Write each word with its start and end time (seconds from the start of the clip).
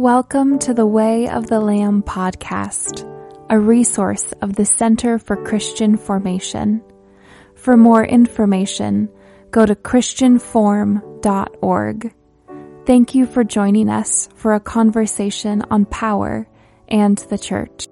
Welcome 0.00 0.58
to 0.60 0.72
the 0.72 0.86
Way 0.86 1.28
of 1.28 1.48
the 1.48 1.60
Lamb 1.60 2.02
podcast, 2.02 3.06
a 3.50 3.58
resource 3.58 4.32
of 4.40 4.56
the 4.56 4.64
Center 4.64 5.18
for 5.18 5.36
Christian 5.44 5.98
Formation. 5.98 6.82
For 7.54 7.76
more 7.76 8.02
information, 8.02 9.10
go 9.50 9.66
to 9.66 9.74
ChristianForm.org. 9.74 12.14
Thank 12.86 13.14
you 13.14 13.26
for 13.26 13.44
joining 13.44 13.90
us 13.90 14.30
for 14.36 14.54
a 14.54 14.60
conversation 14.60 15.60
on 15.70 15.84
power 15.84 16.48
and 16.88 17.18
the 17.18 17.36
church. 17.36 17.86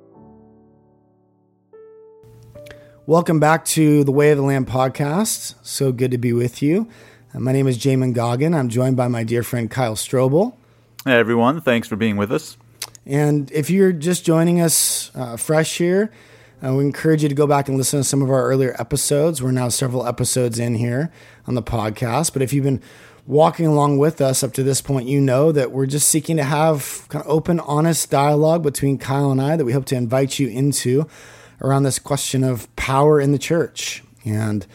Welcome 3.04 3.38
back 3.38 3.66
to 3.66 4.02
the 4.04 4.12
Way 4.12 4.30
of 4.30 4.38
the 4.38 4.44
Lamb 4.44 4.64
podcast. 4.64 5.56
So 5.60 5.92
good 5.92 6.12
to 6.12 6.18
be 6.18 6.32
with 6.32 6.62
you. 6.62 6.88
Uh, 7.34 7.40
my 7.40 7.52
name 7.52 7.66
is 7.66 7.76
Jamin 7.76 8.14
Goggin. 8.14 8.54
I'm 8.54 8.70
joined 8.70 8.96
by 8.96 9.08
my 9.08 9.24
dear 9.24 9.42
friend 9.42 9.70
Kyle 9.70 9.94
Strobel. 9.94 10.57
Hey, 11.08 11.18
everyone. 11.18 11.62
Thanks 11.62 11.88
for 11.88 11.96
being 11.96 12.18
with 12.18 12.30
us. 12.30 12.58
And 13.06 13.50
if 13.50 13.70
you're 13.70 13.92
just 13.92 14.26
joining 14.26 14.60
us 14.60 15.10
uh, 15.14 15.38
fresh 15.38 15.78
here, 15.78 16.12
uh, 16.62 16.74
we 16.74 16.84
encourage 16.84 17.22
you 17.22 17.30
to 17.30 17.34
go 17.34 17.46
back 17.46 17.66
and 17.66 17.78
listen 17.78 18.00
to 18.00 18.04
some 18.04 18.20
of 18.20 18.28
our 18.28 18.44
earlier 18.44 18.76
episodes. 18.78 19.42
We're 19.42 19.52
now 19.52 19.70
several 19.70 20.06
episodes 20.06 20.58
in 20.58 20.74
here 20.74 21.10
on 21.46 21.54
the 21.54 21.62
podcast. 21.62 22.34
But 22.34 22.42
if 22.42 22.52
you've 22.52 22.66
been 22.66 22.82
walking 23.26 23.64
along 23.64 23.96
with 23.96 24.20
us 24.20 24.42
up 24.42 24.52
to 24.52 24.62
this 24.62 24.82
point, 24.82 25.08
you 25.08 25.18
know 25.18 25.50
that 25.50 25.72
we're 25.72 25.86
just 25.86 26.10
seeking 26.10 26.36
to 26.36 26.44
have 26.44 27.06
kind 27.08 27.24
of 27.24 27.30
open, 27.30 27.58
honest 27.60 28.10
dialogue 28.10 28.62
between 28.62 28.98
Kyle 28.98 29.30
and 29.30 29.40
I 29.40 29.56
that 29.56 29.64
we 29.64 29.72
hope 29.72 29.86
to 29.86 29.96
invite 29.96 30.38
you 30.38 30.48
into 30.48 31.08
around 31.62 31.84
this 31.84 31.98
question 31.98 32.44
of 32.44 32.68
power 32.76 33.18
in 33.18 33.32
the 33.32 33.38
church. 33.38 34.02
And 34.26 34.66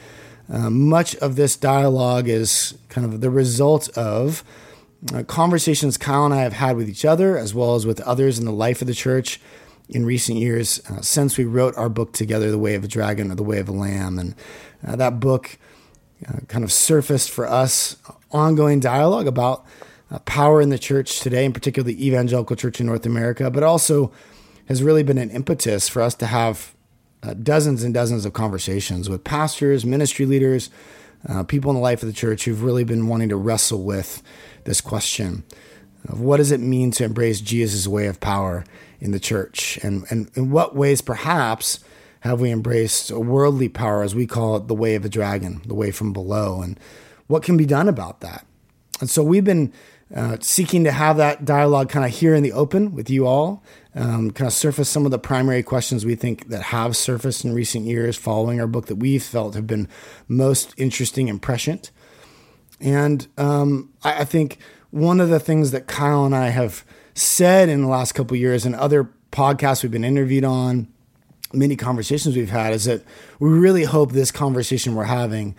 uh, 0.52 0.72
much 0.72 1.16
of 1.18 1.36
this 1.36 1.56
dialogue 1.56 2.28
is 2.28 2.75
kind 2.90 3.06
of 3.06 3.22
the 3.22 3.30
result 3.30 3.95
of 3.95 4.44
conversations 5.28 5.98
Kyle 5.98 6.26
and 6.26 6.34
I 6.34 6.42
have 6.42 6.54
had 6.54 6.76
with 6.78 6.90
each 6.90 7.06
other, 7.06 7.38
as 7.38 7.54
well 7.54 7.76
as 7.76 7.86
with 7.86 8.00
others 8.02 8.40
in 8.40 8.46
the 8.46 8.52
life 8.52 8.82
of 8.82 8.88
the 8.88 8.94
church 8.94 9.40
in 9.90 10.06
recent 10.06 10.38
years 10.38 10.82
uh, 10.90 11.02
since 11.02 11.38
we 11.38 11.44
wrote 11.46 11.76
our 11.78 11.90
book 11.90 12.14
together, 12.14 12.50
The 12.50 12.58
Way 12.58 12.76
of 12.76 12.84
a 12.84 12.88
Dragon 12.88 13.31
or 13.31 13.36
The 13.36 13.44
Way 13.44 13.59
of 13.59 13.70
a 13.70 13.74
Lamb. 13.74 14.18
And 14.18 14.36
uh, 14.86 14.96
that 14.96 15.20
book 15.20 15.58
uh, 16.28 16.40
kind 16.48 16.64
of 16.64 16.72
surfaced 16.72 17.30
for 17.30 17.46
us 17.46 17.98
ongoing 18.31 18.80
dialogue 18.80 19.28
about 19.28 19.66
uh, 20.09 20.20
power 20.20 20.62
in 20.62 20.70
the 20.70 20.80
church 20.80 21.20
today, 21.20 21.44
in 21.46 21.54
particular 21.54 21.86
the 21.86 22.06
evangelical 22.06 22.56
church 22.56 22.80
in 22.80 22.86
North 22.86 23.06
America, 23.06 23.52
but 23.52 23.64
also 23.64 24.12
has 24.68 24.81
really 24.81 25.04
been 25.04 25.18
an 25.18 25.30
impetus 25.31 25.90
for 25.90 26.02
us 26.02 26.16
to 26.16 26.28
have 26.28 26.74
uh, 27.22 27.34
dozens 27.34 27.84
and 27.84 27.94
dozens 27.94 28.26
of 28.26 28.34
conversations 28.34 29.09
with 29.09 29.24
pastors, 29.24 29.86
ministry 29.86 30.26
leaders, 30.26 30.70
uh, 31.27 31.43
people 31.43 31.71
in 31.71 31.75
the 31.75 31.81
life 31.81 32.02
of 32.02 32.07
the 32.07 32.13
church 32.13 32.45
who've 32.45 32.63
really 32.63 32.83
been 32.83 33.07
wanting 33.07 33.29
to 33.29 33.35
wrestle 33.35 33.83
with 33.83 34.21
this 34.66 34.81
question 34.81 35.43
of 36.07 36.19
what 36.19 36.38
does 36.38 36.52
it 36.52 36.59
mean 36.59 36.91
to 36.91 37.03
embrace 37.03 37.39
Jesus' 37.41 37.88
way 37.88 38.07
of 38.07 38.19
power 38.19 38.66
in 38.99 39.11
the 39.11 39.19
church? 39.19 39.77
And, 39.83 40.05
and 40.09 40.29
in 40.35 40.51
what 40.51 40.75
ways, 40.75 41.01
perhaps, 41.01 41.79
have 42.21 42.41
we 42.41 42.51
embraced 42.51 43.11
a 43.11 43.19
worldly 43.19 43.69
power, 43.69 44.03
as 44.03 44.16
we 44.16 44.25
call 44.25 44.57
it, 44.57 44.67
the 44.67 44.75
way 44.75 44.95
of 44.95 45.03
the 45.03 45.09
dragon, 45.09 45.61
the 45.66 45.73
way 45.73 45.91
from 45.91 46.13
below? 46.13 46.61
And 46.61 46.79
what 47.27 47.44
can 47.44 47.57
be 47.57 47.66
done 47.66 47.88
about 47.88 48.21
that? 48.21 48.45
And 48.99 49.09
so 49.09 49.23
we've 49.23 49.44
been 49.44 49.73
uh, 50.16 50.38
seeking 50.42 50.83
to 50.83 50.92
have 50.92 51.17
that 51.17 51.44
dialogue 51.44 51.89
kind 51.89 52.06
of 52.06 52.11
here 52.11 52.36
in 52.36 52.44
the 52.44 52.52
open 52.52 52.94
with 52.94 53.09
you 53.09 53.25
all, 53.25 53.64
um, 53.95 54.30
kind 54.31 54.47
of 54.47 54.53
surface 54.53 54.88
some 54.88 55.06
of 55.06 55.11
the 55.11 55.17
primary 55.17 55.64
questions 55.64 56.06
we 56.06 56.16
think 56.16 56.50
that 56.50 56.62
have 56.62 56.96
surfaced 56.96 57.44
in 57.44 57.53
recent 57.53 57.85
years 57.85 58.16
following 58.16 58.59
our 58.59 58.68
book 58.68 58.85
that 58.88 58.97
we 58.97 59.18
felt 59.18 59.56
have 59.56 59.66
been 59.66 59.88
most 60.28 60.74
interesting 60.78 61.29
and 61.29 61.41
prescient. 61.41 61.91
And 62.79 63.28
um, 63.38 63.91
I, 64.03 64.22
I, 64.22 64.25
think 64.25 64.59
one 64.91 65.19
of 65.19 65.29
the 65.29 65.40
things 65.40 65.72
that 65.72 65.88
Kyle 65.88 66.25
and 66.25 66.35
I 66.35 66.50
have 66.50 66.85
said 67.16 67.69
in 67.69 67.81
the 67.81 67.88
last 67.88 68.12
couple 68.12 68.38
years 68.38 68.66
and 68.66 68.75
other 68.75 69.09
podcasts 69.31 69.81
we've 69.81 69.91
been 69.91 70.03
interviewed 70.03 70.44
on, 70.44 70.88
many 71.53 71.75
conversations 71.75 72.35
we've 72.35 72.50
had, 72.50 72.74
is 72.74 72.85
that 72.85 73.03
we 73.40 73.50
really 73.50 73.84
hope 73.84 74.12
this 74.12 74.31
conversation 74.31 74.95
we're 74.95 75.06
having 75.06 75.56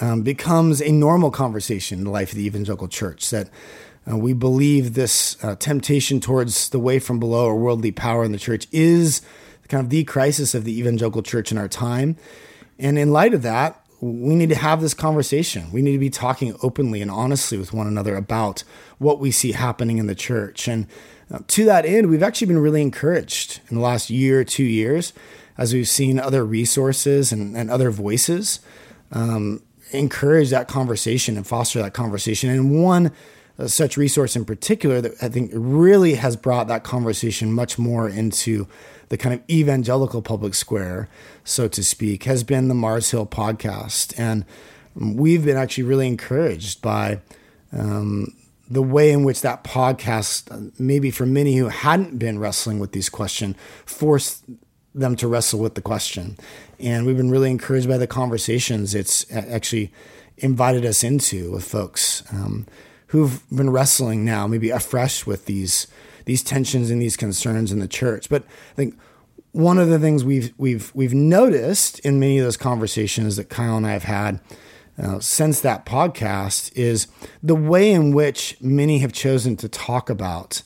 um, 0.00 0.22
becomes 0.22 0.82
a 0.82 0.92
normal 0.92 1.30
conversation 1.30 1.98
in 1.98 2.04
the 2.04 2.10
life 2.10 2.30
of 2.30 2.36
the 2.36 2.46
evangelical 2.46 2.88
church. 2.88 3.30
That 3.30 3.48
uh, 4.10 4.16
we 4.16 4.32
believe 4.32 4.94
this 4.94 5.42
uh, 5.44 5.56
temptation 5.56 6.20
towards 6.20 6.68
the 6.70 6.78
way 6.78 6.98
from 6.98 7.18
below 7.18 7.46
or 7.46 7.56
worldly 7.56 7.92
power 7.92 8.24
in 8.24 8.32
the 8.32 8.38
church 8.38 8.66
is 8.72 9.22
kind 9.68 9.82
of 9.82 9.90
the 9.90 10.04
crisis 10.04 10.54
of 10.54 10.64
the 10.64 10.78
evangelical 10.78 11.22
church 11.22 11.50
in 11.50 11.58
our 11.58 11.68
time. 11.68 12.16
And 12.78 12.98
in 12.98 13.10
light 13.10 13.34
of 13.34 13.42
that, 13.42 13.84
we 14.00 14.34
need 14.34 14.50
to 14.50 14.56
have 14.56 14.80
this 14.80 14.94
conversation. 14.94 15.72
We 15.72 15.82
need 15.82 15.92
to 15.92 15.98
be 15.98 16.10
talking 16.10 16.54
openly 16.62 17.00
and 17.02 17.10
honestly 17.10 17.58
with 17.58 17.72
one 17.72 17.86
another 17.86 18.14
about 18.14 18.62
what 18.98 19.18
we 19.18 19.30
see 19.30 19.52
happening 19.52 19.98
in 19.98 20.06
the 20.06 20.14
church. 20.14 20.68
And 20.68 20.86
uh, 21.32 21.40
to 21.48 21.64
that 21.64 21.86
end, 21.86 22.08
we've 22.08 22.22
actually 22.22 22.48
been 22.48 22.58
really 22.58 22.82
encouraged 22.82 23.60
in 23.68 23.76
the 23.76 23.82
last 23.82 24.10
year 24.10 24.44
two 24.44 24.64
years 24.64 25.12
as 25.58 25.72
we've 25.72 25.88
seen 25.88 26.20
other 26.20 26.44
resources 26.44 27.32
and, 27.32 27.56
and 27.56 27.70
other 27.70 27.90
voices 27.90 28.60
um, 29.12 29.62
encourage 29.92 30.50
that 30.50 30.68
conversation 30.68 31.36
and 31.36 31.46
foster 31.46 31.80
that 31.80 31.94
conversation. 31.94 32.50
And 32.50 32.82
one 32.82 33.12
such 33.66 33.96
resource 33.96 34.36
in 34.36 34.44
particular 34.44 35.00
that 35.00 35.12
I 35.22 35.28
think 35.28 35.50
really 35.54 36.14
has 36.14 36.36
brought 36.36 36.68
that 36.68 36.84
conversation 36.84 37.52
much 37.52 37.78
more 37.78 38.08
into 38.08 38.66
the 39.08 39.16
kind 39.16 39.34
of 39.34 39.40
evangelical 39.48 40.20
public 40.20 40.54
square, 40.54 41.08
so 41.44 41.68
to 41.68 41.82
speak, 41.82 42.24
has 42.24 42.42
been 42.44 42.68
the 42.68 42.74
Mars 42.74 43.10
Hill 43.10 43.26
podcast. 43.26 44.18
And 44.18 44.44
we've 44.94 45.44
been 45.44 45.56
actually 45.56 45.84
really 45.84 46.06
encouraged 46.06 46.82
by 46.82 47.20
um, 47.72 48.34
the 48.68 48.82
way 48.82 49.10
in 49.10 49.24
which 49.24 49.40
that 49.42 49.64
podcast, 49.64 50.72
maybe 50.78 51.10
for 51.10 51.24
many 51.24 51.56
who 51.56 51.68
hadn't 51.68 52.18
been 52.18 52.38
wrestling 52.38 52.78
with 52.78 52.92
these 52.92 53.08
questions, 53.08 53.56
forced 53.84 54.44
them 54.94 55.14
to 55.16 55.28
wrestle 55.28 55.60
with 55.60 55.74
the 55.74 55.82
question. 55.82 56.36
And 56.80 57.06
we've 57.06 57.16
been 57.16 57.30
really 57.30 57.50
encouraged 57.50 57.88
by 57.88 57.98
the 57.98 58.06
conversations 58.06 58.94
it's 58.94 59.30
actually 59.32 59.92
invited 60.38 60.84
us 60.84 61.02
into 61.02 61.52
with 61.52 61.64
folks 61.64 62.22
um, 62.32 62.66
who've 63.08 63.42
been 63.50 63.70
wrestling 63.70 64.24
now, 64.24 64.46
maybe 64.46 64.70
afresh 64.70 65.26
with 65.26 65.46
these 65.46 65.86
these 66.24 66.42
tensions 66.42 66.90
and 66.90 67.00
these 67.00 67.16
concerns 67.16 67.70
in 67.70 67.78
the 67.78 67.88
church. 67.88 68.28
But 68.28 68.42
I 68.44 68.74
think 68.74 68.98
one 69.52 69.78
of 69.78 69.88
the 69.88 69.98
things 69.98 70.24
we've 70.24 70.52
we've 70.58 70.94
we've 70.94 71.14
noticed 71.14 71.98
in 72.00 72.20
many 72.20 72.38
of 72.38 72.44
those 72.44 72.56
conversations 72.56 73.36
that 73.36 73.48
Kyle 73.48 73.76
and 73.76 73.86
I 73.86 73.92
have 73.92 74.04
had 74.04 74.40
uh, 75.02 75.20
since 75.20 75.60
that 75.60 75.84
podcast 75.84 76.72
is 76.74 77.06
the 77.42 77.54
way 77.54 77.92
in 77.92 78.12
which 78.12 78.56
many 78.60 78.98
have 78.98 79.12
chosen 79.12 79.56
to 79.56 79.68
talk 79.68 80.08
about 80.08 80.62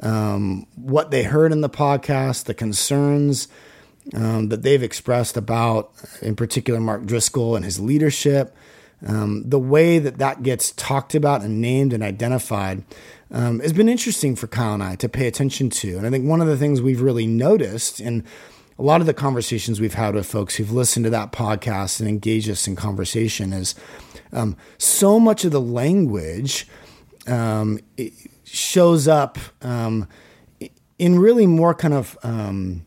um, 0.00 0.66
what 0.74 1.10
they 1.10 1.22
heard 1.22 1.52
in 1.52 1.60
the 1.60 1.68
podcast, 1.68 2.44
the 2.44 2.54
concerns 2.54 3.48
um, 4.14 4.48
that 4.48 4.62
they've 4.62 4.82
expressed 4.82 5.36
about, 5.36 5.92
in 6.20 6.34
particular, 6.34 6.80
Mark 6.80 7.04
Driscoll 7.04 7.56
and 7.56 7.64
his 7.64 7.78
leadership. 7.78 8.54
Um, 9.06 9.42
the 9.46 9.58
way 9.58 9.98
that 9.98 10.18
that 10.18 10.42
gets 10.42 10.72
talked 10.72 11.14
about 11.14 11.42
and 11.42 11.60
named 11.60 11.92
and 11.92 12.02
identified 12.02 12.84
um, 13.30 13.60
has 13.60 13.72
been 13.72 13.88
interesting 13.88 14.34
for 14.34 14.46
Kyle 14.46 14.74
and 14.74 14.82
I 14.82 14.96
to 14.96 15.08
pay 15.08 15.26
attention 15.26 15.68
to. 15.70 15.98
And 15.98 16.06
I 16.06 16.10
think 16.10 16.26
one 16.26 16.40
of 16.40 16.46
the 16.46 16.56
things 16.56 16.80
we've 16.80 17.02
really 17.02 17.26
noticed 17.26 18.00
in 18.00 18.24
a 18.78 18.82
lot 18.82 19.00
of 19.00 19.06
the 19.06 19.14
conversations 19.14 19.80
we've 19.80 19.94
had 19.94 20.14
with 20.14 20.26
folks 20.26 20.56
who've 20.56 20.72
listened 20.72 21.04
to 21.04 21.10
that 21.10 21.32
podcast 21.32 22.00
and 22.00 22.08
engaged 22.08 22.48
us 22.48 22.66
in 22.66 22.76
conversation 22.76 23.52
is 23.52 23.74
um, 24.32 24.56
so 24.78 25.20
much 25.20 25.44
of 25.44 25.52
the 25.52 25.60
language 25.60 26.66
um, 27.26 27.78
shows 28.44 29.06
up 29.06 29.38
um, 29.62 30.08
in 30.98 31.18
really 31.18 31.46
more 31.46 31.74
kind 31.74 31.94
of 31.94 32.18
um, 32.22 32.84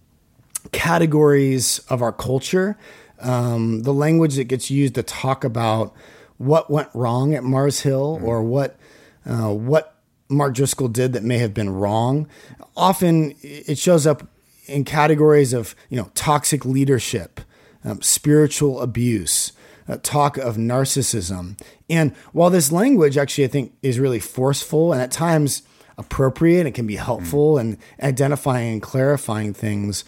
categories 0.71 1.79
of 1.89 2.01
our 2.01 2.11
culture. 2.11 2.77
Um, 3.19 3.83
the 3.83 3.93
language 3.93 4.35
that 4.35 4.45
gets 4.45 4.69
used 4.69 4.95
to 4.95 5.03
talk 5.03 5.43
about 5.43 5.93
what 6.37 6.69
went 6.69 6.89
wrong 6.93 7.33
at 7.33 7.43
Mars 7.43 7.81
Hill 7.81 8.17
mm-hmm. 8.17 8.25
or 8.25 8.43
what 8.43 8.77
uh, 9.25 9.53
what 9.53 9.95
Mark 10.29 10.53
Driscoll 10.53 10.87
did 10.87 11.13
that 11.13 11.23
may 11.23 11.37
have 11.37 11.53
been 11.53 11.69
wrong. 11.69 12.27
Often 12.75 13.35
it 13.41 13.77
shows 13.77 14.05
up 14.05 14.27
in 14.67 14.83
categories 14.83 15.53
of 15.53 15.75
you 15.89 15.97
know 15.97 16.11
toxic 16.13 16.65
leadership, 16.65 17.41
um, 17.83 18.01
spiritual 18.01 18.81
abuse, 18.81 19.53
uh, 19.87 19.97
talk 20.03 20.37
of 20.37 20.57
narcissism. 20.57 21.59
And 21.89 22.15
while 22.33 22.49
this 22.49 22.71
language 22.71 23.17
actually 23.17 23.45
I 23.45 23.49
think 23.49 23.73
is 23.81 23.99
really 23.99 24.19
forceful 24.19 24.93
and 24.93 25.01
at 25.01 25.11
times 25.11 25.63
appropriate, 25.97 26.67
it 26.67 26.71
can 26.71 26.85
be 26.85 26.95
helpful 26.95 27.55
mm. 27.55 27.61
in 27.61 27.77
identifying 28.01 28.73
and 28.73 28.81
clarifying 28.81 29.53
things. 29.53 30.03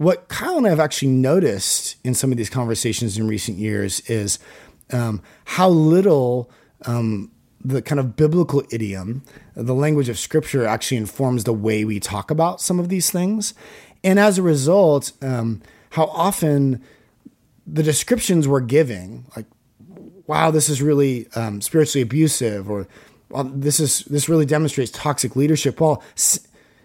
What 0.00 0.28
Kyle 0.28 0.56
and 0.56 0.66
I 0.66 0.70
have 0.70 0.80
actually 0.80 1.08
noticed 1.08 1.96
in 2.02 2.14
some 2.14 2.32
of 2.32 2.38
these 2.38 2.48
conversations 2.48 3.18
in 3.18 3.28
recent 3.28 3.58
years 3.58 4.00
is 4.08 4.38
um, 4.94 5.20
how 5.44 5.68
little 5.68 6.50
um, 6.86 7.30
the 7.62 7.82
kind 7.82 8.00
of 8.00 8.16
biblical 8.16 8.64
idiom, 8.70 9.22
the 9.54 9.74
language 9.74 10.08
of 10.08 10.18
scripture 10.18 10.64
actually 10.64 10.96
informs 10.96 11.44
the 11.44 11.52
way 11.52 11.84
we 11.84 12.00
talk 12.00 12.30
about 12.30 12.62
some 12.62 12.78
of 12.78 12.88
these 12.88 13.10
things. 13.10 13.52
And 14.02 14.18
as 14.18 14.38
a 14.38 14.42
result, 14.42 15.12
um, 15.20 15.60
how 15.90 16.06
often 16.06 16.82
the 17.66 17.82
descriptions 17.82 18.48
we're 18.48 18.60
giving, 18.60 19.26
like, 19.36 19.44
wow, 20.26 20.50
this 20.50 20.70
is 20.70 20.80
really 20.80 21.28
um, 21.34 21.60
spiritually 21.60 22.00
abusive, 22.00 22.70
or 22.70 22.88
well, 23.28 23.44
this 23.44 23.78
is 23.78 24.06
this 24.06 24.30
really 24.30 24.46
demonstrates 24.46 24.92
toxic 24.92 25.36
leadership. 25.36 25.78
Well, 25.78 26.02
s- 26.16 26.40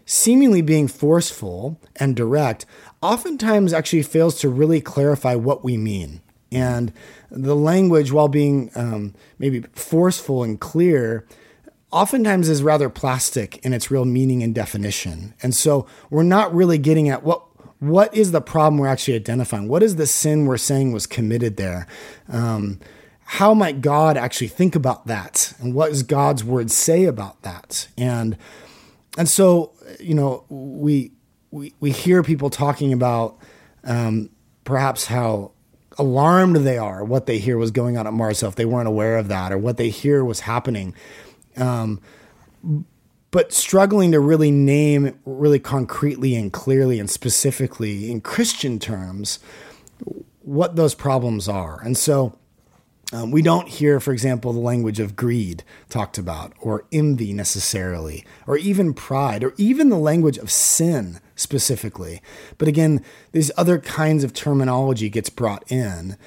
seemingly 0.05 0.61
being 0.61 0.87
forceful 0.87 1.79
and 1.95 2.15
direct, 2.15 2.65
oftentimes 3.05 3.73
actually 3.73 4.03
fails 4.03 4.39
to 4.39 4.49
really 4.49 4.81
clarify 4.81 5.35
what 5.35 5.63
we 5.63 5.77
mean. 5.77 6.21
And 6.51 6.93
the 7.29 7.55
language, 7.55 8.11
while 8.11 8.27
being 8.27 8.71
um, 8.75 9.13
maybe 9.39 9.61
forceful 9.73 10.43
and 10.43 10.59
clear, 10.59 11.27
oftentimes 11.91 12.49
is 12.49 12.63
rather 12.63 12.89
plastic 12.89 13.57
in 13.65 13.73
its 13.73 13.91
real 13.91 14.05
meaning 14.05 14.41
and 14.43 14.55
definition. 14.55 15.33
And 15.43 15.53
so 15.53 15.87
we're 16.09 16.23
not 16.23 16.53
really 16.53 16.77
getting 16.77 17.09
at 17.09 17.23
what 17.23 17.43
what 17.79 18.15
is 18.15 18.31
the 18.31 18.41
problem 18.41 18.79
we're 18.79 18.87
actually 18.87 19.15
identifying? 19.15 19.67
What 19.67 19.83
is 19.83 19.97
the 19.97 20.07
sin 20.07 20.45
we're 20.45 20.57
saying 20.57 20.93
was 20.93 21.05
committed 21.05 21.57
there? 21.57 21.87
Um, 22.29 22.79
how 23.25 23.53
might 23.53 23.81
God 23.81 24.17
actually 24.17 24.47
think 24.47 24.75
about 24.75 25.07
that? 25.07 25.53
And 25.59 25.75
what 25.75 25.89
does 25.89 26.01
God's 26.03 26.43
word 26.43 26.71
say 26.71 27.03
about 27.03 27.41
that? 27.41 27.87
And 27.97 28.37
and 29.17 29.27
so 29.27 29.73
you 29.99 30.15
know 30.15 30.45
we 30.49 31.11
we 31.55 31.73
we 31.79 31.89
hear 31.91 32.21
people 32.21 32.49
talking 32.49 32.91
about 32.91 33.37
um, 33.85 34.29
perhaps 34.65 35.05
how 35.05 35.51
alarmed 35.97 36.57
they 36.57 36.77
are 36.77 37.05
what 37.05 37.25
they 37.25 37.37
hear 37.39 37.57
was 37.57 37.71
going 37.71 37.97
on 37.97 38.05
at 38.05 38.11
Mars 38.11 38.41
Hill 38.41 38.49
if 38.49 38.55
they 38.55 38.65
weren't 38.65 38.89
aware 38.89 39.17
of 39.17 39.29
that 39.29 39.53
or 39.53 39.57
what 39.57 39.77
they 39.77 39.89
hear 39.89 40.25
was 40.25 40.41
happening. 40.41 40.93
Um, 41.55 42.01
but 43.31 43.53
struggling 43.53 44.11
to 44.11 44.19
really 44.19 44.51
name 44.51 45.17
really 45.25 45.59
concretely 45.59 46.35
and 46.35 46.51
clearly 46.51 46.99
and 46.99 47.09
specifically 47.09 48.11
in 48.11 48.19
Christian 48.19 48.77
terms 48.77 49.39
what 50.41 50.75
those 50.75 50.93
problems 50.93 51.47
are. 51.47 51.81
And 51.81 51.97
so 51.97 52.37
um, 53.13 53.31
we 53.31 53.41
don't 53.41 53.67
hear, 53.67 53.99
for 53.99 54.11
example, 54.11 54.51
the 54.51 54.59
language 54.59 54.99
of 54.99 55.15
greed 55.15 55.63
talked 55.89 56.17
about, 56.17 56.53
or 56.59 56.85
envy 56.91 57.33
necessarily, 57.33 58.25
or 58.47 58.57
even 58.57 58.93
pride, 58.93 59.43
or 59.43 59.53
even 59.57 59.89
the 59.89 59.97
language 59.97 60.37
of 60.37 60.49
sin 60.49 61.19
specifically. 61.35 62.21
But 62.57 62.67
again, 62.67 63.03
these 63.31 63.51
other 63.57 63.77
kinds 63.77 64.23
of 64.23 64.33
terminology 64.33 65.09
gets 65.09 65.29
brought 65.29 65.69
in. 65.71 66.17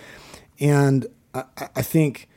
And 0.60 1.06
I, 1.34 1.44
I 1.76 1.82
think 1.82 2.28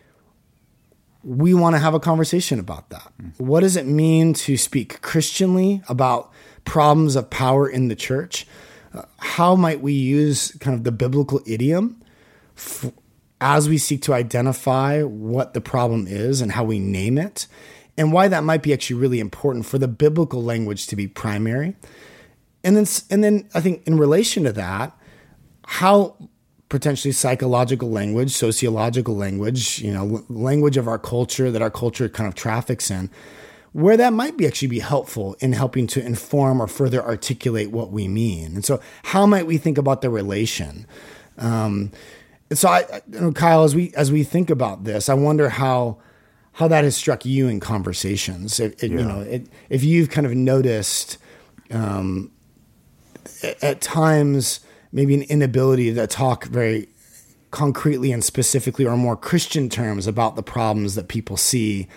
we 1.24 1.54
want 1.54 1.76
to 1.76 1.80
have 1.80 1.94
a 1.94 2.00
conversation 2.00 2.60
about 2.60 2.90
that. 2.90 3.12
What 3.38 3.60
does 3.60 3.76
it 3.76 3.86
mean 3.86 4.34
to 4.34 4.58
speak 4.58 5.02
Christianly 5.02 5.84
about 5.88 6.32
problems 6.66 7.16
of 7.16 7.30
power 7.30 7.70
in 7.70 7.90
the 7.90 7.96
church? 7.96 8.48
Uh, 8.94 9.04
how 9.20 9.56
might 9.56 9.82
we 9.82 9.94
use 9.94 10.52
kind 10.60 10.76
of 10.76 10.84
the 10.84 10.92
biblical 10.92 11.42
idiom 11.46 12.02
f- 12.58 12.92
as 13.42 13.68
we 13.68 13.78
seek 13.80 14.04
to 14.04 14.14
identify 14.14 15.02
what 15.02 15.54
the 15.54 15.62
problem 15.62 16.06
is 16.08 16.40
and 16.40 16.52
how 16.52 16.64
we 16.64 16.80
name 16.80 17.18
it, 17.18 17.48
and 17.98 18.14
why 18.14 18.28
that 18.28 18.44
might 18.44 18.62
be 18.62 18.72
actually 18.72 18.96
really 18.96 19.20
important 19.20 19.66
for 19.66 19.78
the 19.78 19.88
biblical 19.88 20.44
language 20.44 20.88
to 20.88 20.96
be 20.96 21.08
primary? 21.08 21.76
And 22.64 22.78
then, 22.78 22.86
and 23.10 23.24
then 23.24 23.50
I 23.56 23.60
think 23.60 23.86
in 23.88 23.98
relation 23.98 24.44
to 24.44 24.54
that, 24.54 24.96
how 25.66 26.16
potentially 26.70 27.12
psychological 27.12 27.90
language, 27.90 28.32
sociological 28.32 29.16
language, 29.16 29.80
you 29.80 29.92
know, 29.92 30.24
language 30.30 30.78
of 30.78 30.88
our 30.88 31.00
culture 31.00 31.52
that 31.52 31.62
our 31.62 31.72
culture 31.72 32.08
kind 32.08 32.28
of 32.28 32.36
traffics 32.36 32.90
in, 32.90 33.10
where 33.74 33.98
that 33.98 34.14
might 34.14 34.38
be 34.38 34.46
actually 34.46 34.68
be 34.68 34.80
helpful 34.80 35.36
in 35.40 35.54
helping 35.54 35.88
to 35.88 36.06
inform 36.06 36.62
or 36.62 36.68
further 36.68 37.04
articulate 37.04 37.72
what 37.72 37.92
we 37.92 38.08
mean. 38.08 38.56
And 38.56 38.66
so, 38.66 38.80
how 39.04 39.26
might 39.26 39.48
we 39.48 39.58
think 39.58 39.78
about 39.78 40.02
the 40.02 40.10
relation? 40.10 40.86
Um, 41.38 41.92
and 42.52 42.60
so, 42.60 42.68
I, 42.68 43.02
you 43.10 43.22
know, 43.22 43.32
Kyle, 43.32 43.64
as 43.64 43.74
we 43.74 43.94
as 43.96 44.12
we 44.12 44.26
think 44.26 44.50
about 44.50 44.84
this, 44.84 45.08
I 45.08 45.14
wonder 45.14 45.48
how 45.48 46.00
how 46.52 46.68
that 46.68 46.84
has 46.84 46.98
struck 46.98 47.24
you 47.24 47.48
in 47.48 47.62
conversations. 47.62 48.60
It, 48.60 48.84
it, 48.84 48.92
yeah. 48.92 48.98
You 48.98 49.06
know, 49.06 49.22
it, 49.22 49.48
if 49.70 49.86
you've 49.86 50.10
kind 50.10 50.28
of 50.28 50.36
noticed 50.36 51.18
um, 51.72 52.30
at 53.62 53.80
times 53.80 54.60
maybe 54.92 55.14
an 55.14 55.22
inability 55.22 55.94
to 55.94 56.08
talk 56.08 56.44
very 56.44 56.90
concretely 57.52 58.12
and 58.12 58.22
specifically 58.22 58.86
or 58.86 58.98
more 58.98 59.16
Christian 59.16 59.70
terms 59.70 60.06
about 60.06 60.36
the 60.36 60.44
problems 60.44 60.96
that 60.96 61.08
people 61.08 61.38
see. 61.38 61.88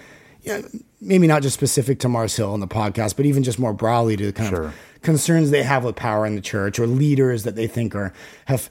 You 0.43 0.53
know, 0.53 0.69
maybe 1.01 1.27
not 1.27 1.43
just 1.43 1.55
specific 1.55 1.99
to 1.99 2.09
Mars 2.09 2.37
Hill 2.37 2.55
and 2.55 2.63
the 2.63 2.69
podcast, 2.69 3.17
but 3.17 3.27
even 3.27 3.43
just 3.43 3.59
more 3.59 3.73
broadly 3.73 4.17
to 4.19 4.27
the 4.27 4.33
kind 4.33 4.51
sure. 4.51 4.65
of 4.67 4.75
concerns 5.03 5.51
they 5.51 5.65
have 5.65 5.83
with 5.83 5.97
power 5.97 6.25
in 6.25 6.37
the 6.37 6.41
church 6.41 6.79
or 6.79 6.87
leaders 6.87 7.43
that 7.43 7.57
they 7.57 7.67
think 7.67 7.97
are 7.97 8.13
have 8.45 8.71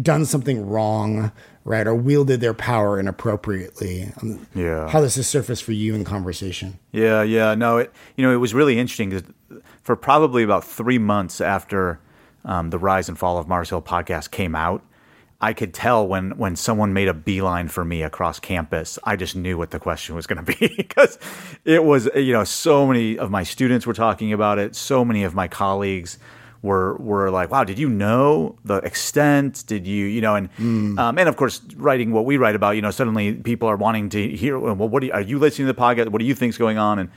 done 0.00 0.24
something 0.24 0.66
wrong, 0.66 1.32
right, 1.64 1.86
or 1.86 1.94
wielded 1.94 2.40
their 2.40 2.54
power 2.54 2.98
inappropriately. 2.98 4.10
Um, 4.20 4.46
yeah. 4.54 4.88
How 4.88 5.00
does 5.00 5.14
this 5.14 5.28
surface 5.28 5.60
for 5.60 5.72
you 5.72 5.94
in 5.94 6.04
conversation? 6.04 6.78
Yeah, 6.92 7.22
yeah. 7.22 7.54
No, 7.54 7.78
it 7.78 7.92
you 8.16 8.24
know 8.24 8.32
it 8.32 8.36
was 8.36 8.54
really 8.54 8.78
interesting 8.78 9.10
because 9.10 9.24
for 9.82 9.96
probably 9.96 10.42
about 10.42 10.64
three 10.64 10.98
months 10.98 11.40
after 11.40 12.00
um, 12.44 12.70
the 12.70 12.78
Rise 12.78 13.08
and 13.08 13.18
Fall 13.18 13.38
of 13.38 13.48
Mars 13.48 13.70
Hill 13.70 13.82
podcast 13.82 14.30
came 14.30 14.54
out, 14.54 14.82
I 15.40 15.52
could 15.52 15.74
tell 15.74 16.06
when 16.06 16.32
when 16.38 16.54
someone 16.56 16.92
made 16.92 17.08
a 17.08 17.14
beeline 17.14 17.68
for 17.68 17.84
me 17.84 18.02
across 18.02 18.38
campus, 18.38 18.98
I 19.04 19.16
just 19.16 19.34
knew 19.34 19.56
what 19.58 19.70
the 19.70 19.78
question 19.78 20.14
was 20.14 20.26
going 20.26 20.44
to 20.44 20.58
be 20.58 20.72
because 20.76 21.18
it 21.64 21.84
was 21.84 22.08
you 22.14 22.32
know 22.32 22.44
so 22.44 22.86
many 22.86 23.18
of 23.18 23.30
my 23.30 23.42
students 23.42 23.86
were 23.86 23.94
talking 23.94 24.32
about 24.32 24.58
it, 24.58 24.76
so 24.76 25.04
many 25.04 25.24
of 25.24 25.34
my 25.34 25.48
colleagues 25.48 26.18
were 26.62 26.96
were 26.96 27.30
like, 27.30 27.50
"Wow, 27.50 27.64
did 27.64 27.78
you 27.78 27.88
know 27.88 28.56
the 28.64 28.76
extent? 28.78 29.64
Did 29.66 29.86
you 29.86 30.06
you 30.06 30.20
know?" 30.20 30.34
And 30.34 30.54
mm. 30.56 30.98
um, 30.98 31.18
and 31.18 31.28
of 31.28 31.36
course, 31.36 31.60
writing 31.76 32.12
what 32.12 32.24
we 32.24 32.36
write 32.36 32.54
about, 32.54 32.76
you 32.76 32.82
know, 32.82 32.90
suddenly 32.90 33.34
people 33.34 33.68
are 33.68 33.76
wanting 33.76 34.08
to 34.10 34.28
hear. 34.28 34.58
Well, 34.58 34.76
what 34.76 35.02
are 35.02 35.06
you, 35.06 35.12
are 35.12 35.20
you 35.20 35.38
listening 35.38 35.66
to 35.66 35.72
the 35.72 35.80
podcast? 35.80 36.08
What 36.08 36.20
do 36.20 36.24
you 36.24 36.34
think's 36.34 36.56
going 36.56 36.78
on? 36.78 36.98
And 36.98 37.10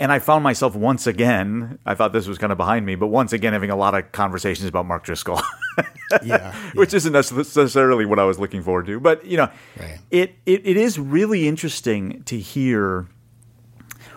and 0.00 0.10
I 0.10 0.18
found 0.18 0.42
myself 0.42 0.74
once 0.74 1.06
again, 1.06 1.78
I 1.84 1.94
thought 1.94 2.14
this 2.14 2.26
was 2.26 2.38
kind 2.38 2.50
of 2.50 2.56
behind 2.56 2.86
me, 2.86 2.94
but 2.94 3.08
once 3.08 3.34
again 3.34 3.52
having 3.52 3.68
a 3.68 3.76
lot 3.76 3.94
of 3.94 4.10
conversations 4.12 4.66
about 4.66 4.86
Mark 4.86 5.04
Driscoll. 5.04 5.42
yeah, 5.78 6.18
yeah, 6.24 6.54
Which 6.72 6.94
isn't 6.94 7.12
necessarily 7.12 8.06
what 8.06 8.18
I 8.18 8.24
was 8.24 8.38
looking 8.38 8.62
forward 8.62 8.86
to. 8.86 8.98
But, 8.98 9.26
you 9.26 9.36
know, 9.36 9.50
right. 9.78 9.98
it, 10.10 10.36
it, 10.46 10.66
it 10.66 10.78
is 10.78 10.98
really 10.98 11.46
interesting 11.46 12.22
to 12.24 12.38
hear 12.38 13.08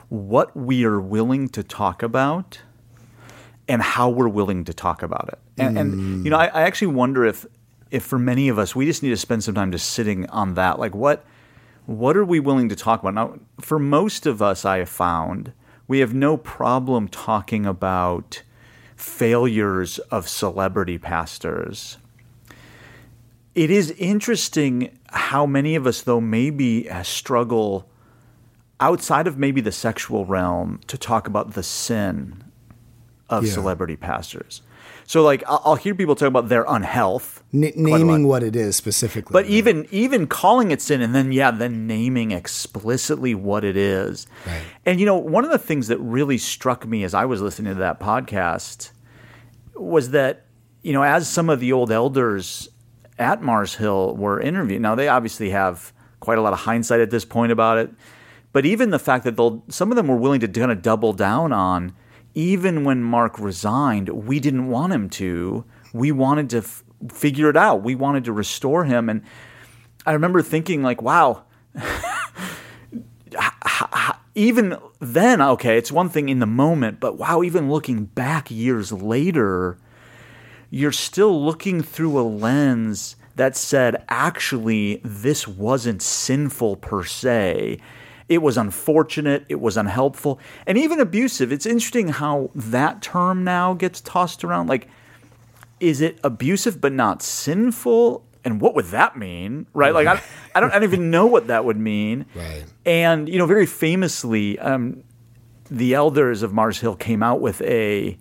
what 0.07 0.55
we 0.55 0.85
are 0.85 1.01
willing 1.01 1.49
to 1.49 1.63
talk 1.63 2.01
about 2.01 2.61
and 3.67 3.81
how 3.81 4.09
we're 4.09 4.27
willing 4.27 4.65
to 4.65 4.73
talk 4.73 5.03
about 5.03 5.29
it. 5.29 5.39
And, 5.57 5.77
mm. 5.77 5.79
and 5.79 6.25
you 6.25 6.31
know, 6.31 6.37
I, 6.37 6.47
I 6.47 6.61
actually 6.63 6.87
wonder 6.87 7.25
if, 7.25 7.45
if 7.91 8.03
for 8.03 8.19
many 8.19 8.49
of 8.49 8.59
us, 8.59 8.75
we 8.75 8.85
just 8.85 9.03
need 9.03 9.09
to 9.09 9.17
spend 9.17 9.43
some 9.43 9.55
time 9.55 9.71
just 9.71 9.91
sitting 9.91 10.29
on 10.29 10.55
that. 10.55 10.79
Like, 10.79 10.93
what, 10.95 11.25
what 11.85 12.17
are 12.17 12.25
we 12.25 12.39
willing 12.39 12.69
to 12.69 12.75
talk 12.75 13.01
about? 13.01 13.13
Now, 13.13 13.39
for 13.61 13.79
most 13.79 14.25
of 14.25 14.41
us, 14.41 14.65
I 14.65 14.79
have 14.79 14.89
found– 14.89 15.53
we 15.87 15.99
have 15.99 16.13
no 16.13 16.37
problem 16.37 17.07
talking 17.07 17.65
about 17.65 18.41
failures 18.95 19.99
of 19.99 20.29
celebrity 20.29 20.97
pastors. 20.97 21.97
It 23.53 23.69
is 23.69 23.91
interesting 23.91 24.97
how 25.09 25.45
many 25.45 25.75
of 25.75 25.85
us, 25.85 26.01
though, 26.01 26.21
maybe 26.21 26.89
struggle 27.03 27.89
outside 28.79 29.27
of 29.27 29.37
maybe 29.37 29.61
the 29.61 29.71
sexual 29.71 30.25
realm 30.25 30.79
to 30.87 30.97
talk 30.97 31.27
about 31.27 31.53
the 31.53 31.63
sin 31.63 32.43
of 33.37 33.45
yeah. 33.45 33.53
celebrity 33.53 33.95
pastors. 33.95 34.61
So 35.05 35.21
like 35.21 35.43
I'll 35.47 35.75
hear 35.75 35.95
people 35.95 36.15
talk 36.15 36.27
about 36.27 36.49
their 36.49 36.65
unhealth, 36.67 37.43
N- 37.53 37.71
naming 37.75 38.27
what 38.27 38.41
it 38.41 38.55
is 38.55 38.75
specifically. 38.75 39.33
But 39.33 39.45
right? 39.45 39.51
even 39.51 39.87
even 39.91 40.27
calling 40.27 40.71
it 40.71 40.81
sin, 40.81 41.01
and 41.01 41.13
then 41.13 41.31
yeah, 41.31 41.51
then 41.51 41.87
naming 41.87 42.31
explicitly 42.31 43.35
what 43.35 43.63
it 43.63 43.75
is. 43.75 44.27
Right. 44.45 44.61
And 44.85 44.99
you 44.99 45.05
know, 45.05 45.17
one 45.17 45.43
of 45.43 45.51
the 45.51 45.57
things 45.57 45.87
that 45.89 45.97
really 45.99 46.37
struck 46.37 46.85
me 46.87 47.03
as 47.03 47.13
I 47.13 47.25
was 47.25 47.41
listening 47.41 47.73
to 47.73 47.79
that 47.79 47.99
podcast 47.99 48.91
was 49.75 50.11
that 50.11 50.45
you 50.81 50.93
know, 50.93 51.03
as 51.03 51.29
some 51.29 51.49
of 51.49 51.59
the 51.59 51.73
old 51.73 51.91
elders 51.91 52.69
at 53.17 53.41
Mars 53.41 53.75
Hill 53.75 54.15
were 54.15 54.39
interviewed, 54.39 54.81
now 54.81 54.95
they 54.95 55.07
obviously 55.07 55.49
have 55.49 55.93
quite 56.19 56.37
a 56.37 56.41
lot 56.41 56.53
of 56.53 56.59
hindsight 56.59 57.01
at 57.01 57.09
this 57.09 57.25
point 57.25 57.51
about 57.51 57.77
it. 57.77 57.91
But 58.53 58.65
even 58.65 58.91
the 58.91 58.99
fact 58.99 59.25
that 59.25 59.35
they'll 59.35 59.63
some 59.67 59.91
of 59.91 59.95
them 59.97 60.07
were 60.07 60.15
willing 60.15 60.39
to 60.41 60.47
kind 60.47 60.71
of 60.71 60.81
double 60.81 61.11
down 61.11 61.51
on 61.51 61.93
even 62.35 62.83
when 62.83 63.03
Mark 63.03 63.39
resigned, 63.39 64.09
we 64.09 64.39
didn't 64.39 64.67
want 64.67 64.93
him 64.93 65.09
to. 65.09 65.65
We 65.93 66.11
wanted 66.11 66.49
to 66.51 66.57
f- 66.57 66.83
figure 67.11 67.49
it 67.49 67.57
out. 67.57 67.83
We 67.83 67.95
wanted 67.95 68.23
to 68.25 68.33
restore 68.33 68.85
him. 68.85 69.09
And 69.09 69.21
I 70.05 70.13
remember 70.13 70.41
thinking, 70.41 70.81
like, 70.81 71.01
wow, 71.01 71.43
even 74.35 74.77
then, 74.99 75.41
okay, 75.41 75.77
it's 75.77 75.91
one 75.91 76.09
thing 76.09 76.29
in 76.29 76.39
the 76.39 76.45
moment, 76.45 76.99
but 76.99 77.17
wow, 77.17 77.43
even 77.43 77.69
looking 77.69 78.05
back 78.05 78.49
years 78.49 78.91
later, 78.91 79.77
you're 80.69 80.91
still 80.91 81.43
looking 81.43 81.83
through 81.83 82.19
a 82.19 82.23
lens 82.23 83.15
that 83.35 83.55
said, 83.55 84.03
actually, 84.09 85.01
this 85.03 85.47
wasn't 85.47 86.01
sinful 86.01 86.77
per 86.77 87.03
se 87.03 87.79
it 88.29 88.41
was 88.41 88.57
unfortunate, 88.57 89.45
it 89.49 89.59
was 89.59 89.77
unhelpful, 89.77 90.39
and 90.65 90.77
even 90.77 90.99
abusive. 90.99 91.51
It's 91.51 91.65
interesting 91.65 92.09
how 92.09 92.49
that 92.55 93.01
term 93.01 93.43
now 93.43 93.73
gets 93.73 94.01
tossed 94.01 94.43
around. 94.43 94.67
Like, 94.67 94.87
is 95.79 96.01
it 96.01 96.19
abusive 96.23 96.79
but 96.79 96.93
not 96.93 97.21
sinful? 97.21 98.25
And 98.45 98.59
what 98.59 98.75
would 98.75 98.85
that 98.85 99.17
mean? 99.17 99.67
Right? 99.73 99.93
Like, 99.93 100.07
I, 100.07 100.21
I, 100.55 100.59
don't, 100.59 100.71
I 100.71 100.73
don't 100.79 100.83
even 100.83 101.11
know 101.11 101.25
what 101.25 101.47
that 101.47 101.65
would 101.65 101.77
mean. 101.77 102.25
Right. 102.35 102.63
And, 102.85 103.29
you 103.29 103.37
know, 103.37 103.45
very 103.45 103.65
famously, 103.65 104.59
um, 104.59 105.03
the 105.69 105.93
elders 105.93 106.43
of 106.43 106.53
Mars 106.53 106.79
Hill 106.79 106.95
came 106.95 107.23
out 107.23 107.41
with 107.41 107.61
a 107.61 108.17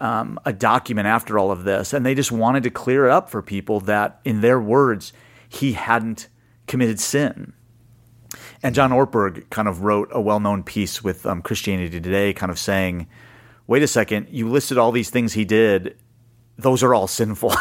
um, 0.00 0.40
a 0.46 0.52
document 0.52 1.06
after 1.06 1.38
all 1.38 1.50
of 1.50 1.64
this, 1.64 1.92
and 1.92 2.04
they 2.06 2.14
just 2.14 2.32
wanted 2.32 2.62
to 2.62 2.70
clear 2.70 3.06
it 3.06 3.12
up 3.12 3.28
for 3.28 3.42
people 3.42 3.80
that, 3.80 4.20
in 4.24 4.40
their 4.40 4.58
words, 4.58 5.12
he 5.48 5.74
hadn't 5.74 6.28
committed 6.66 6.98
sin. 6.98 7.52
And 8.62 8.74
John 8.74 8.90
Ortberg 8.90 9.48
kind 9.50 9.68
of 9.68 9.82
wrote 9.82 10.08
a 10.12 10.20
well 10.20 10.40
known 10.40 10.62
piece 10.62 11.02
with 11.02 11.24
um, 11.26 11.42
Christianity 11.42 12.00
Today, 12.00 12.32
kind 12.32 12.50
of 12.50 12.58
saying, 12.58 13.08
wait 13.66 13.82
a 13.82 13.86
second, 13.86 14.28
you 14.30 14.48
listed 14.48 14.78
all 14.78 14.92
these 14.92 15.10
things 15.10 15.32
he 15.32 15.44
did. 15.44 15.96
Those 16.58 16.82
are 16.82 16.94
all 16.94 17.06
sinful. 17.06 17.54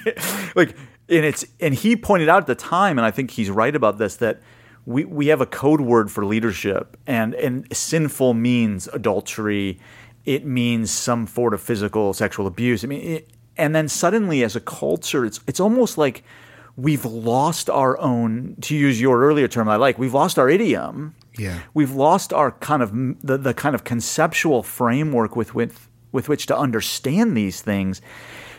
like, 0.54 0.76
and 1.08 1.24
it's, 1.24 1.44
and 1.60 1.74
he 1.74 1.96
pointed 1.96 2.28
out 2.28 2.42
at 2.42 2.46
the 2.46 2.54
time, 2.54 2.98
and 2.98 3.04
I 3.04 3.10
think 3.10 3.32
he's 3.32 3.50
right 3.50 3.74
about 3.74 3.98
this, 3.98 4.16
that 4.16 4.40
we, 4.84 5.04
we 5.04 5.26
have 5.28 5.40
a 5.40 5.46
code 5.46 5.80
word 5.80 6.12
for 6.12 6.24
leadership, 6.24 6.96
and, 7.06 7.34
and 7.34 7.66
sinful 7.76 8.34
means 8.34 8.86
adultery. 8.88 9.80
It 10.24 10.44
means 10.44 10.92
some 10.92 11.26
sort 11.26 11.54
of 11.54 11.60
physical 11.60 12.12
sexual 12.12 12.46
abuse. 12.46 12.84
I 12.84 12.86
mean, 12.86 13.00
it, 13.00 13.30
and 13.56 13.74
then 13.74 13.88
suddenly, 13.88 14.44
as 14.44 14.54
a 14.54 14.60
culture, 14.60 15.24
it's 15.24 15.40
it's 15.46 15.60
almost 15.60 15.96
like 15.96 16.22
we've 16.76 17.04
lost 17.04 17.70
our 17.70 17.98
own. 17.98 18.56
To 18.62 18.76
use 18.76 19.00
your 19.00 19.20
earlier 19.20 19.48
term, 19.48 19.68
I 19.68 19.76
like. 19.76 19.98
We've 19.98 20.14
lost 20.14 20.38
our 20.38 20.48
idiom. 20.48 21.14
Yeah. 21.38 21.60
We've 21.74 21.92
lost 21.92 22.32
our 22.32 22.52
kind 22.52 22.82
of 22.82 22.92
the, 23.26 23.36
the 23.38 23.54
kind 23.54 23.74
of 23.74 23.84
conceptual 23.84 24.62
framework 24.62 25.36
with 25.36 25.54
with 25.54 25.88
with 26.12 26.28
which 26.28 26.46
to 26.46 26.56
understand 26.56 27.36
these 27.36 27.60
things, 27.60 28.00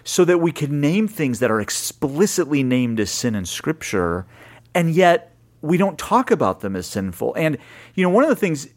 so 0.03 0.25
that 0.25 0.39
we 0.39 0.51
can 0.51 0.79
name 0.81 1.07
things 1.07 1.39
that 1.39 1.49
are 1.49 1.61
explicitly 1.61 2.63
named 2.63 2.99
as 2.99 3.09
sin 3.09 3.35
in 3.35 3.45
Scripture, 3.45 4.25
and 4.75 4.93
yet 4.93 5.35
we 5.61 5.77
don't 5.77 5.97
talk 5.97 6.29
about 6.29 6.59
them 6.59 6.75
as 6.75 6.85
sinful. 6.85 7.33
And 7.35 7.57
you 7.95 8.03
know, 8.03 8.09
one 8.09 8.23
of 8.23 8.29
the 8.29 8.35
things 8.35 8.67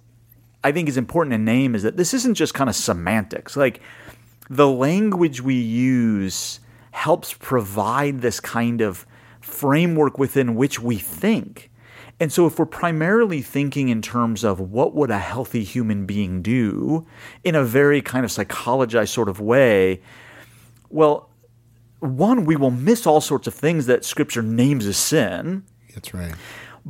I 0.62 0.73
think 0.73 0.88
is 0.88 0.97
important 0.97 1.32
to 1.32 1.38
name 1.38 1.75
is 1.75 1.82
that 1.82 1.97
this 1.97 2.14
isn't 2.14 2.35
just 2.35 2.54
kind 2.54 2.70
of 2.70 2.76
semantics. 2.76 3.56
Like 3.56 3.80
the 4.49 4.68
language 4.68 5.40
we 5.40 5.54
use 5.54 6.61
helps 6.92 7.35
provide 7.35 8.20
this 8.20 8.40
kind 8.40 8.80
of 8.80 9.06
framework 9.40 10.18
within 10.18 10.54
which 10.54 10.80
we 10.80 10.97
think. 10.97 11.70
And 12.20 12.30
so 12.30 12.47
if 12.47 12.59
we're 12.59 12.66
primarily 12.66 13.40
thinking 13.40 13.88
in 13.88 14.02
terms 14.02 14.44
of 14.44 14.61
what 14.61 14.94
would 14.94 15.11
a 15.11 15.18
healthy 15.18 15.64
human 15.64 16.04
being 16.04 16.42
do 16.42 17.06
in 17.44 17.54
a 17.54 17.64
very 17.64 18.02
kind 18.02 18.26
of 18.26 18.30
psychologized 18.30 19.09
sort 19.09 19.30
of 19.30 19.40
way, 19.40 20.02
well, 20.90 21.30
one, 22.00 22.44
we 22.44 22.56
will 22.56 22.70
miss 22.70 23.06
all 23.06 23.23
sorts 23.23 23.47
of 23.47 23.54
things 23.54 23.87
that 23.87 24.04
scripture 24.04 24.42
names 24.42 24.87
as 24.87 24.99
sin. 24.99 25.64
That's 25.94 26.12
right. 26.12 26.35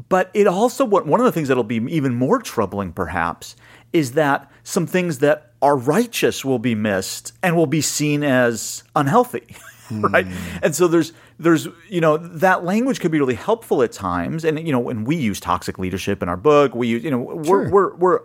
But 0.08 0.30
it 0.34 0.46
also 0.46 0.84
one 0.84 1.20
of 1.20 1.26
the 1.26 1.32
things 1.32 1.48
that'll 1.48 1.64
be 1.64 1.76
even 1.88 2.14
more 2.14 2.40
troubling 2.40 2.92
perhaps 2.92 3.56
is 3.92 4.12
that 4.12 4.50
some 4.62 4.86
things 4.86 5.18
that 5.18 5.52
are 5.62 5.76
righteous 5.76 6.44
will 6.44 6.60
be 6.60 6.74
missed 6.74 7.32
and 7.42 7.56
will 7.56 7.66
be 7.66 7.80
seen 7.80 8.22
as 8.22 8.84
unhealthy. 8.94 9.56
right? 10.00 10.26
And 10.62 10.74
so 10.74 10.88
there's 10.88 11.12
there's 11.38 11.68
you 11.88 12.00
know 12.00 12.16
that 12.16 12.64
language 12.64 13.00
could 13.00 13.10
be 13.10 13.18
really 13.18 13.34
helpful 13.34 13.82
at 13.82 13.92
times, 13.92 14.44
and 14.44 14.58
you 14.66 14.72
know 14.72 14.78
when 14.78 15.04
we 15.04 15.16
use 15.16 15.40
toxic 15.40 15.78
leadership 15.78 16.22
in 16.22 16.28
our 16.28 16.36
book, 16.36 16.74
we 16.74 16.88
use 16.88 17.04
you 17.04 17.10
know 17.10 17.18
we're 17.18 17.44
Sure. 17.44 17.70
we're 17.70 17.94
we're 17.96 18.20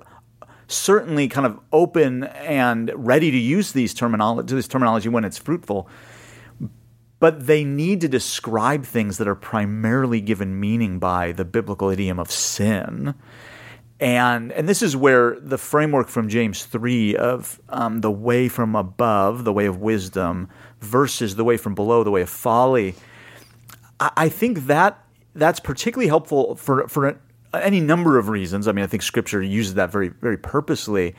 certainly 0.68 1.28
kind 1.28 1.46
of 1.46 1.60
open 1.72 2.24
and 2.24 2.92
ready 2.96 3.30
to 3.32 3.38
use 3.38 3.72
these 3.74 3.94
terminology 3.94 4.56
this 4.56 4.68
terminology 4.68 5.10
when 5.10 5.24
it's 5.26 5.38
fruitful. 5.38 5.88
But 7.20 7.48
they 7.48 7.64
need 7.64 8.02
to 8.02 8.10
describe 8.10 8.86
things 8.86 9.18
that 9.18 9.28
are 9.28 9.36
primarily 9.36 10.22
given 10.22 10.60
meaning 10.60 11.00
by 11.00 11.32
the 11.32 11.46
biblical 11.46 11.90
idiom 11.90 12.20
of 12.20 12.30
sin. 12.30 13.16
And 14.00 14.52
and 14.52 14.68
this 14.68 14.82
is 14.82 14.98
where 14.98 15.40
the 15.40 15.58
framework 15.58 16.10
from 16.10 16.28
James 16.28 16.66
three 16.66 17.16
of 17.16 17.62
um, 17.70 18.02
the 18.02 18.12
way 18.12 18.50
from 18.50 18.76
above, 18.76 19.46
the 19.46 19.54
way 19.54 19.66
of 19.66 19.78
wisdom, 19.80 20.50
versus 20.82 21.36
the 21.36 21.44
way 21.44 21.58
from 21.58 21.76
below, 21.76 22.04
the 22.04 22.12
way 22.12 22.22
of 22.22 22.30
folly. 22.30 22.96
I, 24.00 24.30
think 24.30 24.68
that 24.68 25.04
that's 25.34 25.60
particularly 25.60 26.08
helpful 26.08 26.56
for 26.56 26.88
for 26.88 27.20
any 27.54 27.80
number 27.80 28.18
of 28.18 28.28
reasons. 28.28 28.68
I 28.68 28.74
mean, 28.74 28.84
I 28.84 28.88
think 28.88 29.04
Scripture 29.04 29.42
uses 29.42 29.76
that 29.76 29.92
very 29.92 30.10
very 30.10 30.38
purposely. 30.38 31.16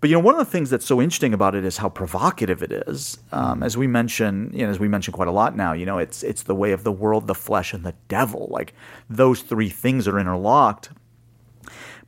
But 0.00 0.10
you 0.10 0.16
know, 0.16 0.20
one 0.20 0.34
of 0.34 0.38
the 0.40 0.50
things 0.50 0.68
that's 0.68 0.84
so 0.84 1.00
interesting 1.00 1.32
about 1.32 1.54
it 1.54 1.64
is 1.64 1.76
how 1.76 1.88
provocative 1.88 2.60
it 2.60 2.72
is. 2.72 3.18
Um, 3.30 3.62
as 3.62 3.76
we 3.76 3.86
mention, 3.86 4.50
you 4.52 4.64
know, 4.64 4.70
as 4.70 4.80
we 4.80 4.88
mention 4.88 5.12
quite 5.12 5.28
a 5.28 5.32
lot 5.32 5.56
now, 5.56 5.74
you 5.74 5.86
know, 5.86 5.98
it's 5.98 6.24
it's 6.24 6.42
the 6.42 6.56
way 6.56 6.72
of 6.72 6.82
the 6.82 6.90
world, 6.90 7.28
the 7.28 7.36
flesh, 7.36 7.72
and 7.72 7.84
the 7.84 7.94
devil. 8.08 8.48
Like 8.50 8.74
those 9.08 9.42
three 9.42 9.68
things 9.68 10.08
are 10.08 10.18
interlocked. 10.18 10.90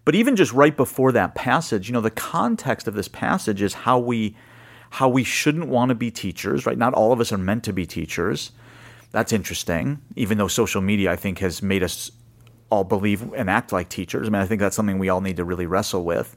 But 0.04 0.14
even 0.14 0.34
just 0.34 0.52
right 0.52 0.76
before 0.76 1.12
that 1.12 1.34
passage, 1.34 1.88
you 1.88 1.92
know, 1.92 2.00
the 2.00 2.10
context 2.10 2.88
of 2.88 2.94
this 2.94 3.08
passage 3.08 3.62
is 3.62 3.74
how 3.74 3.98
we 4.00 4.36
how 4.94 5.08
we 5.08 5.24
shouldn't 5.24 5.66
want 5.66 5.88
to 5.88 5.94
be 5.96 6.08
teachers, 6.08 6.66
right? 6.66 6.78
Not 6.78 6.94
all 6.94 7.12
of 7.12 7.20
us 7.20 7.32
are 7.32 7.38
meant 7.38 7.64
to 7.64 7.72
be 7.72 7.84
teachers. 7.84 8.52
That's 9.10 9.32
interesting, 9.32 10.00
even 10.14 10.38
though 10.38 10.46
social 10.46 10.80
media 10.80 11.10
I 11.10 11.16
think 11.16 11.40
has 11.40 11.62
made 11.62 11.82
us 11.82 12.12
all 12.70 12.84
believe 12.84 13.32
and 13.34 13.50
act 13.50 13.72
like 13.72 13.88
teachers. 13.88 14.28
I 14.28 14.30
mean, 14.30 14.40
I 14.40 14.46
think 14.46 14.60
that's 14.60 14.76
something 14.76 15.00
we 15.00 15.08
all 15.08 15.20
need 15.20 15.36
to 15.38 15.44
really 15.44 15.66
wrestle 15.66 16.04
with. 16.04 16.36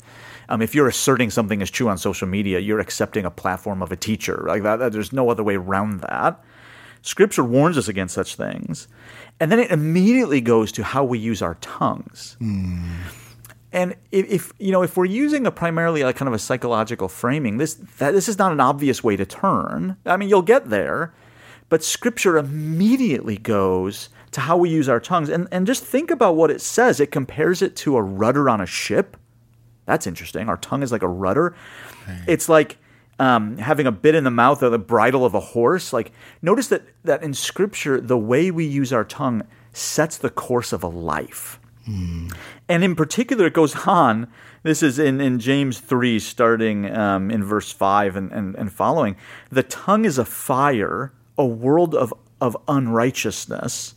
Um, 0.50 0.64
if 0.64 0.74
you're 0.74 0.88
asserting 0.88 1.30
something 1.30 1.62
is 1.62 1.70
true 1.70 1.88
on 1.88 2.00
social 2.00 2.28
media, 2.28 2.58
you're 2.58 2.80
accepting 2.80 3.26
a 3.26 3.32
platform 3.32 3.84
of 3.84 3.92
a 3.92 3.96
teacher. 3.96 4.44
Like 4.48 4.64
that, 4.64 4.78
that- 4.78 4.92
there's 4.92 5.14
no 5.14 5.30
other 5.30 5.44
way 5.44 5.56
around 5.56 6.02
that. 6.02 6.44
Scripture 7.04 7.44
warns 7.44 7.78
us 7.78 7.88
against 7.88 8.16
such 8.16 8.36
things, 8.36 8.88
and 9.40 9.52
then 9.52 9.60
it 9.60 9.70
immediately 9.70 10.42
goes 10.42 10.72
to 10.72 10.84
how 10.84 11.04
we 11.04 11.20
use 11.20 11.44
our 11.44 11.56
tongues. 11.62 12.36
And 13.72 13.96
if, 14.12 14.30
if 14.30 14.54
you 14.60 14.72
know 14.72 14.82
if 14.82 14.96
we're 14.96 15.06
using 15.06 15.46
a 15.46 15.52
primarily 15.52 16.04
like 16.04 16.16
kind 16.16 16.28
of 16.28 16.34
a 16.34 16.40
psychological 16.40 17.08
framing, 17.08 17.58
this 17.58 17.74
that 17.98 18.12
this 18.12 18.30
is 18.30 18.38
not 18.38 18.52
an 18.52 18.60
obvious 18.60 19.04
way 19.04 19.16
to 19.18 19.26
turn. 19.26 19.98
I 20.06 20.16
mean, 20.18 20.30
you'll 20.30 20.42
get 20.42 20.70
there, 20.70 21.14
but 21.70 21.84
Scripture 21.84 22.38
immediately 22.38 23.38
goes 23.38 24.10
to 24.32 24.42
how 24.42 24.58
we 24.58 24.70
use 24.70 24.88
our 24.88 25.02
tongues, 25.02 25.30
and 25.30 25.48
and 25.52 25.68
just 25.68 25.84
think 25.84 26.10
about 26.10 26.36
what 26.36 26.50
it 26.50 26.62
says. 26.62 27.00
It 27.00 27.12
compares 27.12 27.62
it 27.62 27.76
to 27.78 27.98
a 27.98 28.02
rudder 28.02 28.50
on 28.50 28.62
a 28.62 28.66
ship. 28.66 29.18
That's 29.86 30.08
interesting. 30.08 30.48
Our 30.50 30.58
tongue 30.58 30.84
is 30.84 30.92
like 30.92 31.04
a 31.04 31.08
rudder. 31.08 31.56
It's 32.26 32.48
like 32.48 32.78
um, 33.20 33.58
having 33.58 33.86
a 33.88 33.92
bit 33.92 34.16
in 34.16 34.24
the 34.24 34.32
mouth 34.32 34.64
or 34.64 34.70
the 34.70 34.80
bridle 34.80 35.26
of 35.26 35.34
a 35.34 35.40
horse. 35.40 35.92
Like 35.92 36.14
notice 36.42 36.68
that 36.70 36.84
that 37.04 37.22
in 37.22 37.34
Scripture, 37.34 38.00
the 38.00 38.18
way 38.18 38.50
we 38.50 38.66
use 38.66 38.94
our 38.94 39.04
tongue 39.04 39.44
sets 39.74 40.18
the 40.18 40.30
course 40.30 40.72
of 40.72 40.84
a 40.84 40.88
life. 40.88 41.60
And 41.88 42.84
in 42.84 42.96
particular, 42.96 43.48
it 43.48 43.53
goes 43.53 43.88
on. 43.88 44.27
This 44.63 44.84
is 44.84 45.00
in, 45.00 45.22
in 45.22 45.39
James 45.39 45.79
3, 45.79 46.20
starting 46.20 46.96
um, 46.96 47.32
in 47.32 47.44
verse 47.44 47.72
5 47.72 48.15
and, 48.15 48.32
and, 48.32 48.56
and 48.56 48.72
following. 48.72 49.15
The 49.50 49.63
tongue 49.63 50.06
is 50.06 50.17
a 50.17 50.25
fire, 50.25 51.13
a 51.38 51.46
world 51.46 51.96
of, 51.96 52.13
of 52.41 52.58
unrighteousness. 52.67 53.96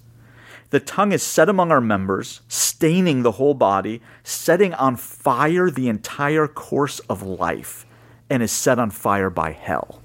The 0.70 0.80
tongue 0.80 1.10
is 1.10 1.22
set 1.22 1.48
among 1.48 1.72
our 1.72 1.80
members, 1.80 2.42
staining 2.46 3.22
the 3.22 3.32
whole 3.32 3.54
body, 3.54 4.00
setting 4.22 4.72
on 4.74 4.94
fire 4.94 5.68
the 5.68 5.88
entire 5.88 6.46
course 6.46 7.00
of 7.00 7.22
life, 7.22 7.86
and 8.28 8.40
is 8.42 8.52
set 8.52 8.78
on 8.78 8.90
fire 8.90 9.30
by 9.30 9.50
hell. 9.50 10.00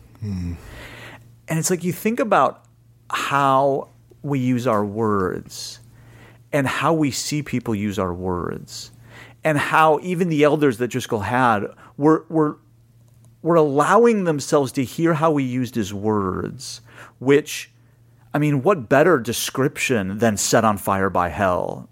And 1.47 1.59
it's 1.59 1.69
like 1.69 1.83
you 1.83 1.93
think 1.93 2.19
about 2.19 2.65
how 3.11 3.89
we 4.23 4.39
use 4.39 4.65
our 4.65 4.83
words 4.83 5.79
and 6.55 6.65
how 6.65 6.93
we 6.93 7.12
see 7.12 7.43
people 7.43 7.75
use 7.75 8.00
our 8.00 8.13
words 8.13 8.89
and 9.43 9.57
how 9.57 10.00
even 10.01 10.29
the 10.29 10.41
elders 10.41 10.77
that 10.77 10.88
Driscoll 10.88 11.19
had 11.19 11.65
were, 11.97 12.25
were, 12.29 12.57
were 13.41 13.55
allowing 13.55 14.24
themselves 14.24 14.71
to 14.71 14.83
hear 14.85 15.15
how 15.15 15.35
he 15.35 15.43
used 15.43 15.75
his 15.75 15.93
words, 15.93 16.79
which, 17.19 17.74
I 18.33 18.39
mean, 18.39 18.63
what 18.63 18.88
better 18.88 19.19
description 19.19 20.19
than 20.19 20.38
set 20.38 20.63
on 20.63 20.77
fire 20.77 21.09
by 21.09 21.27
hell 21.27 21.89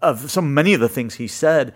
of 0.00 0.30
so 0.30 0.40
many 0.40 0.72
of 0.72 0.80
the 0.80 0.88
things 0.88 1.16
he 1.16 1.28
said, 1.28 1.74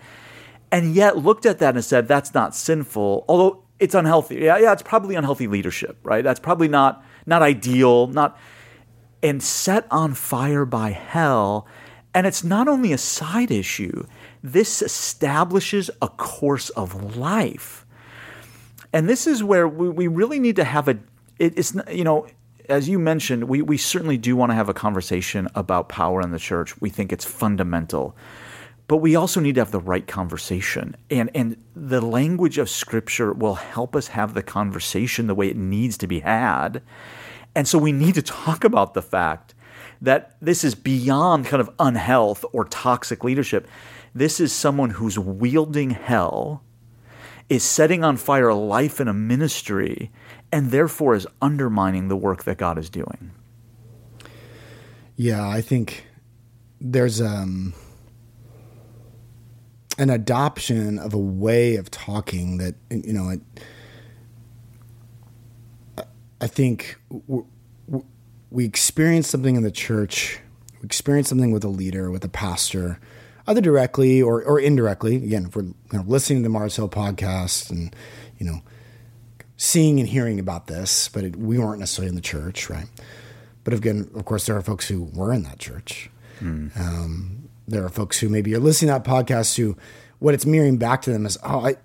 and 0.73 0.95
yet 0.95 1.19
looked 1.19 1.45
at 1.45 1.59
that 1.59 1.75
and 1.75 1.85
said, 1.85 2.09
that's 2.09 2.33
not 2.33 2.55
sinful, 2.55 3.27
although 3.29 3.63
it's 3.79 3.95
unhealthy. 3.95 4.37
Yeah, 4.37 4.57
yeah, 4.57 4.73
it's 4.73 4.83
probably 4.83 5.17
unhealthy 5.17 5.49
leadership, 5.49 5.99
right? 6.03 6.25
That's 6.25 6.41
probably 6.41 6.69
not 6.69 7.05
not 7.27 7.43
ideal, 7.43 8.07
not 8.07 8.39
and 9.25 9.43
set 9.43 9.87
on 9.91 10.13
fire 10.13 10.67
by 10.67 10.91
hell. 10.91 11.67
And 12.13 12.27
it's 12.27 12.45
not 12.45 12.69
only 12.69 12.93
a 12.93 12.99
side 12.99 13.51
issue, 13.51 14.07
this 14.43 14.83
establishes 14.83 15.91
a 16.03 16.09
course 16.09 16.69
of 16.71 17.17
life. 17.17 17.87
And 18.93 19.09
this 19.09 19.27
is 19.27 19.43
where 19.43 19.67
we, 19.67 19.89
we 19.89 20.07
really 20.07 20.39
need 20.39 20.57
to 20.57 20.65
have 20.65 20.87
a, 20.87 20.99
it, 21.39 21.59
it's, 21.59 21.75
you 21.91 22.05
know, 22.05 22.27
as 22.69 22.89
you 22.89 22.99
mentioned, 22.99 23.45
we, 23.45 23.63
we 23.63 23.79
certainly 23.79 24.19
do 24.19 24.37
want 24.37 24.51
to 24.51 24.55
have 24.55 24.69
a 24.69 24.75
conversation 24.75 25.49
about 25.55 25.89
power 25.89 26.21
in 26.21 26.31
the 26.31 26.39
church. 26.39 26.81
We 26.81 26.91
think 26.91 27.11
it's 27.11 27.25
fundamental. 27.25 28.15
But 28.87 28.99
we 28.99 29.17
also 29.17 29.41
need 29.41 29.55
to 29.55 29.63
have 29.63 29.71
the 29.71 29.81
right 29.81 30.07
conversation. 30.07 30.97
And, 31.11 31.31
and 31.35 31.57
the 31.75 32.03
language 32.03 32.59
of 32.59 32.69
Scripture 32.69 33.33
will 33.33 33.55
help 33.55 33.97
us 33.97 34.09
have 34.09 34.35
the 34.35 34.43
conversation 34.43 35.27
the 35.27 35.35
way 35.35 35.49
it 35.49 35.57
needs 35.57 35.97
to 35.99 36.07
be 36.07 36.21
had. 36.21 36.83
And 37.55 37.69
so 37.69 37.79
we 37.79 37.93
need 37.93 38.15
to 38.15 38.23
talk 38.23 38.65
about 38.65 38.95
the 38.95 39.03
fact 39.03 39.55
that 40.01 40.37
this 40.41 40.65
is 40.65 40.75
beyond 40.75 41.47
kind 41.47 41.61
of 41.61 41.71
unhealth 41.79 42.45
or 42.53 42.65
toxic 42.65 43.25
leadership. 43.25 43.69
This 44.15 44.41
is 44.41 44.53
someone 44.53 44.91
who's 44.91 45.19
wielding 45.19 45.91
hell 45.91 46.63
is 47.49 47.63
setting 47.63 48.03
on 48.03 48.17
fire 48.17 48.49
a 48.49 48.55
life 48.55 49.01
and 49.01 49.09
a 49.09 49.15
ministry 49.15 50.11
and 50.51 50.71
therefore 50.71 51.15
is 51.15 51.27
undermining 51.43 52.09
the 52.09 52.17
work 52.17 52.45
that 52.45 52.57
God 52.57 52.79
is 52.79 52.89
doing. 52.89 53.33
Yeah, 55.17 55.47
I 55.47 55.61
think 55.61 56.07
there's 56.81 57.21
um, 57.21 57.75
an 59.99 60.11
adoption 60.11 60.99
of 60.99 61.15
a 61.15 61.19
way 61.19 61.77
of 61.77 61.91
talking 61.91 62.59
that 62.59 62.75
you 62.91 63.13
know. 63.13 63.31
It, 63.31 63.41
I 66.41 66.47
think 66.47 66.97
we 68.51 68.65
experience 68.65 69.29
something 69.29 69.57
in 69.57 69.63
the 69.63 69.71
church, 69.71 70.39
we 70.81 70.87
experience 70.87 71.29
something 71.29 71.53
with 71.53 71.65
a 71.65 71.69
leader, 71.69 72.11
with 72.11 72.25
a 72.25 72.29
pastor, 72.29 72.99
either 73.47 73.61
directly 73.61 74.23
or, 74.23 74.43
or 74.43 74.61
indirectly. 74.61 75.17
Again, 75.17 75.47
if 75.47 75.57
we're 75.57 75.63
you 75.63 75.75
know, 75.93 76.05
listening 76.07 76.41
to 76.41 76.43
the 76.45 76.49
Mars 76.49 76.77
Hill 76.77 76.89
podcast 76.89 77.71
and 77.71 77.95
you 78.39 78.47
know 78.47 78.63
seeing 79.57 80.01
and 80.01 80.09
hearing 80.09 80.39
about 80.39 80.67
this, 80.67 81.09
but 81.09 81.25
it, 81.25 81.37
we 81.37 81.59
weren't 81.59 81.81
necessarily 81.81 82.09
in 82.09 82.15
the 82.15 82.21
church, 82.21 82.69
right? 82.69 82.87
But 83.63 83.75
again, 83.75 84.11
of 84.15 84.25
course, 84.25 84.47
there 84.47 84.57
are 84.57 84.63
folks 84.63 84.89
who 84.89 85.05
were 85.05 85.33
in 85.33 85.43
that 85.45 85.59
church. 85.59 86.11
Mm. 86.41 86.79
Um, 86.79 87.49
there 87.67 87.85
are 87.85 87.89
folks 87.89 88.19
who 88.19 88.29
maybe 88.29 88.55
are 88.55 88.61
listening 88.61 88.89
to 88.93 88.99
that 88.99 89.05
podcast 89.05 89.57
who 89.57 89.77
what 90.19 90.35
it's 90.35 90.47
mirroring 90.47 90.77
back 90.77 91.03
to 91.03 91.11
them 91.13 91.27
is, 91.27 91.39
oh, 91.43 91.67
I 91.67 91.77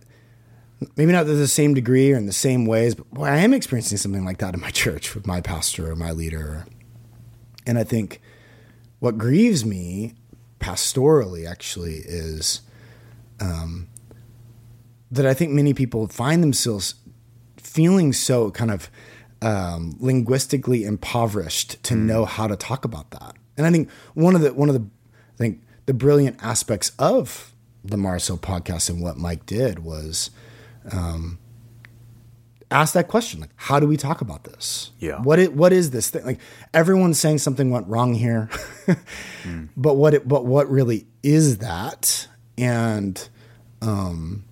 maybe 0.95 1.11
not 1.11 1.25
to 1.25 1.33
the 1.33 1.47
same 1.47 1.73
degree 1.73 2.13
or 2.13 2.17
in 2.17 2.25
the 2.25 2.33
same 2.33 2.65
ways, 2.65 2.95
but 2.95 3.09
boy, 3.11 3.25
I 3.25 3.37
am 3.37 3.53
experiencing 3.53 3.97
something 3.97 4.25
like 4.25 4.37
that 4.37 4.53
in 4.53 4.61
my 4.61 4.69
church 4.71 5.15
with 5.15 5.27
my 5.27 5.41
pastor 5.41 5.91
or 5.91 5.95
my 5.95 6.11
leader. 6.11 6.65
And 7.65 7.77
I 7.77 7.83
think 7.83 8.21
what 8.99 9.17
grieves 9.17 9.65
me 9.65 10.13
pastorally 10.59 11.49
actually 11.49 11.95
is 12.05 12.61
um, 13.39 13.87
that 15.11 15.25
I 15.25 15.33
think 15.33 15.51
many 15.51 15.73
people 15.73 16.07
find 16.07 16.43
themselves 16.43 16.95
feeling 17.57 18.13
so 18.13 18.51
kind 18.51 18.71
of 18.71 18.89
um, 19.41 19.95
linguistically 19.99 20.83
impoverished 20.83 21.81
to 21.83 21.93
mm. 21.93 21.99
know 21.99 22.25
how 22.25 22.47
to 22.47 22.55
talk 22.55 22.85
about 22.85 23.11
that. 23.11 23.35
And 23.57 23.65
I 23.65 23.71
think 23.71 23.89
one 24.13 24.35
of 24.35 24.41
the 24.41 24.53
one 24.53 24.69
of 24.69 24.75
the 24.75 24.81
I 25.35 25.37
think 25.37 25.61
the 25.85 25.93
brilliant 25.93 26.41
aspects 26.43 26.91
of 26.99 27.53
the 27.83 27.97
Mars 27.97 28.27
Hill 28.27 28.37
podcast 28.37 28.89
and 28.89 29.01
what 29.01 29.17
Mike 29.17 29.45
did 29.45 29.79
was 29.79 30.31
um, 30.91 31.39
ask 32.71 32.93
that 32.93 33.07
question 33.07 33.39
like 33.39 33.49
how 33.55 33.79
do 33.79 33.87
we 33.87 33.97
talk 33.97 34.21
about 34.21 34.43
this? 34.43 34.91
Yeah. 34.99 35.21
What 35.21 35.39
it, 35.39 35.53
what 35.53 35.73
is 35.73 35.91
this 35.91 36.09
thing 36.09 36.25
like 36.25 36.39
everyone's 36.73 37.19
saying 37.19 37.39
something 37.39 37.71
went 37.71 37.87
wrong 37.87 38.13
here 38.13 38.49
mm. 39.43 39.69
but 39.77 39.95
what 39.95 40.13
it, 40.13 40.27
but 40.27 40.45
what 40.45 40.69
really 40.69 41.07
is 41.23 41.59
that? 41.59 42.27
And 42.57 43.29
um 43.81 44.45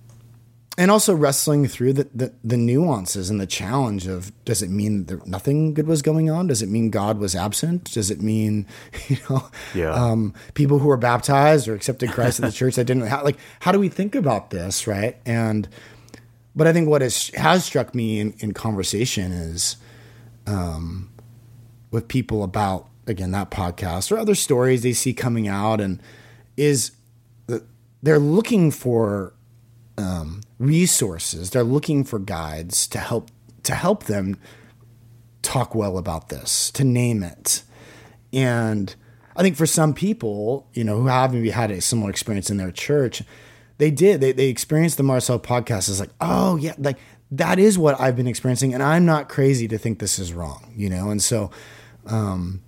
and 0.76 0.92
also 0.92 1.12
wrestling 1.12 1.66
through 1.66 1.92
the, 1.92 2.08
the, 2.14 2.32
the 2.44 2.56
nuances 2.56 3.30
and 3.30 3.40
the 3.40 3.48
challenge 3.48 4.06
of 4.06 4.32
does 4.44 4.62
it 4.62 4.70
mean 4.70 5.06
that 5.06 5.26
nothing 5.26 5.74
good 5.74 5.88
was 5.88 6.02
going 6.02 6.30
on? 6.30 6.46
Does 6.46 6.62
it 6.62 6.68
mean 6.68 6.90
god 6.90 7.18
was 7.18 7.34
absent? 7.34 7.92
Does 7.92 8.10
it 8.10 8.20
mean 8.20 8.66
you 9.08 9.18
know 9.30 9.48
yeah. 9.74 9.92
um, 9.92 10.34
people 10.54 10.78
who 10.78 10.88
were 10.88 10.96
baptized 10.96 11.68
or 11.68 11.74
accepted 11.74 12.10
christ 12.10 12.40
in 12.40 12.46
the 12.46 12.52
church 12.60 12.74
that 12.76 12.84
didn't 12.84 13.06
how, 13.06 13.22
like 13.22 13.38
how 13.60 13.70
do 13.70 13.78
we 13.78 13.88
think 13.88 14.16
about 14.16 14.50
this 14.50 14.88
right? 14.88 15.16
And 15.24 15.68
but 16.58 16.66
I 16.66 16.72
think 16.72 16.88
what 16.88 17.02
has, 17.02 17.28
has 17.34 17.64
struck 17.64 17.94
me 17.94 18.18
in, 18.18 18.34
in 18.40 18.52
conversation 18.52 19.30
is 19.30 19.76
um, 20.44 21.08
with 21.92 22.08
people 22.08 22.42
about, 22.42 22.88
again, 23.06 23.30
that 23.30 23.52
podcast 23.52 24.10
or 24.10 24.18
other 24.18 24.34
stories 24.34 24.82
they 24.82 24.92
see 24.92 25.14
coming 25.14 25.46
out, 25.46 25.80
and 25.80 26.02
is 26.56 26.90
they're 28.02 28.18
looking 28.18 28.72
for 28.72 29.34
um, 29.96 30.42
resources, 30.58 31.50
they're 31.50 31.62
looking 31.62 32.02
for 32.02 32.18
guides 32.18 32.88
to 32.88 32.98
help 32.98 33.30
to 33.62 33.74
help 33.74 34.04
them 34.04 34.36
talk 35.42 35.76
well 35.76 35.96
about 35.96 36.28
this, 36.28 36.72
to 36.72 36.82
name 36.82 37.22
it. 37.22 37.62
And 38.32 38.94
I 39.36 39.42
think 39.42 39.56
for 39.56 39.66
some 39.66 39.94
people, 39.94 40.66
you 40.74 40.82
know, 40.82 41.00
who 41.00 41.06
have 41.06 41.32
maybe 41.32 41.50
had 41.50 41.70
a 41.70 41.80
similar 41.80 42.10
experience 42.10 42.50
in 42.50 42.56
their 42.56 42.72
church, 42.72 43.22
they 43.78 43.90
did. 43.90 44.20
They 44.20 44.32
they 44.32 44.48
experienced 44.48 44.96
the 44.96 45.02
Mars 45.02 45.26
Hill 45.26 45.40
podcast 45.40 45.88
It's 45.88 46.00
like, 46.00 46.10
oh 46.20 46.56
yeah, 46.56 46.74
like 46.78 46.98
that 47.30 47.58
is 47.58 47.78
what 47.78 48.00
I've 48.00 48.16
been 48.16 48.26
experiencing, 48.26 48.74
and 48.74 48.82
I'm 48.82 49.04
not 49.04 49.28
crazy 49.28 49.68
to 49.68 49.78
think 49.78 49.98
this 49.98 50.18
is 50.18 50.32
wrong, 50.32 50.72
you 50.76 50.88
know. 50.90 51.10
And 51.10 51.22
so, 51.22 51.50
um, 52.06 52.62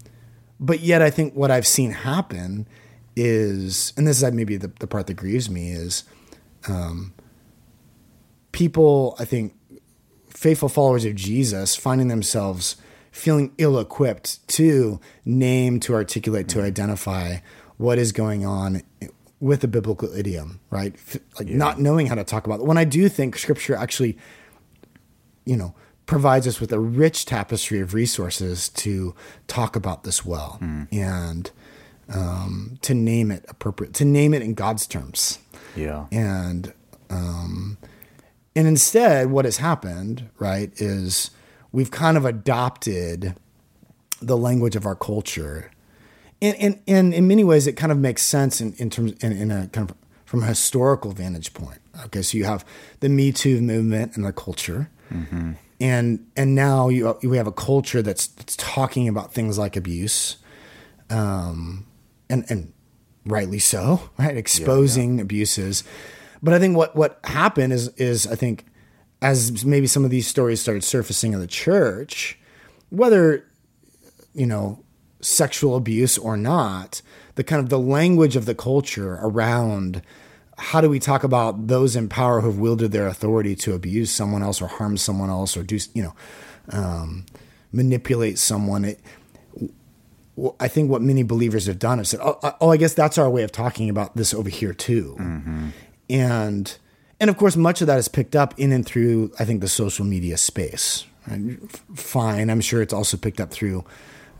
but 0.59 0.81
yet 0.81 1.03
I 1.03 1.11
think 1.11 1.35
what 1.35 1.51
I've 1.51 1.67
seen 1.67 1.93
happen 1.93 2.67
is, 3.17 3.93
and 3.97 4.07
this 4.07 4.23
is 4.23 4.33
maybe 4.33 4.57
the, 4.57 4.69
the 4.79 4.87
part 4.87 5.07
that 5.09 5.15
grieves 5.15 5.51
me 5.51 5.71
is, 5.71 6.05
um, 6.69 7.13
people 8.53 9.17
I 9.19 9.25
think 9.25 9.55
faithful 10.29 10.69
followers 10.69 11.05
of 11.05 11.15
Jesus 11.15 11.77
finding 11.77 12.09
themselves 12.09 12.77
feeling 13.11 13.53
ill-equipped 13.59 14.47
to 14.47 15.01
name, 15.25 15.81
to 15.81 15.95
articulate, 15.95 16.49
to 16.49 16.63
identify 16.63 17.39
what 17.77 17.99
is 17.99 18.13
going 18.13 18.47
on 18.47 18.83
with 19.41 19.65
a 19.65 19.69
biblical 19.69 20.13
idiom, 20.15 20.61
right? 20.71 20.95
Like 21.39 21.49
yeah. 21.49 21.57
not 21.57 21.81
knowing 21.81 22.07
how 22.07 22.15
to 22.15 22.25
talk 22.25 22.47
about 22.47 22.61
it. 22.61 22.67
When 22.67 22.77
I 22.79 22.85
do 22.85 23.09
think 23.09 23.37
scripture 23.37 23.75
actually, 23.75 24.19
you 25.47 25.57
know, 25.57 25.75
provides 26.07 26.47
us 26.47 26.61
with 26.61 26.73
a 26.73 26.79
rich 26.79 27.25
tapestry 27.25 27.81
of 27.81 27.95
resources 27.95 28.69
to 28.69 29.15
talk 29.47 29.77
about 29.77 30.05
this 30.05 30.25
well 30.25 30.59
mm. 30.61 30.87
and 30.93 31.51
um, 32.13 32.79
to 32.83 32.95
name 32.95 33.31
it 33.31 33.45
appropriate, 33.49 33.95
to 33.95 34.05
name 34.05 34.35
it 34.35 34.43
in 34.43 34.55
God's 34.55 34.87
terms. 34.87 35.39
Yeah. 35.75 36.07
And, 36.11 36.73
um, 37.09 37.79
and 38.55 38.67
instead, 38.67 39.31
what 39.31 39.45
has 39.45 39.59
happened, 39.59 40.29
right, 40.39 40.73
is 40.77 41.31
we've 41.73 41.91
kind 41.91 42.17
of 42.17 42.25
adopted 42.25 43.37
the 44.21 44.37
language 44.37 44.77
of 44.77 44.85
our 44.85 44.97
culture 44.97 45.71
and, 46.43 46.57
and, 46.57 46.83
and 46.87 47.15
in 47.15 47.29
many 47.29 47.45
ways, 47.45 47.67
it 47.67 47.75
kind 47.75 47.93
of 47.93 47.99
makes 47.99 48.23
sense 48.23 48.61
in, 48.61 48.75
in 48.75 48.91
terms 48.91 49.13
in, 49.23 49.33
in 49.33 49.51
a 49.51 49.69
kind 49.69 49.91
of 49.91 49.97
from 50.25 50.43
a 50.43 50.47
historical 50.47 51.13
vantage 51.13 51.53
point. 51.55 51.81
Okay, 52.05 52.23
so 52.23 52.39
you 52.39 52.45
have 52.45 52.65
the 53.01 53.09
Me 53.09 53.33
Too 53.33 53.61
movement 53.61 54.17
and 54.17 54.25
the 54.25 54.33
culture, 54.33 54.89
mm-hmm. 55.13 55.53
and 55.81 56.27
and 56.37 56.55
now 56.55 56.89
you 56.89 57.19
we 57.23 57.37
have 57.37 57.47
a 57.47 57.53
culture 57.53 58.01
that's, 58.01 58.29
that's 58.29 58.57
talking 58.57 59.09
about 59.09 59.35
things 59.35 59.59
like 59.59 59.77
abuse, 59.77 60.37
um, 61.11 61.87
and 62.29 62.45
and 62.49 62.73
rightly 63.27 63.59
so, 63.59 64.11
right? 64.19 64.37
Exposing 64.37 65.11
yeah, 65.11 65.17
yeah. 65.17 65.23
abuses, 65.23 65.85
but 66.43 66.55
I 66.55 66.59
think 66.59 66.77
what 66.77 66.97
what 66.97 67.19
happened 67.25 67.73
is 67.73 67.89
is 67.97 68.27
I 68.27 68.35
think 68.37 68.67
as 69.21 69.65
maybe 69.65 69.87
some 69.87 70.05
of 70.05 70.11
these 70.11 70.27
stories 70.27 70.61
started 70.61 70.85
surfacing 70.85 71.33
in 71.33 71.41
the 71.41 71.47
church, 71.47 72.39
whether 72.89 73.47
you 74.33 74.47
know 74.47 74.83
sexual 75.21 75.77
abuse 75.77 76.19
or 76.19 76.37
not, 76.37 77.03
the 77.35 77.45
kind 77.45 77.63
of 77.63 77.69
the 77.69 77.79
language 77.79 78.37
of 78.37 78.47
the 78.47 78.55
culture 78.55 79.19
around 79.23 80.03
how 80.61 80.81
do 80.81 80.91
we 80.91 80.99
talk 80.99 81.25
about 81.25 81.69
those 81.69 81.97
in 81.97 82.09
power 82.09 82.43
who've 82.43 82.59
wielded 82.59 82.93
their 82.93 83.07
authority 83.07 83.57
to 83.57 83.73
abuse 83.73 84.11
someone 84.11 84.43
else 84.43 84.61
or 84.61 84.69
harm 84.69 84.97
someone 84.97 85.31
else 85.31 85.57
or 85.57 85.63
do 85.63 85.79
you 85.95 86.03
know 86.03 86.15
um, 86.71 87.25
manipulate 87.73 88.39
someone? 88.39 88.85
It, 88.85 89.01
I 90.59 90.69
think 90.69 90.91
what 90.91 91.03
many 91.03 91.23
believers 91.23 91.67
have 91.67 91.79
done 91.79 91.99
is 91.99 92.11
said, 92.11 92.21
oh, 92.23 92.39
oh, 92.61 92.71
I 92.71 92.77
guess 92.77 92.95
that's 92.95 93.19
our 93.19 93.29
way 93.29 93.43
of 93.43 93.53
talking 93.53 93.89
about 93.89 94.17
this 94.17 94.35
over 94.35 94.49
here 94.49 94.75
too, 94.75 95.17
mm-hmm. 95.19 95.69
and 96.09 96.79
and 97.19 97.31
of 97.31 97.37
course 97.37 97.57
much 97.57 97.81
of 97.81 97.87
that 97.87 97.99
is 97.99 98.09
picked 98.09 98.37
up 98.37 98.59
in 98.59 98.73
and 98.73 98.85
through 98.85 99.33
I 99.39 99.45
think 99.45 99.61
the 99.61 99.69
social 99.69 100.05
media 100.05 100.37
space. 100.37 101.07
Fine, 101.95 102.51
I'm 102.51 102.61
sure 102.61 102.83
it's 102.83 102.95
also 102.95 103.17
picked 103.17 103.41
up 103.41 103.51
through 103.51 103.85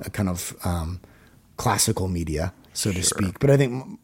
a 0.03 0.11
kind 0.11 0.29
of 0.29 0.55
um, 0.65 1.01
classical 1.57 2.09
media, 2.09 2.53
so 2.73 2.91
sure. 2.91 3.01
to 3.01 3.07
speak. 3.07 3.39
But 3.39 3.51
I 3.51 3.57
think 3.57 4.01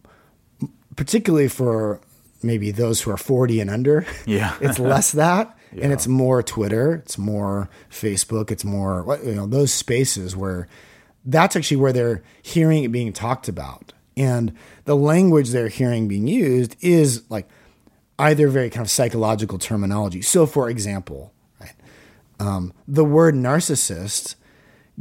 particularly 0.97 1.49
for 1.49 2.01
maybe 2.43 2.71
those 2.71 3.01
who 3.01 3.11
are 3.11 3.17
40 3.17 3.61
and 3.61 3.71
under, 3.71 4.07
yeah, 4.27 4.57
it's 4.61 4.79
less 4.93 5.13
that. 5.13 5.57
Yeah. 5.73 5.85
And 5.85 5.93
it's 5.93 6.07
more 6.07 6.43
Twitter, 6.43 6.95
it's 6.95 7.19
more 7.19 7.69
Facebook, 7.91 8.51
it's 8.51 8.65
more 8.65 9.19
you 9.25 9.35
know 9.35 9.47
those 9.47 9.73
spaces 9.73 10.37
where 10.37 10.69
that's 11.25 11.57
actually 11.57 11.79
where 11.79 11.93
they're 11.93 12.23
hearing 12.43 12.85
it 12.85 12.93
being 12.93 13.13
talked 13.13 13.49
about. 13.49 13.93
And 14.17 14.55
the 14.85 14.97
language 14.97 15.51
they're 15.51 15.69
hearing 15.69 16.09
being 16.09 16.27
used 16.27 16.77
is 16.81 17.29
like 17.29 17.49
either 18.19 18.49
very 18.49 18.71
kind 18.71 18.85
of 18.85 18.91
psychological 18.91 19.59
terminology. 19.59 20.23
So, 20.23 20.47
for 20.47 20.71
example, 20.71 21.33
right, 21.61 21.75
um, 22.41 22.73
the 22.89 23.05
word 23.05 23.35
narcissist 23.35 24.37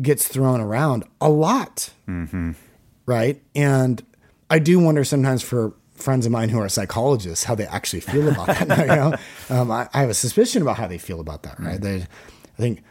gets 0.02 0.28
thrown 0.28 0.62
around 0.62 1.04
a 1.22 1.30
lot. 1.30 1.92
Mm-hmm. 2.08 2.52
Right. 3.06 3.42
And 3.54 4.04
I 4.50 4.60
do 4.60 4.80
wonder 4.80 5.04
sometimes 5.04 5.42
for 5.42 5.74
friends 5.96 6.26
of 6.26 6.32
mine 6.32 6.50
who 6.50 6.60
are 6.60 6.70
psychologists 6.70 7.46
how 7.46 7.56
they 7.56 7.66
actually 7.66 8.02
feel 8.02 8.28
about 8.28 8.48
that. 8.48 8.80
you 8.80 8.86
know? 8.86 9.16
um, 9.50 9.72
I, 9.72 9.88
I, 9.94 10.02
have 10.02 10.10
a 10.10 10.14
suspicion 10.14 10.62
about 10.62 10.78
how 10.78 10.88
they 10.88 10.98
feel 10.98 11.20
about 11.20 11.44
that. 11.44 11.60
Right. 11.60 11.80
Mm-hmm. 11.80 12.04
I 12.04 12.58
think 12.58 12.84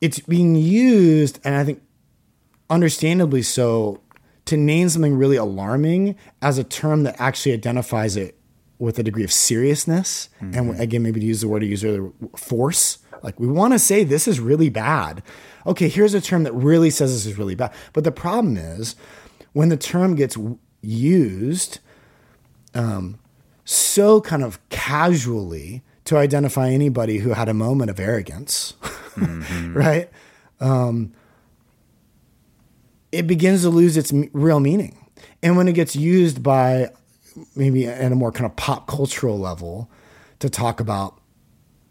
it's 0.00 0.18
being 0.18 0.56
used, 0.56 1.38
and 1.44 1.54
I 1.54 1.64
think 1.64 1.82
understandably 2.68 3.42
so, 3.42 4.00
to 4.46 4.56
name 4.56 4.88
something 4.88 5.16
really 5.16 5.36
alarming 5.36 6.16
as 6.42 6.58
a 6.58 6.64
term 6.64 7.04
that 7.04 7.16
actually 7.20 7.52
identifies 7.52 8.16
it 8.16 8.36
with 8.78 8.98
a 8.98 9.02
degree 9.02 9.22
of 9.22 9.30
seriousness, 9.30 10.28
and 10.40 10.80
again, 10.80 11.04
maybe 11.04 11.20
to 11.20 11.26
use 11.26 11.40
the 11.40 11.48
word 11.48 11.62
I 11.62 11.66
used 11.66 11.84
earlier, 11.84 12.10
force. 12.36 12.98
Like 13.22 13.38
we 13.38 13.46
want 13.46 13.74
to 13.74 13.78
say 13.78 14.02
this 14.02 14.26
is 14.26 14.40
really 14.40 14.70
bad. 14.70 15.22
Okay, 15.66 15.88
here's 15.88 16.14
a 16.14 16.20
term 16.20 16.42
that 16.44 16.52
really 16.52 16.90
says 16.90 17.12
this 17.12 17.26
is 17.26 17.38
really 17.38 17.54
bad. 17.54 17.72
But 17.92 18.04
the 18.04 18.12
problem 18.12 18.56
is 18.56 18.96
when 19.52 19.68
the 19.68 19.76
term 19.76 20.14
gets 20.14 20.36
used 20.80 21.78
um, 22.74 23.18
so 23.64 24.20
kind 24.20 24.42
of 24.42 24.58
casually 24.70 25.82
to 26.04 26.16
identify 26.16 26.70
anybody 26.70 27.18
who 27.18 27.30
had 27.30 27.48
a 27.48 27.54
moment 27.54 27.90
of 27.90 28.00
arrogance, 28.00 28.74
right? 29.68 30.10
Um, 30.60 31.12
it 33.12 33.26
begins 33.26 33.62
to 33.62 33.70
lose 33.70 33.96
its 33.96 34.12
real 34.32 34.58
meaning. 34.58 34.98
And 35.42 35.56
when 35.56 35.68
it 35.68 35.74
gets 35.74 35.94
used 35.94 36.42
by 36.42 36.90
maybe 37.54 37.86
at 37.86 38.12
a 38.12 38.14
more 38.14 38.32
kind 38.32 38.46
of 38.46 38.56
pop 38.56 38.86
cultural 38.86 39.38
level 39.38 39.90
to 40.40 40.50
talk 40.50 40.80
about 40.80 41.20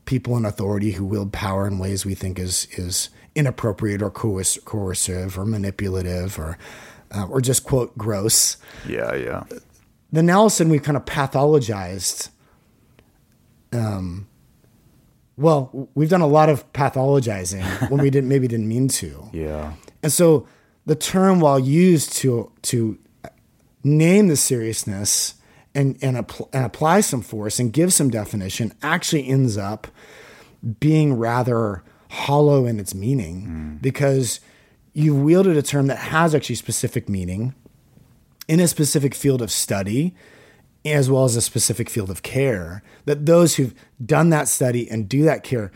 people 0.05 0.35
in 0.35 0.45
authority 0.45 0.91
who 0.91 1.05
wield 1.05 1.31
power 1.31 1.67
in 1.67 1.79
ways 1.79 2.05
we 2.05 2.15
think 2.15 2.37
is 2.37 2.67
is 2.71 3.09
inappropriate 3.35 4.01
or 4.01 4.09
coercive 4.11 5.37
or 5.37 5.45
manipulative 5.45 6.37
or 6.39 6.57
uh, 7.13 7.25
or 7.27 7.41
just 7.41 7.63
quote 7.65 7.97
gross, 7.97 8.55
Yeah, 8.87 9.13
yeah. 9.15 9.43
then 10.11 10.25
now 10.25 10.39
all 10.39 10.45
of 10.45 10.51
a 10.53 10.55
sudden 10.55 10.71
we've 10.71 10.83
kind 10.83 10.95
of 10.97 11.03
pathologized. 11.05 12.29
Um, 13.73 14.27
well, 15.37 15.89
we've 15.95 16.09
done 16.09 16.21
a 16.21 16.27
lot 16.27 16.49
of 16.49 16.71
pathologizing 16.73 17.63
when 17.89 18.01
we 18.01 18.09
didn't 18.09 18.29
maybe 18.29 18.47
didn't 18.47 18.67
mean 18.67 18.87
to. 18.89 19.29
Yeah. 19.33 19.73
And 20.03 20.11
so 20.11 20.47
the 20.85 20.95
term, 20.95 21.39
while 21.39 21.59
used 21.59 22.13
to 22.17 22.51
to 22.63 22.97
name 23.83 24.27
the 24.27 24.35
seriousness 24.37 25.35
and 25.73 25.97
and, 26.01 26.17
appl- 26.17 26.49
and 26.53 26.65
apply 26.65 27.01
some 27.01 27.21
force 27.21 27.59
and 27.59 27.71
give 27.73 27.93
some 27.93 28.09
definition, 28.09 28.73
actually 28.81 29.27
ends 29.27 29.57
up 29.57 29.87
being 30.79 31.13
rather 31.13 31.83
hollow 32.11 32.65
in 32.65 32.77
its 32.77 32.93
meaning 32.93 33.47
mm. 33.47 33.81
because 33.81 34.41
you've 34.93 35.21
wielded 35.21 35.55
a 35.55 35.61
term 35.61 35.87
that 35.87 35.97
has 35.97 36.35
actually 36.35 36.55
specific 36.55 37.07
meaning 37.07 37.55
in 38.49 38.59
a 38.59 38.67
specific 38.67 39.15
field 39.15 39.41
of 39.41 39.49
study 39.49 40.13
as 40.83 41.09
well 41.09 41.23
as 41.23 41.37
a 41.37 41.41
specific 41.41 41.89
field 41.89 42.09
of 42.09 42.21
care 42.21 42.83
that 43.05 43.25
those 43.25 43.55
who've 43.55 43.73
done 44.05 44.29
that 44.29 44.49
study 44.49 44.89
and 44.89 45.07
do 45.07 45.23
that 45.23 45.43
care 45.43 45.71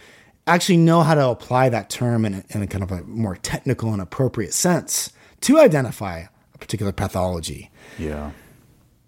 actually 0.45 0.75
know 0.77 1.03
how 1.03 1.15
to 1.15 1.25
apply 1.25 1.69
that 1.69 1.89
term 1.89 2.25
in 2.25 2.33
a, 2.33 2.43
in 2.49 2.61
a 2.61 2.67
kind 2.67 2.83
of 2.83 2.91
a 2.91 3.01
more 3.03 3.37
technical 3.37 3.93
and 3.93 4.01
appropriate 4.01 4.53
sense 4.53 5.13
to 5.39 5.57
identify 5.57 6.25
a 6.53 6.57
particular 6.57 6.91
pathology. 6.91 7.71
Yeah. 7.97 8.31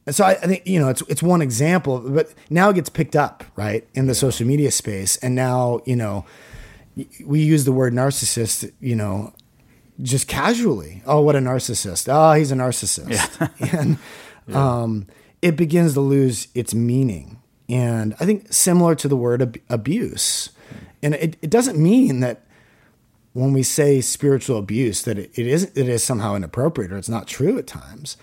and 0.05 0.15
so 0.15 0.23
I, 0.23 0.31
I 0.31 0.47
think 0.47 0.65
you 0.65 0.79
know 0.79 0.87
it's 0.87 1.01
it's 1.09 1.21
one 1.21 1.41
example, 1.41 1.99
but 1.99 2.33
now 2.49 2.69
it 2.69 2.75
gets 2.75 2.89
picked 2.89 3.17
up 3.17 3.43
right 3.57 3.85
in 3.93 4.07
the 4.07 4.15
social 4.15 4.47
media 4.47 4.71
space, 4.71 5.17
and 5.17 5.35
now 5.35 5.81
you 5.85 5.95
know 5.95 6.25
we 7.25 7.41
use 7.41 7.65
the 7.65 7.71
word 7.71 7.93
narcissist, 7.93 8.71
you 8.79 8.95
know, 8.95 9.33
just 10.01 10.27
casually. 10.27 11.01
Oh, 11.05 11.21
what 11.21 11.35
a 11.35 11.39
narcissist! 11.39 12.07
Oh, 12.11 12.33
he's 12.33 12.51
a 12.51 12.55
narcissist, 12.55 13.51
and 13.73 13.97
um, 14.55 15.07
it 15.41 15.55
begins 15.55 15.93
to 15.93 16.01
lose 16.01 16.47
its 16.53 16.73
meaning. 16.73 17.41
And 17.69 18.15
I 18.19 18.25
think 18.25 18.53
similar 18.53 18.95
to 18.95 19.07
the 19.07 19.17
word 19.17 19.41
ab- 19.41 19.61
abuse, 19.69 20.49
and 21.03 21.15
it, 21.15 21.37
it 21.41 21.49
doesn't 21.49 21.77
mean 21.77 22.21
that 22.21 22.43
when 23.33 23.53
we 23.53 23.61
say 23.61 24.01
spiritual 24.01 24.57
abuse 24.57 25.03
that 25.03 25.19
it, 25.19 25.31
it 25.35 25.45
is 25.45 25.65
it 25.75 25.87
is 25.87 26.03
somehow 26.03 26.35
inappropriate 26.35 26.91
or 26.91 26.97
it's 26.97 27.09
not 27.09 27.27
true 27.27 27.57
at 27.57 27.67
times. 27.67 28.17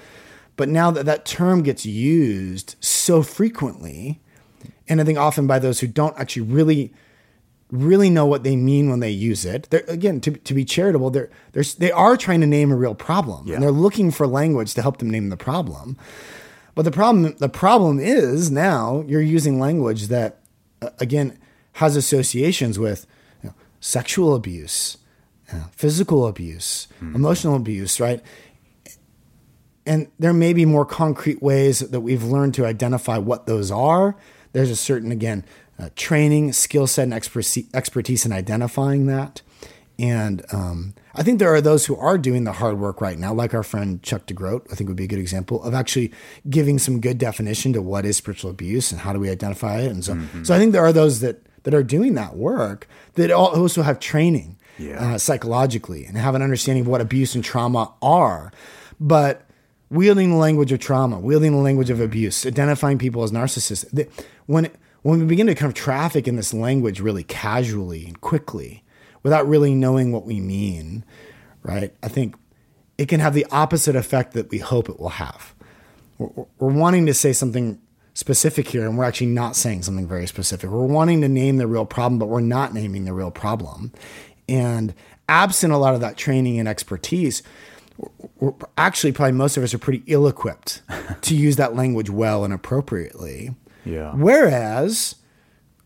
But 0.57 0.69
now 0.69 0.91
that 0.93 1.07
that 1.07 1.25
term 1.25 1.63
gets 1.63 1.85
used 1.85 2.77
so 2.81 3.23
frequently, 3.23 4.21
and 4.89 5.01
I 5.01 5.05
think 5.05 5.19
often 5.19 5.47
by 5.47 5.59
those 5.59 5.81
who 5.81 5.87
don't 5.87 6.19
actually 6.19 6.43
really 6.43 6.93
really 7.75 8.09
know 8.09 8.25
what 8.27 8.43
they 8.45 8.57
mean 8.57 8.89
when 8.89 9.01
they 9.01 9.11
use 9.11 9.45
it. 9.45 9.67
They're, 9.71 9.85
again, 9.89 10.21
to, 10.21 10.31
to 10.31 10.55
be 10.55 10.65
charitable, 10.65 11.11
they're, 11.11 11.31
they're 11.53 11.65
they 11.79 11.91
are 11.93 12.17
trying 12.17 12.41
to 12.41 12.47
name 12.47 12.71
a 12.71 12.77
real 12.77 12.95
problem, 12.95 13.47
Yeah. 13.47 13.55
and 13.55 13.63
they're 13.63 13.71
looking 13.73 14.11
for 14.11 14.27
language 14.27 14.75
to 14.75 14.83
help 14.83 14.99
them 14.99 15.11
name 15.11 15.29
the 15.29 15.37
problem. 15.37 15.97
But 16.77 16.85
the 16.85 16.91
problem 16.91 17.35
the 17.39 17.49
problem 17.49 17.99
is 18.01 18.51
now 18.51 19.05
you're 19.07 19.21
using 19.23 19.61
language 19.61 20.09
that 20.09 20.41
uh, 20.83 20.91
again 20.99 21.39
has 21.75 21.97
associations 21.97 22.79
with 22.79 23.07
you 23.43 23.49
know, 23.51 23.55
sexual 23.81 24.35
abuse, 24.35 24.97
uh, 25.53 25.65
physical 25.73 26.27
abuse, 26.27 26.89
emotional 27.01 27.55
abuse, 27.57 28.01
right? 28.01 28.21
And 29.87 30.09
there 30.19 30.33
may 30.33 30.53
be 30.53 30.65
more 30.65 30.87
concrete 30.87 31.43
ways 31.43 31.81
that 31.81 32.01
we've 32.01 32.25
learned 32.25 32.55
to 32.55 32.65
identify 32.65 33.19
what 33.19 33.47
those 33.47 33.71
are. 33.71 34.17
There's 34.53 34.71
a 34.71 34.77
certain, 34.77 35.13
again, 35.13 35.45
uh, 35.79 35.89
training, 35.97 36.53
skill 36.53 36.87
set, 36.87 37.05
and 37.05 37.15
expertise, 37.15 38.27
in 38.27 38.33
identifying 38.33 39.07
that. 39.07 39.43
And 39.99 40.45
um, 40.53 40.95
I 41.15 41.23
think 41.23 41.39
there 41.39 41.55
are 41.55 41.61
those 41.61 41.87
who 41.87 41.95
are 41.97 42.19
doing 42.19 42.43
the 42.45 42.53
hard 42.53 42.79
work 42.81 43.01
right 43.01 43.17
now, 43.19 43.33
like 43.33 43.55
our 43.55 43.63
friend 43.63 44.03
Chuck 44.03 44.27
DeGroat, 44.27 44.67
I 44.73 44.75
think 44.75 44.89
would 44.89 44.97
be 44.97 45.05
a 45.05 45.09
good 45.09 45.21
example 45.21 45.63
of 45.63 45.73
actually 45.73 46.13
giving 46.51 46.79
some 46.81 47.01
good 47.01 47.17
definition 47.19 47.73
to 47.75 47.83
what 47.83 48.05
is 48.05 48.17
spiritual 48.17 48.51
abuse 48.51 48.91
and 48.91 49.01
how 49.01 49.13
do 49.13 49.21
we 49.21 49.31
identify 49.31 49.79
it. 49.81 49.91
And 49.93 50.05
so, 50.05 50.19
so 50.43 50.53
I 50.55 50.59
think 50.59 50.73
there 50.73 50.85
are 50.85 50.93
those 50.93 51.21
that, 51.21 51.47
that 51.63 51.75
are 51.75 51.85
doing 51.85 52.15
that 52.15 52.37
work 52.37 52.89
that 53.15 53.31
also 53.31 53.83
have 53.83 54.01
training 54.01 54.57
Yeah. 54.79 55.15
uh, 55.15 55.19
psychologically 55.19 56.05
and 56.07 56.17
have 56.19 56.35
an 56.35 56.43
understanding 56.43 56.83
of 56.83 56.89
what 56.89 57.01
abuse 57.01 57.37
and 57.37 57.45
trauma 57.45 57.93
are. 58.03 58.51
But 58.99 59.47
wielding 59.91 60.31
the 60.31 60.37
language 60.37 60.73
of 60.73 60.81
trauma, 60.81 61.21
wielding 61.21 61.53
the 61.53 61.59
language 61.59 61.91
of 61.91 62.01
abuse, 62.01 62.45
identifying 62.45 62.99
people 62.99 63.23
as 63.23 63.31
narcissists. 63.31 63.85
th- 63.95 64.09
When 64.47 64.71
when 65.05 65.21
we 65.21 65.27
begin 65.27 65.47
to 65.47 65.55
kind 65.55 65.69
of 65.71 65.75
traffic 65.75 66.27
in 66.27 66.37
this 66.37 66.55
language 66.55 66.99
really 66.99 67.25
casually 67.25 68.07
and 68.07 68.21
quickly, 68.23 68.83
without 69.23 69.47
really 69.47 69.75
knowing 69.75 70.13
what 70.13 70.25
we 70.25 70.41
mean, 70.41 71.05
right? 71.63 71.95
I 72.03 72.09
think 72.09 72.37
it 72.97 73.07
can 73.07 73.21
have 73.21 73.35
the 73.35 73.47
opposite 73.51 73.97
effect 73.97 74.33
that 74.33 74.51
we 74.51 74.59
hope 74.59 74.89
it 74.89 74.99
will 74.99 75.11
have. 75.11 75.55
We're, 76.17 76.47
we're- 76.59 76.75
wanting 76.75 77.05
to 77.05 77.13
say 77.13 77.35
something 77.35 77.79
specific 78.15 78.67
here, 78.69 78.87
and 78.87 78.97
we're 78.97 79.05
actually 79.05 79.27
not 79.27 79.57
saying 79.57 79.83
something 79.83 80.09
very 80.09 80.27
specific. 80.27 80.71
We're 80.71 80.87
wanting 80.87 81.21
to 81.21 81.29
name 81.29 81.59
the 81.59 81.67
real 81.67 81.85
problem, 81.85 82.19
but 82.19 82.31
we're 82.31 82.41
not 82.41 82.73
naming 82.73 83.05
the 83.05 83.13
real 83.13 83.31
problem. 83.31 83.93
And 84.49 84.95
absent 85.29 85.73
a 85.73 85.77
lot 85.77 85.95
of 85.95 86.01
that 86.01 86.17
training 86.17 86.59
and 86.59 86.67
expertise, 86.67 87.43
actually 88.79 89.13
probably 89.13 89.33
most 89.33 89.59
of 89.59 89.63
us 89.63 89.75
are 89.75 89.79
pretty 89.79 90.03
ill 90.07 90.27
equipped 90.27 90.81
to 91.23 91.37
use 91.37 91.57
that 91.57 91.75
language 91.77 92.09
well 92.09 92.43
and 92.43 92.55
appropriately. 92.55 93.55
Yeah. 93.85 94.13
Whereas 94.15 95.17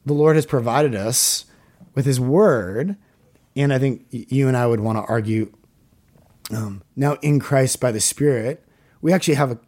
the 0.06 0.12
Lord 0.12 0.36
has 0.36 0.46
provided 0.46 0.94
us 0.94 1.44
with 1.94 2.06
His 2.06 2.20
Word, 2.20 2.96
and 3.56 3.72
I 3.72 3.78
think 3.78 4.06
you 4.10 4.48
and 4.48 4.56
I 4.56 4.66
would 4.66 4.80
want 4.80 4.98
to 4.98 5.04
argue 5.04 5.52
um, 6.50 6.82
now 6.96 7.14
in 7.22 7.40
Christ 7.40 7.80
by 7.80 7.92
the 7.92 8.00
Spirit, 8.00 8.64
we 9.00 9.12
actually 9.12 9.34
have 9.34 9.52
a, 9.52 9.58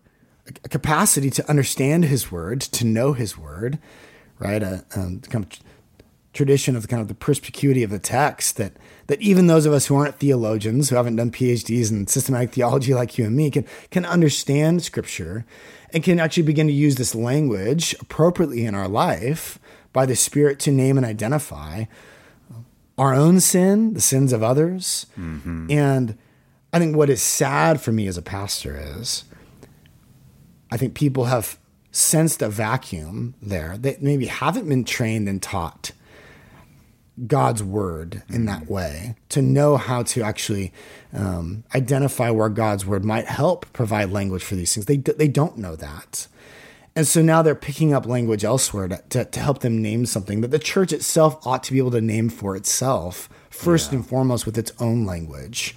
a 0.64 0.68
capacity 0.68 1.30
to 1.30 1.48
understand 1.48 2.06
His 2.06 2.30
Word, 2.30 2.60
to 2.60 2.84
know 2.86 3.12
His 3.12 3.36
Word, 3.36 3.78
right? 4.38 4.62
A 4.62 4.84
um, 4.94 5.20
kind 5.20 5.44
of 5.44 5.60
tradition 6.32 6.76
of 6.76 6.86
kind 6.86 7.02
of 7.02 7.08
the 7.08 7.14
perspicuity 7.14 7.82
of 7.82 7.90
the 7.90 7.98
text 7.98 8.56
that 8.56 8.72
that 9.08 9.20
even 9.20 9.48
those 9.48 9.66
of 9.66 9.72
us 9.72 9.86
who 9.86 9.96
aren't 9.96 10.14
theologians, 10.20 10.88
who 10.88 10.96
haven't 10.96 11.16
done 11.16 11.32
PhDs 11.32 11.90
in 11.90 12.06
systematic 12.06 12.52
theology 12.52 12.94
like 12.94 13.18
you 13.18 13.24
and 13.24 13.36
me, 13.36 13.50
can 13.50 13.66
can 13.90 14.04
understand 14.04 14.82
Scripture 14.82 15.44
and 15.92 16.02
can 16.02 16.20
actually 16.20 16.42
begin 16.44 16.66
to 16.66 16.72
use 16.72 16.96
this 16.96 17.14
language 17.14 17.94
appropriately 18.00 18.64
in 18.64 18.74
our 18.74 18.88
life 18.88 19.58
by 19.92 20.06
the 20.06 20.16
Spirit 20.16 20.58
to 20.60 20.70
name 20.70 20.96
and 20.96 21.06
identify 21.06 21.84
our 22.96 23.14
own 23.14 23.40
sin, 23.40 23.94
the 23.94 24.00
sins 24.00 24.32
of 24.32 24.42
others, 24.42 25.06
mm-hmm. 25.18 25.70
and 25.70 26.18
I 26.72 26.78
think 26.78 26.94
what 26.94 27.10
is 27.10 27.22
sad 27.22 27.80
for 27.80 27.92
me 27.92 28.06
as 28.06 28.16
a 28.16 28.22
pastor 28.22 28.78
is 28.78 29.24
I 30.70 30.76
think 30.76 30.94
people 30.94 31.24
have 31.24 31.58
sensed 31.90 32.42
a 32.42 32.48
vacuum 32.48 33.34
there. 33.42 33.76
that 33.78 34.02
maybe 34.02 34.26
haven't 34.26 34.68
been 34.68 34.84
trained 34.84 35.28
and 35.28 35.42
taught 35.42 35.92
God's 37.26 37.62
word 37.62 38.22
in 38.28 38.46
that 38.46 38.68
way 38.68 39.14
to 39.30 39.42
know 39.42 39.76
how 39.76 40.02
to 40.04 40.22
actually 40.22 40.72
um, 41.12 41.64
identify 41.74 42.30
where 42.30 42.48
God's 42.48 42.86
word 42.86 43.04
might 43.04 43.26
help 43.26 43.70
provide 43.72 44.10
language 44.10 44.42
for 44.42 44.54
these 44.54 44.74
things. 44.74 44.86
They, 44.86 44.96
they 44.96 45.28
don't 45.28 45.58
know 45.58 45.76
that. 45.76 46.28
And 46.96 47.06
so 47.06 47.22
now 47.22 47.42
they're 47.42 47.54
picking 47.54 47.92
up 47.92 48.06
language 48.06 48.44
elsewhere 48.44 48.88
to, 48.88 49.02
to, 49.10 49.24
to 49.24 49.40
help 49.40 49.60
them 49.60 49.80
name 49.80 50.06
something 50.06 50.40
that 50.40 50.50
the 50.50 50.58
church 50.58 50.92
itself 50.92 51.46
ought 51.46 51.62
to 51.64 51.72
be 51.72 51.78
able 51.78 51.92
to 51.92 52.00
name 52.00 52.28
for 52.28 52.56
itself, 52.56 53.28
first 53.48 53.92
and 53.92 54.06
foremost 54.06 54.44
with 54.44 54.58
its 54.58 54.72
own 54.80 55.06
language. 55.06 55.76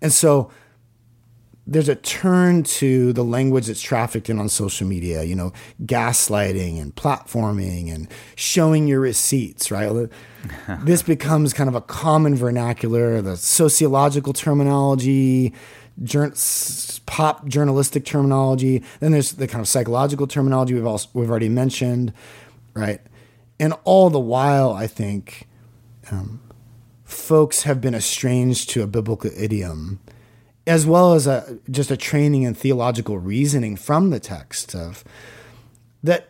And 0.00 0.12
so 0.12 0.50
there's 1.66 1.88
a 1.88 1.94
turn 1.94 2.64
to 2.64 3.12
the 3.12 3.22
language 3.22 3.66
that's 3.66 3.80
trafficked 3.80 4.28
in 4.28 4.38
on 4.38 4.48
social 4.48 4.86
media, 4.86 5.22
you 5.22 5.34
know, 5.34 5.52
gaslighting 5.84 6.80
and 6.80 6.94
platforming 6.96 7.92
and 7.94 8.08
showing 8.34 8.88
your 8.88 9.00
receipts, 9.00 9.70
right? 9.70 10.08
this 10.80 11.02
becomes 11.02 11.52
kind 11.52 11.68
of 11.68 11.74
a 11.76 11.80
common 11.80 12.34
vernacular, 12.34 13.22
the 13.22 13.36
sociological 13.36 14.32
terminology 14.32 15.52
jour- 16.02 16.34
pop 17.06 17.46
journalistic 17.46 18.04
terminology. 18.04 18.82
Then 19.00 19.12
there's 19.12 19.32
the 19.32 19.46
kind 19.46 19.60
of 19.60 19.68
psychological 19.68 20.26
terminology 20.26 20.74
we've 20.74 20.86
also 20.86 21.08
we've 21.14 21.30
already 21.30 21.48
mentioned, 21.48 22.12
right? 22.74 23.00
And 23.60 23.74
all 23.84 24.10
the 24.10 24.20
while, 24.20 24.72
I 24.72 24.86
think 24.86 25.46
um, 26.10 26.40
folks 27.04 27.62
have 27.62 27.80
been 27.80 27.94
estranged 27.94 28.70
to 28.70 28.82
a 28.82 28.86
biblical 28.86 29.30
idiom, 29.36 30.00
as 30.66 30.86
well 30.86 31.14
as 31.14 31.26
a 31.26 31.58
just 31.70 31.90
a 31.90 31.96
training 31.96 32.42
in 32.42 32.54
theological 32.54 33.18
reasoning 33.18 33.76
from 33.76 34.10
the 34.10 34.20
text 34.20 34.74
of 34.74 35.04
that. 36.02 36.28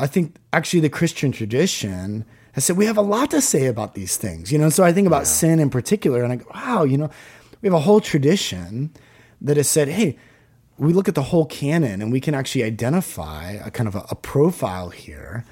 I 0.00 0.06
think 0.08 0.36
actually 0.52 0.80
the 0.80 0.88
Christian 0.88 1.30
tradition 1.30 2.24
has 2.52 2.64
said 2.64 2.76
we 2.76 2.86
have 2.86 2.96
a 2.96 3.02
lot 3.02 3.30
to 3.30 3.40
say 3.40 3.66
about 3.66 3.94
these 3.94 4.16
things, 4.16 4.50
you 4.50 4.58
know. 4.58 4.68
So 4.68 4.82
I 4.82 4.92
think 4.92 5.06
about 5.06 5.26
sin 5.26 5.60
in 5.60 5.70
particular, 5.70 6.22
and 6.22 6.32
I 6.32 6.36
go, 6.36 6.46
wow, 6.54 6.82
you 6.84 6.98
know, 6.98 7.10
we 7.60 7.68
have 7.68 7.74
a 7.74 7.80
whole 7.80 8.00
tradition 8.00 8.92
that 9.40 9.56
has 9.56 9.68
said, 9.68 9.88
hey, 9.88 10.18
we 10.76 10.92
look 10.92 11.08
at 11.08 11.14
the 11.14 11.22
whole 11.22 11.46
canon 11.46 12.02
and 12.02 12.10
we 12.10 12.20
can 12.20 12.34
actually 12.34 12.64
identify 12.64 13.52
a 13.52 13.70
kind 13.70 13.86
of 13.88 13.94
a, 13.94 14.04
a 14.10 14.14
profile 14.16 14.90
here 14.90 15.44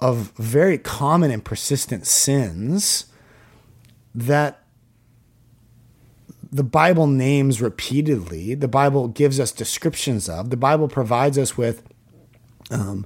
of 0.00 0.32
very 0.36 0.78
common 0.78 1.30
and 1.30 1.44
persistent 1.44 2.06
sins 2.06 3.06
that 4.14 4.63
the 6.54 6.62
Bible 6.62 7.08
names 7.08 7.60
repeatedly, 7.60 8.54
the 8.54 8.68
Bible 8.68 9.08
gives 9.08 9.40
us 9.40 9.50
descriptions 9.50 10.28
of, 10.28 10.50
the 10.50 10.56
Bible 10.56 10.86
provides 10.86 11.36
us 11.36 11.58
with 11.58 11.82
um, 12.70 13.04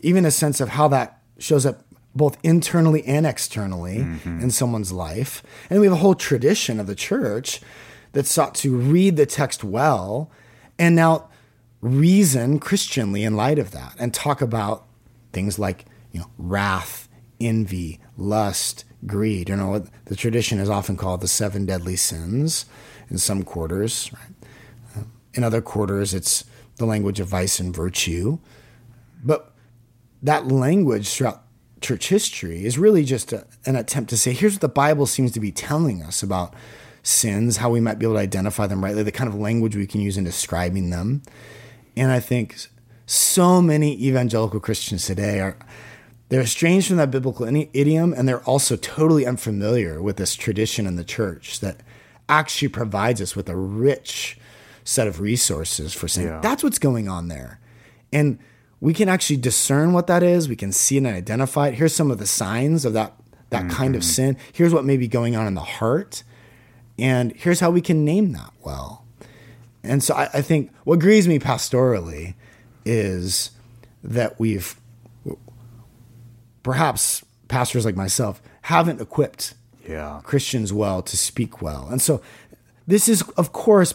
even 0.00 0.24
a 0.24 0.30
sense 0.30 0.62
of 0.62 0.70
how 0.70 0.88
that 0.88 1.20
shows 1.38 1.66
up 1.66 1.84
both 2.14 2.38
internally 2.42 3.04
and 3.04 3.26
externally 3.26 3.98
in 4.24 4.50
someone's 4.50 4.92
life. 4.92 5.42
And 5.68 5.78
we 5.78 5.86
have 5.86 5.92
a 5.92 5.98
whole 5.98 6.14
tradition 6.14 6.80
of 6.80 6.86
the 6.86 6.94
church 6.94 7.60
that 8.12 8.24
sought 8.24 8.54
to 8.56 8.74
read 8.74 9.18
the 9.18 9.26
text 9.26 9.62
well 9.62 10.30
and 10.78 10.96
now 10.96 11.28
reason 11.82 12.58
Christianly 12.58 13.24
in 13.24 13.36
light 13.36 13.58
of 13.58 13.72
that 13.72 13.94
and 13.98 14.14
talk 14.14 14.40
about 14.40 14.86
things 15.34 15.58
like, 15.58 15.84
you 16.12 16.20
know, 16.20 16.30
wrath, 16.38 17.10
envy, 17.38 18.00
lust, 18.16 18.86
greed. 19.04 19.50
You 19.50 19.56
know, 19.56 19.84
the 20.06 20.16
tradition 20.16 20.58
is 20.58 20.70
often 20.70 20.96
called 20.96 21.20
the 21.20 21.28
seven 21.28 21.66
deadly 21.66 21.96
sins 21.96 22.64
in 23.10 23.18
some 23.18 23.42
quarters, 23.42 24.10
right? 24.12 24.48
Uh, 24.96 25.04
in 25.34 25.44
other 25.44 25.60
quarters, 25.60 26.14
it's 26.14 26.44
the 26.76 26.86
language 26.86 27.20
of 27.20 27.28
vice 27.28 27.60
and 27.60 27.74
virtue. 27.74 28.38
But 29.22 29.52
that 30.22 30.48
language 30.48 31.08
throughout 31.08 31.42
church 31.80 32.08
history 32.08 32.64
is 32.64 32.78
really 32.78 33.04
just 33.04 33.32
a, 33.32 33.46
an 33.64 33.76
attempt 33.76 34.10
to 34.10 34.16
say, 34.16 34.32
here's 34.32 34.54
what 34.54 34.60
the 34.60 34.68
Bible 34.68 35.06
seems 35.06 35.32
to 35.32 35.40
be 35.40 35.52
telling 35.52 36.02
us 36.02 36.22
about 36.22 36.54
sins, 37.02 37.58
how 37.58 37.70
we 37.70 37.80
might 37.80 37.98
be 37.98 38.06
able 38.06 38.16
to 38.16 38.20
identify 38.20 38.66
them 38.66 38.82
rightly, 38.82 39.02
the 39.02 39.12
kind 39.12 39.28
of 39.28 39.34
language 39.34 39.76
we 39.76 39.86
can 39.86 40.00
use 40.00 40.16
in 40.16 40.24
describing 40.24 40.90
them. 40.90 41.22
And 41.96 42.10
I 42.10 42.20
think 42.20 42.56
so 43.06 43.62
many 43.62 43.94
evangelical 44.04 44.60
Christians 44.60 45.06
today 45.06 45.40
are 45.40 45.56
they're 46.28 46.40
estranged 46.40 46.88
from 46.88 46.96
that 46.96 47.12
biblical 47.12 47.46
idiom 47.46 48.12
and 48.12 48.28
they're 48.28 48.42
also 48.42 48.74
totally 48.74 49.24
unfamiliar 49.24 50.02
with 50.02 50.16
this 50.16 50.34
tradition 50.34 50.86
in 50.86 50.96
the 50.96 51.04
church 51.04 51.60
that 51.60 51.76
actually 52.28 52.68
provides 52.68 53.20
us 53.20 53.36
with 53.36 53.48
a 53.48 53.56
rich 53.56 54.38
set 54.84 55.06
of 55.06 55.20
resources 55.20 55.92
for 55.92 56.08
saying 56.08 56.28
Yeah. 56.28 56.40
that's 56.40 56.62
what's 56.62 56.78
going 56.78 57.08
on 57.08 57.28
there. 57.28 57.60
And 58.12 58.38
we 58.80 58.94
can 58.94 59.08
actually 59.08 59.38
discern 59.38 59.92
what 59.92 60.06
that 60.06 60.22
is. 60.22 60.48
We 60.48 60.56
can 60.56 60.72
see 60.72 60.96
it 60.96 61.04
and 61.04 61.08
identify 61.08 61.68
it. 61.68 61.74
Here's 61.74 61.94
some 61.94 62.10
of 62.10 62.18
the 62.18 62.26
signs 62.26 62.84
of 62.84 62.92
that 62.92 63.14
that 63.50 63.70
kind 63.70 63.94
of 63.94 64.02
mm-hmm. 64.02 64.10
sin. 64.10 64.36
Here's 64.52 64.74
what 64.74 64.84
may 64.84 64.96
be 64.96 65.06
going 65.06 65.36
on 65.36 65.46
in 65.46 65.54
the 65.54 65.60
heart. 65.60 66.24
And 66.98 67.32
here's 67.36 67.60
how 67.60 67.70
we 67.70 67.80
can 67.80 68.04
name 68.04 68.32
that 68.32 68.52
well. 68.64 69.04
And 69.84 70.02
so 70.02 70.14
I, 70.14 70.28
I 70.34 70.42
think 70.42 70.72
what 70.84 70.98
grieves 70.98 71.28
me 71.28 71.38
pastorally 71.38 72.34
is 72.84 73.52
that 74.02 74.38
we've 74.40 74.78
perhaps 76.62 77.24
pastors 77.48 77.84
like 77.84 77.96
myself 77.96 78.42
haven't 78.62 79.00
equipped 79.00 79.54
Yeah. 79.88 80.20
Christians 80.24 80.72
well 80.72 81.02
to 81.02 81.16
speak 81.16 81.62
well. 81.62 81.88
And 81.90 82.00
so 82.00 82.20
this 82.86 83.08
is, 83.08 83.22
of 83.36 83.52
course, 83.52 83.94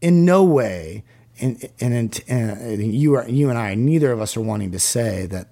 in 0.00 0.24
no 0.24 0.44
way, 0.44 1.04
and 1.40 1.68
and, 1.80 2.20
and 2.28 2.94
you 2.94 3.14
are 3.14 3.28
you 3.28 3.48
and 3.48 3.58
I, 3.58 3.74
neither 3.74 4.12
of 4.12 4.20
us 4.20 4.36
are 4.36 4.40
wanting 4.40 4.72
to 4.72 4.78
say 4.78 5.26
that, 5.26 5.48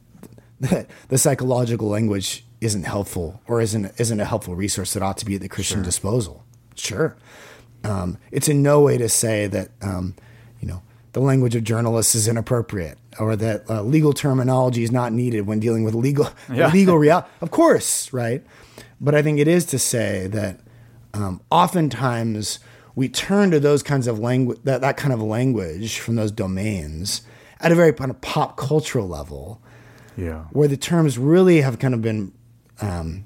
that 0.61 0.91
the 1.09 1.19
psychological 1.19 1.89
language 1.89 2.45
isn't 2.61 2.85
helpful 2.85 3.41
or 3.47 3.61
isn't 3.61 3.93
isn't 3.99 4.21
a 4.21 4.25
helpful 4.25 4.55
resource 4.55 4.93
that 4.95 5.03
ought 5.03 5.17
to 5.19 5.25
be 5.25 5.37
at 5.37 5.41
the 5.41 5.49
Christian 5.49 5.83
disposal. 5.83 6.45
Sure, 6.75 7.17
um, 7.85 8.19
it's 8.31 8.49
in 8.49 8.63
no 8.63 8.81
way 8.81 8.99
to 8.99 9.09
say 9.09 9.47
that 9.47 9.71
um, 9.81 10.15
you 10.61 10.69
know 10.69 10.83
the 11.13 11.21
language 11.21 11.55
of 11.55 11.65
journalists 11.65 12.15
is 12.15 12.29
inappropriate 12.29 12.99
or 13.21 13.37
that 13.37 13.69
uh, 13.71 13.83
legal 13.83 14.13
terminology 14.13 14.83
is 14.83 14.91
not 14.91 15.13
needed 15.13 15.43
when 15.47 15.61
dealing 15.61 15.85
with 15.85 15.95
legal 15.95 16.29
Yeah. 16.53 16.71
legal 16.73 16.97
reality. 16.99 17.29
Of 17.41 17.51
course, 17.51 18.13
right? 18.13 18.45
But 19.01 19.15
I 19.15 19.23
think 19.23 19.39
it 19.39 19.47
is 19.49 19.65
to 19.67 19.79
say 19.79 20.27
that 20.29 20.61
um, 21.15 21.41
oftentimes 21.51 22.59
we 22.95 23.09
turn 23.09 23.51
to 23.51 23.61
those 23.61 23.83
kinds 23.83 24.07
of 24.07 24.19
language, 24.19 24.59
that, 24.65 24.81
that 24.81 24.97
kind 24.97 25.13
of 25.13 25.21
language 25.23 25.99
from 25.99 26.17
those 26.17 26.33
domains 26.33 27.23
at 27.61 27.71
a 27.73 27.75
very 27.75 27.93
kind 27.93 28.11
of 28.11 28.21
pop 28.21 28.57
cultural 28.57 29.07
level, 29.09 29.61
Yeah. 30.17 30.45
where 30.53 30.69
the 30.69 30.77
terms 30.77 31.19
really 31.19 31.61
have 31.61 31.79
kind 31.79 31.95
of 31.95 32.03
been 32.03 32.33
um, 32.81 33.25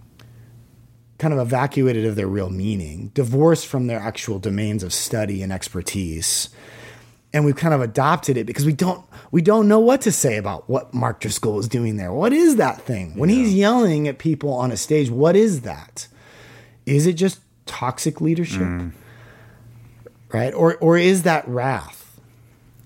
kind 1.18 1.32
of 1.32 1.40
evacuated 1.40 2.04
of 2.04 2.16
their 2.16 2.26
real 2.26 2.50
meaning, 2.50 3.10
divorced 3.14 3.66
from 3.66 3.86
their 3.86 4.00
actual 4.00 4.38
domains 4.38 4.82
of 4.82 4.92
study 4.92 5.42
and 5.42 5.52
expertise. 5.52 6.48
And 7.34 7.44
we've 7.44 7.56
kind 7.56 7.74
of 7.74 7.82
adopted 7.82 8.38
it 8.38 8.46
because 8.46 8.64
we 8.64 8.72
don't 8.72 9.04
we 9.30 9.42
don't 9.42 9.68
know 9.68 9.80
what 9.80 10.00
to 10.02 10.12
say 10.12 10.36
about 10.36 10.70
what 10.70 10.94
Mark 10.94 11.20
Driscoll 11.20 11.58
is 11.58 11.68
doing 11.68 11.96
there. 11.96 12.12
What 12.12 12.32
is 12.32 12.56
that 12.56 12.80
thing? 12.80 13.16
When 13.18 13.28
he's 13.28 13.52
yelling 13.52 14.08
at 14.08 14.18
people 14.18 14.52
on 14.54 14.70
a 14.70 14.76
stage, 14.76 15.10
what 15.10 15.34
is 15.34 15.62
that? 15.62 16.08
Is 16.86 17.06
it 17.06 17.14
just 17.14 17.40
toxic 17.66 18.20
leadership? 18.20 18.62
Right? 20.32 20.54
Or 20.54 20.76
or 20.76 20.96
is 20.96 21.24
that 21.24 21.46
wrath? 21.48 22.20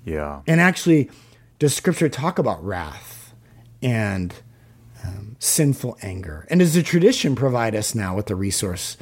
Yeah. 0.05 0.41
And 0.47 0.61
actually, 0.61 1.11
does 1.59 1.75
Scripture 1.75 2.09
talk 2.09 2.39
about 2.39 2.65
wrath 2.65 3.35
and 3.83 4.35
um, 5.05 5.37
sinful 5.39 5.99
anger? 6.01 6.47
And 6.51 6.61
does 6.61 6.73
the 6.73 6.83
tradition 6.83 7.37
provide 7.37 7.75
us 7.75 7.95
now 7.95 8.17
with 8.17 8.27
the 8.27 8.35
resource 8.35 8.97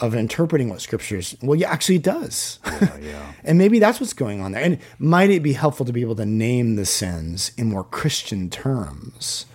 of 0.00 0.14
interpreting 0.14 0.68
what 0.68 0.80
Scripture's? 0.80 1.36
Well, 1.42 1.58
yeah, 1.58 1.70
actually, 1.70 1.96
it 1.96 2.02
does. 2.02 2.58
yeah. 3.00 3.32
and 3.44 3.58
maybe 3.58 3.78
that's 3.78 4.00
what's 4.00 4.12
going 4.12 4.40
on 4.40 4.52
there. 4.52 4.62
And 4.62 4.78
might 4.98 5.30
it 5.30 5.42
be 5.42 5.52
helpful 5.52 5.86
to 5.86 5.92
be 5.92 6.00
able 6.00 6.16
to 6.16 6.26
name 6.26 6.76
the 6.76 6.86
sins 6.86 7.52
in 7.56 7.68
more 7.68 7.84
Christian 7.84 8.50
terms 8.50 9.46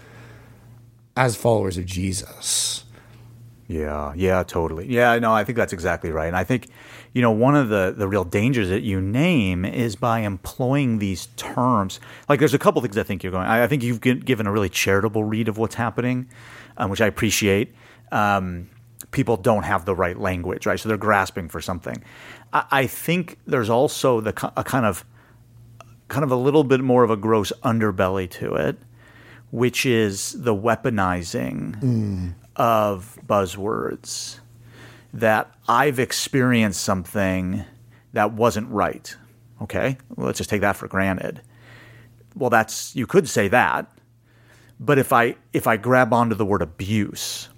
as 1.18 1.36
followers 1.36 1.78
of 1.78 1.86
Jesus? 1.86 2.86
Yeah, 3.68 4.14
yeah, 4.16 4.42
totally. 4.44 4.88
Yeah, 4.88 5.20
no, 5.20 5.32
I 5.32 5.44
think 5.44 5.56
that's 5.56 5.74
exactly 5.74 6.12
right. 6.12 6.26
And 6.26 6.36
I 6.36 6.44
think, 6.44 6.70
you 7.14 7.22
know, 7.22 7.30
one 7.30 7.56
of 7.56 7.70
the 7.70 7.94
the 7.96 8.08
real 8.08 8.24
dangers 8.24 8.68
that 8.70 8.82
you 8.82 9.00
name 9.00 9.64
is 9.64 9.96
by 9.96 10.22
employing 10.22 10.98
these 10.98 11.28
terms. 11.36 12.00
Like, 12.28 12.40
there's 12.40 12.56
a 12.56 12.60
couple 12.60 12.82
things 12.82 12.98
I 12.98 13.04
think 13.04 13.22
you're 13.22 13.32
going. 13.32 13.46
I, 13.46 13.66
I 13.66 13.68
think 13.68 13.84
you've 13.84 14.02
given 14.02 14.48
a 14.48 14.52
really 14.52 14.70
charitable 14.70 15.24
read 15.24 15.48
of 15.48 15.60
what's 15.60 15.76
happening, 15.76 16.28
um, 16.78 16.90
which 16.90 17.00
I 17.00 17.06
appreciate. 17.06 17.76
Um, 18.12 18.70
people 19.12 19.38
don't 19.38 19.64
have 19.64 19.86
the 19.86 19.96
right 19.96 20.20
language, 20.20 20.66
right? 20.66 20.80
So 20.80 20.90
they're 20.90 20.98
grasping 20.98 21.50
for 21.50 21.62
something. 21.62 22.04
I, 22.54 22.66
I 22.72 22.88
think 22.88 23.38
there's 23.48 23.70
also 23.70 24.22
the 24.22 24.52
a 24.56 24.64
kind 24.64 24.86
of 24.86 25.06
kind 26.08 26.24
of 26.24 26.32
a 26.32 26.36
little 26.36 26.64
bit 26.64 26.82
more 26.82 27.04
of 27.04 27.10
a 27.10 27.18
gross 27.18 27.52
underbelly 27.64 28.30
to 28.30 28.56
it, 28.56 28.78
which 29.52 29.86
is 29.86 30.34
the 30.34 30.56
weaponizing 30.56 31.80
mm. 31.80 32.34
of 32.56 33.18
buzzwords 33.26 34.40
that 35.14 35.52
I've 35.68 36.00
experienced 36.00 36.82
something 36.82 37.64
that 38.14 38.34
wasn't 38.34 38.70
right. 38.70 39.16
Okay, 39.62 39.98
well, 40.16 40.28
let's 40.28 40.38
just 40.38 40.50
take 40.50 40.62
that 40.62 40.76
for 40.76 40.88
granted. 40.88 41.42
Well, 42.36 42.50
that's 42.50 42.96
you 42.96 43.06
could 43.06 43.28
say 43.28 43.48
that, 43.50 43.92
but 44.80 44.98
if 44.98 45.12
I 45.12 45.36
if 45.52 45.68
I 45.68 45.78
grab 45.78 46.14
onto 46.14 46.36
the 46.36 46.46
word 46.46 46.62
abuse, 46.62 47.50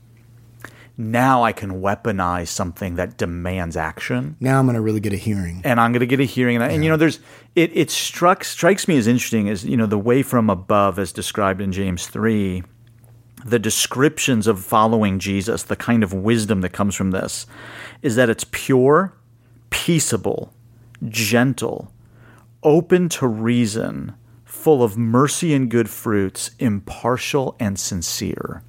now 1.02 1.44
I 1.44 1.52
can 1.52 1.82
weaponize 1.82 2.48
something 2.48 2.96
that 2.96 3.18
demands 3.18 3.76
action 3.76 4.36
Now 4.40 4.60
I'm 4.60 4.66
going 4.66 4.76
to 4.76 4.82
really 4.82 5.00
get 5.00 5.14
a 5.14 5.18
hearing. 5.18 5.62
and 5.64 5.80
I'm 5.80 5.92
going 5.92 6.02
to 6.02 6.06
get 6.06 6.20
a 6.20 6.26
hearing. 6.26 6.58
And, 6.58 6.66
I 6.66 6.70
and 6.70 6.84
you 6.84 6.90
know, 6.90 6.98
there's 6.98 7.20
it. 7.56 7.76
It 7.76 7.90
struck 7.90 8.44
strikes 8.44 8.88
me 8.88 8.98
as 8.98 9.08
interesting 9.08 9.50
as 9.50 9.66
you 9.66 9.78
know 9.78 9.86
the 9.86 9.98
way 9.98 10.24
from 10.24 10.50
above, 10.50 11.00
as 11.00 11.12
described 11.12 11.62
in 11.62 11.72
James 11.72 12.08
three, 12.08 12.64
the 13.46 13.60
descriptions 13.60 14.48
of 14.48 14.64
following 14.64 15.20
Jesus, 15.20 15.64
the 15.64 15.76
kind 15.76 16.04
of 16.04 16.14
wisdom 16.14 16.62
that 16.62 16.70
comes 16.70 16.96
from 16.96 17.12
this, 17.12 17.48
is 18.02 18.16
that 18.16 18.30
it's 18.30 18.46
pure, 18.52 19.14
peaceable, 19.70 20.54
gentle, 21.10 21.92
open 22.64 23.10
to 23.10 23.28
reason, 23.28 24.14
full 24.52 24.84
of 24.84 24.98
mercy 24.98 25.54
and 25.54 25.72
good 25.72 25.90
fruits, 25.90 26.52
impartial 26.60 27.56
and 27.58 27.80
sincere. 27.80 28.62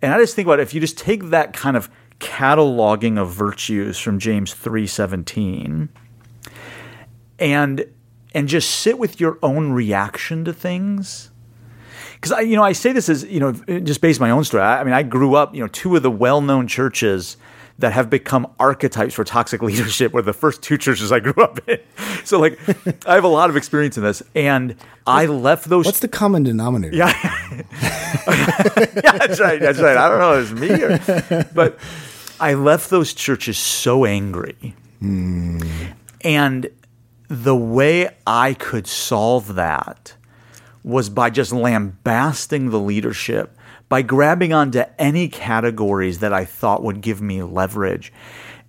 And 0.00 0.14
I 0.14 0.18
just 0.18 0.36
think 0.36 0.46
about 0.46 0.60
if 0.60 0.72
you 0.72 0.80
just 0.80 0.96
take 0.96 1.30
that 1.30 1.52
kind 1.52 1.76
of 1.76 1.90
cataloging 2.20 3.18
of 3.18 3.28
virtues 3.32 3.98
from 3.98 4.20
James 4.20 4.54
3:17 4.54 5.88
and 7.40 7.84
and 8.34 8.48
just 8.48 8.70
sit 8.70 8.98
with 8.98 9.18
your 9.18 9.38
own 9.42 9.72
reaction 9.72 10.44
to 10.44 10.52
things 10.52 11.30
because 12.14 12.30
I, 12.30 12.40
you 12.40 12.54
know, 12.54 12.62
I 12.62 12.72
say 12.72 12.92
this 12.92 13.08
as 13.08 13.24
you 13.24 13.40
know, 13.40 13.52
just 13.80 14.00
based 14.00 14.20
on 14.20 14.28
my 14.28 14.30
own 14.30 14.44
story. 14.44 14.62
I, 14.62 14.80
I 14.80 14.84
mean, 14.84 14.94
I 14.94 15.02
grew 15.02 15.34
up, 15.34 15.54
you 15.54 15.60
know, 15.60 15.68
two 15.68 15.96
of 15.96 16.04
the 16.04 16.10
well-known 16.10 16.68
churches 16.68 17.36
that 17.78 17.92
have 17.92 18.08
become 18.08 18.46
archetypes 18.58 19.14
for 19.14 19.24
toxic 19.24 19.62
leadership 19.62 20.12
were 20.12 20.22
the 20.22 20.32
first 20.32 20.62
two 20.62 20.78
churches 20.78 21.12
I 21.12 21.20
grew 21.20 21.42
up 21.42 21.66
in. 21.68 21.78
So, 22.24 22.40
like, 22.40 22.58
I 23.06 23.16
have 23.16 23.24
a 23.24 23.28
lot 23.28 23.50
of 23.50 23.56
experience 23.56 23.98
in 23.98 24.02
this, 24.02 24.22
and 24.34 24.76
I 25.06 25.26
left 25.26 25.68
those. 25.68 25.84
What's 25.84 26.00
the 26.00 26.08
common 26.08 26.42
denominator? 26.42 26.96
Yeah, 26.96 27.12
yeah, 27.52 29.18
that's 29.18 29.38
right. 29.38 29.60
That's 29.60 29.78
right. 29.78 29.94
I 29.94 30.08
don't 30.08 30.18
know 30.18 30.40
if 30.40 30.50
it's 30.50 30.58
me, 30.58 31.36
or, 31.36 31.44
but 31.52 31.78
I 32.40 32.54
left 32.54 32.88
those 32.88 33.12
churches 33.12 33.58
so 33.58 34.06
angry, 34.06 34.74
hmm. 35.00 35.60
and 36.22 36.70
the 37.28 37.54
way 37.54 38.08
I 38.26 38.54
could 38.54 38.86
solve 38.86 39.54
that 39.56 40.14
was 40.82 41.10
by 41.10 41.28
just 41.30 41.52
lambasting 41.52 42.70
the 42.70 42.80
leadership, 42.80 43.53
by 43.94 44.02
grabbing 44.02 44.52
onto 44.52 44.82
any 44.98 45.28
categories 45.28 46.18
that 46.18 46.32
I 46.32 46.44
thought 46.44 46.82
would 46.82 47.00
give 47.00 47.22
me 47.22 47.44
leverage. 47.44 48.12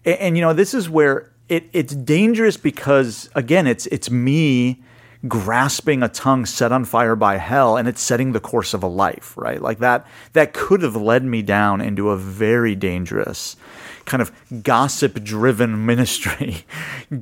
And, 0.06 0.20
and 0.20 0.38
you 0.38 0.42
know, 0.42 0.54
this 0.54 0.76
is 0.76 0.88
where 0.88 1.34
it, 1.50 1.68
it's 1.74 1.96
dangerous 1.96 2.58
because 2.58 3.28
again, 3.34 3.66
it's 3.66 3.88
it's 3.88 4.12
me 4.12 4.84
grasping 5.28 6.04
a 6.04 6.10
tongue 6.10 6.46
set 6.46 6.72
on 6.72 6.86
fire 6.86 7.16
by 7.16 7.38
hell 7.38 7.76
and 7.76 7.88
it's 7.88 8.04
setting 8.04 8.34
the 8.34 8.40
course 8.40 8.76
of 8.76 8.84
a 8.84 8.88
life, 8.88 9.36
right? 9.36 9.60
Like 9.60 9.80
that 9.80 10.06
that 10.34 10.54
could 10.54 10.84
have 10.84 10.96
led 10.96 11.24
me 11.24 11.42
down 11.42 11.82
into 11.82 12.12
a 12.12 12.18
very 12.18 12.76
dangerous 12.76 13.56
kind 14.06 14.22
of 14.22 14.32
gossip 14.62 15.24
driven 15.24 15.86
ministry, 15.88 16.66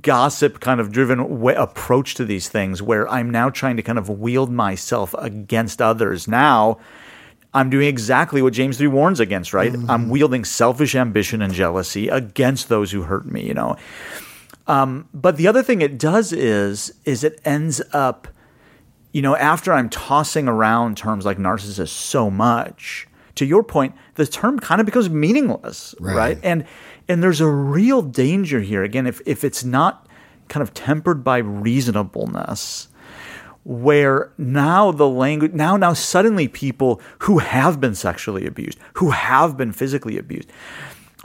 gossip 0.02 0.60
kind 0.60 0.82
of 0.82 0.92
driven 0.92 1.20
w- 1.20 1.58
approach 1.58 2.16
to 2.16 2.26
these 2.26 2.50
things 2.50 2.82
where 2.82 3.08
I'm 3.08 3.30
now 3.30 3.50
trying 3.50 3.78
to 3.78 3.82
kind 3.82 3.98
of 3.98 4.10
wield 4.10 4.52
myself 4.52 5.16
against 5.18 5.82
others. 5.82 6.28
Now, 6.28 6.80
I'm 7.54 7.70
doing 7.70 7.88
exactly 7.88 8.42
what 8.42 8.54
James 8.54 8.78
3 8.78 8.88
warns 8.88 9.20
against, 9.20 9.54
right? 9.54 9.72
Mm-hmm. 9.72 9.90
I'm 9.90 10.10
wielding 10.10 10.44
selfish 10.44 10.96
ambition 10.96 11.42
and 11.42 11.54
jealousy 11.54 12.08
against 12.08 12.70
those 12.70 12.92
who 12.92 13.04
hurt 13.04 13.26
me, 13.26 13.46
you 13.46 13.54
know. 13.54 13.76
Um, 14.66 15.08
but 15.14 15.38
the 15.38 15.48
other 15.48 15.62
thing 15.62 15.82
it 15.82 15.98
does 15.98 16.32
is 16.32 16.94
is 17.06 17.24
it 17.24 17.40
ends 17.44 17.82
up, 17.92 18.28
you 19.12 19.22
know, 19.22 19.36
after 19.36 19.74
I'm 19.74 19.90
tossing 19.90 20.48
around 20.48 20.98
terms 20.98 21.26
like 21.26 21.38
narcissist 21.38 21.90
so 21.90 22.30
much, 22.30 23.08
to 23.36 23.46
your 23.46 23.64
point, 23.64 23.96
the 24.16 24.26
term 24.26 24.60
kind 24.60 24.80
of 24.80 24.86
becomes 24.86 25.10
meaningless, 25.10 25.96
right? 26.00 26.16
right? 26.16 26.40
And 26.44 26.66
and 27.08 27.22
there's 27.22 27.42
a 27.42 27.48
real 27.48 28.02
danger 28.02 28.62
here. 28.62 28.84
Again, 28.84 29.06
if 29.06 29.22
if 29.26 29.44
it's 29.44 29.64
not 29.64 30.08
kind 30.48 30.62
of 30.62 30.74
tempered 30.74 31.24
by 31.24 31.40
reasonableness, 31.40 32.88
where 33.66 34.32
now 34.38 34.92
the 34.92 35.08
language 35.08 35.54
now 35.54 35.78
now 35.78 35.94
suddenly 35.94 36.48
people 36.48 37.02
who 37.20 37.40
have 37.40 37.80
been 37.80 37.96
sexually 37.96 38.46
abused, 38.46 38.78
who 38.96 39.12
have 39.12 39.56
been 39.58 39.72
physically 39.72 40.18
abused, 40.18 40.52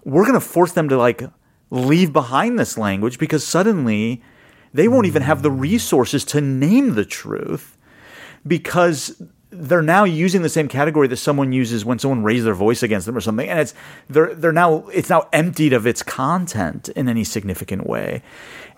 we're 0.05 0.23
going 0.23 0.35
to 0.35 0.41
force 0.41 0.73
them 0.73 0.89
to 0.89 0.97
like 0.97 1.23
leave 1.71 2.13
behind 2.13 2.59
this 2.59 2.79
language 2.79 3.19
because 3.19 3.47
suddenly 3.47 4.23
they 4.73 4.89
won't 4.89 5.07
even 5.07 5.23
have 5.23 5.43
the 5.43 5.51
resources 5.51 6.25
to 6.25 6.41
name 6.41 6.95
the 6.95 7.05
truth 7.05 7.77
because 8.47 9.21
they're 9.51 9.83
now 9.83 10.05
using 10.05 10.43
the 10.43 10.49
same 10.49 10.69
category 10.69 11.09
that 11.09 11.17
someone 11.17 11.53
uses 11.53 11.85
when 11.85 11.99
someone 11.99 12.23
raises 12.23 12.45
their 12.45 12.55
voice 12.55 12.83
against 12.83 13.07
them 13.07 13.17
or 13.17 13.21
something 13.21 13.49
and 13.49 13.59
it's 13.61 13.75
they're 14.09 14.35
they're 14.35 14.53
now 14.53 14.87
it's 14.89 15.09
now 15.09 15.27
emptied 15.33 15.73
of 15.73 15.87
its 15.87 16.03
content 16.03 16.89
in 16.91 17.09
any 17.09 17.25
significant 17.25 17.87
way 17.87 18.23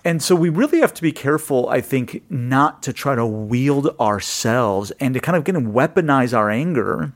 and 0.05 0.23
so 0.23 0.35
we 0.35 0.49
really 0.49 0.81
have 0.81 0.95
to 0.95 1.03
be 1.03 1.13
careful 1.13 1.69
i 1.69 1.81
think 1.81 2.23
not 2.29 2.83
to 2.83 2.93
try 2.93 3.15
to 3.15 3.27
wield 3.27 3.95
ourselves 4.01 4.91
and 4.93 5.15
to 5.15 5.21
kind 5.21 5.37
of 5.37 5.45
get 5.45 5.51
and 5.61 5.75
weaponize 5.75 6.37
our 6.37 6.51
anger. 6.51 7.13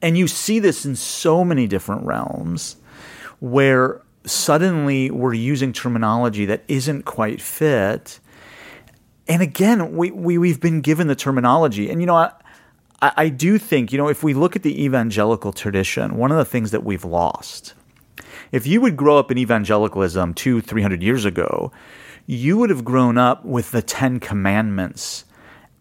And 0.00 0.18
you 0.18 0.26
see 0.28 0.58
this 0.58 0.84
in 0.84 0.96
so 0.96 1.44
many 1.44 1.66
different 1.66 2.04
realms 2.04 2.76
where 3.40 4.02
suddenly 4.24 5.10
we're 5.10 5.34
using 5.34 5.72
terminology 5.72 6.44
that 6.46 6.64
isn't 6.68 7.04
quite 7.04 7.40
fit. 7.40 8.20
And 9.28 9.42
again, 9.42 9.96
we, 9.96 10.10
we 10.10 10.38
we've 10.38 10.60
been 10.60 10.80
given 10.80 11.06
the 11.06 11.14
terminology, 11.14 11.88
and 11.90 12.00
you 12.00 12.06
know, 12.06 12.16
I, 12.16 12.32
I 13.00 13.28
do 13.28 13.56
think 13.56 13.92
you 13.92 13.98
know 13.98 14.08
if 14.08 14.24
we 14.24 14.34
look 14.34 14.56
at 14.56 14.64
the 14.64 14.84
evangelical 14.84 15.52
tradition, 15.52 16.16
one 16.16 16.32
of 16.32 16.38
the 16.38 16.44
things 16.44 16.72
that 16.72 16.82
we've 16.82 17.04
lost, 17.04 17.74
if 18.52 18.66
you 18.66 18.80
would 18.80 18.96
grow 18.96 19.18
up 19.18 19.30
in 19.30 19.38
evangelicalism 19.38 20.34
two, 20.34 20.60
three 20.60 20.82
hundred 20.82 21.02
years 21.02 21.24
ago, 21.24 21.72
you 22.26 22.56
would 22.58 22.70
have 22.70 22.84
grown 22.84 23.18
up 23.18 23.44
with 23.44 23.72
the 23.72 23.82
Ten 23.82 24.20
Commandments 24.20 25.24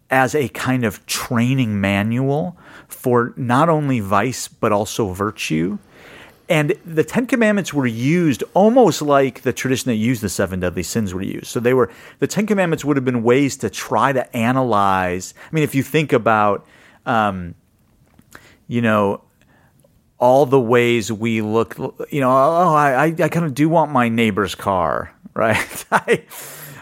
as 0.09 0.33
a 0.33 0.49
kind 0.49 0.83
of 0.83 1.05
training 1.05 1.79
manual 1.79 2.57
for 2.87 3.33
not 3.37 3.69
only 3.69 3.99
vice 3.99 4.47
but 4.47 4.71
also 4.71 5.09
virtue. 5.13 5.77
And 6.49 6.75
the 6.85 7.05
Ten 7.05 7.27
Commandments 7.27 7.73
were 7.73 7.87
used 7.87 8.43
almost 8.53 9.01
like 9.01 9.43
the 9.43 9.53
tradition 9.53 9.89
that 9.89 9.95
used 9.95 10.21
the 10.21 10.27
seven 10.27 10.59
deadly 10.59 10.83
sins 10.83 11.13
were 11.13 11.21
used. 11.21 11.47
So 11.47 11.61
they 11.61 11.73
were 11.73 11.89
the 12.19 12.27
Ten 12.27 12.45
Commandments 12.45 12.83
would 12.83 12.97
have 12.97 13.05
been 13.05 13.23
ways 13.23 13.55
to 13.57 13.69
try 13.69 14.11
to 14.11 14.35
analyze. 14.35 15.33
I 15.49 15.55
mean, 15.55 15.63
if 15.63 15.75
you 15.75 15.83
think 15.83 16.11
about, 16.11 16.65
um, 17.05 17.55
you 18.67 18.81
know, 18.81 19.21
all 20.21 20.45
the 20.45 20.61
ways 20.61 21.11
we 21.11 21.41
look, 21.41 21.75
you 22.11 22.21
know, 22.21 22.29
oh, 22.29 22.75
I, 22.75 23.05
I 23.05 23.27
kind 23.27 23.43
of 23.43 23.55
do 23.55 23.67
want 23.67 23.91
my 23.91 24.07
neighbor's 24.07 24.53
car, 24.53 25.11
right? 25.33 25.85
I, 25.91 26.23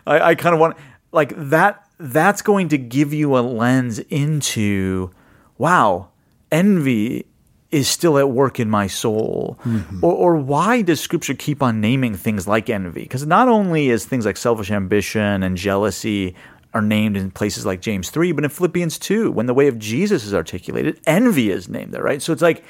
I, 0.05 0.19
I 0.19 0.35
kind 0.35 0.53
of 0.53 0.59
want 0.59 0.77
like 1.11 1.33
that. 1.35 1.85
That's 2.01 2.41
going 2.41 2.69
to 2.69 2.77
give 2.77 3.13
you 3.13 3.37
a 3.37 3.41
lens 3.41 3.99
into, 3.99 5.11
wow, 5.57 6.09
envy 6.49 7.25
is 7.71 7.87
still 7.87 8.17
at 8.17 8.29
work 8.29 8.59
in 8.59 8.69
my 8.69 8.87
soul? 8.87 9.59
Mm-hmm. 9.63 10.03
Or, 10.03 10.13
or, 10.13 10.35
why 10.37 10.81
does 10.81 11.01
scripture 11.01 11.33
keep 11.33 11.61
on 11.61 11.81
naming 11.81 12.15
things 12.15 12.47
like 12.47 12.69
envy? 12.69 13.01
Because 13.01 13.25
not 13.25 13.47
only 13.47 13.89
is 13.89 14.05
things 14.05 14.25
like 14.25 14.37
selfish 14.37 14.71
ambition 14.71 15.43
and 15.43 15.57
jealousy 15.57 16.35
are 16.73 16.81
named 16.81 17.17
in 17.17 17.31
places 17.31 17.65
like 17.65 17.81
James 17.81 18.09
3, 18.09 18.31
but 18.31 18.43
in 18.43 18.49
Philippians 18.49 18.97
2, 18.97 19.31
when 19.31 19.45
the 19.45 19.53
way 19.53 19.67
of 19.67 19.77
Jesus 19.77 20.23
is 20.23 20.33
articulated, 20.33 20.99
envy 21.05 21.51
is 21.51 21.67
named 21.67 21.93
there, 21.93 22.03
right? 22.03 22.21
So 22.21 22.31
it's 22.31 22.41
like, 22.41 22.63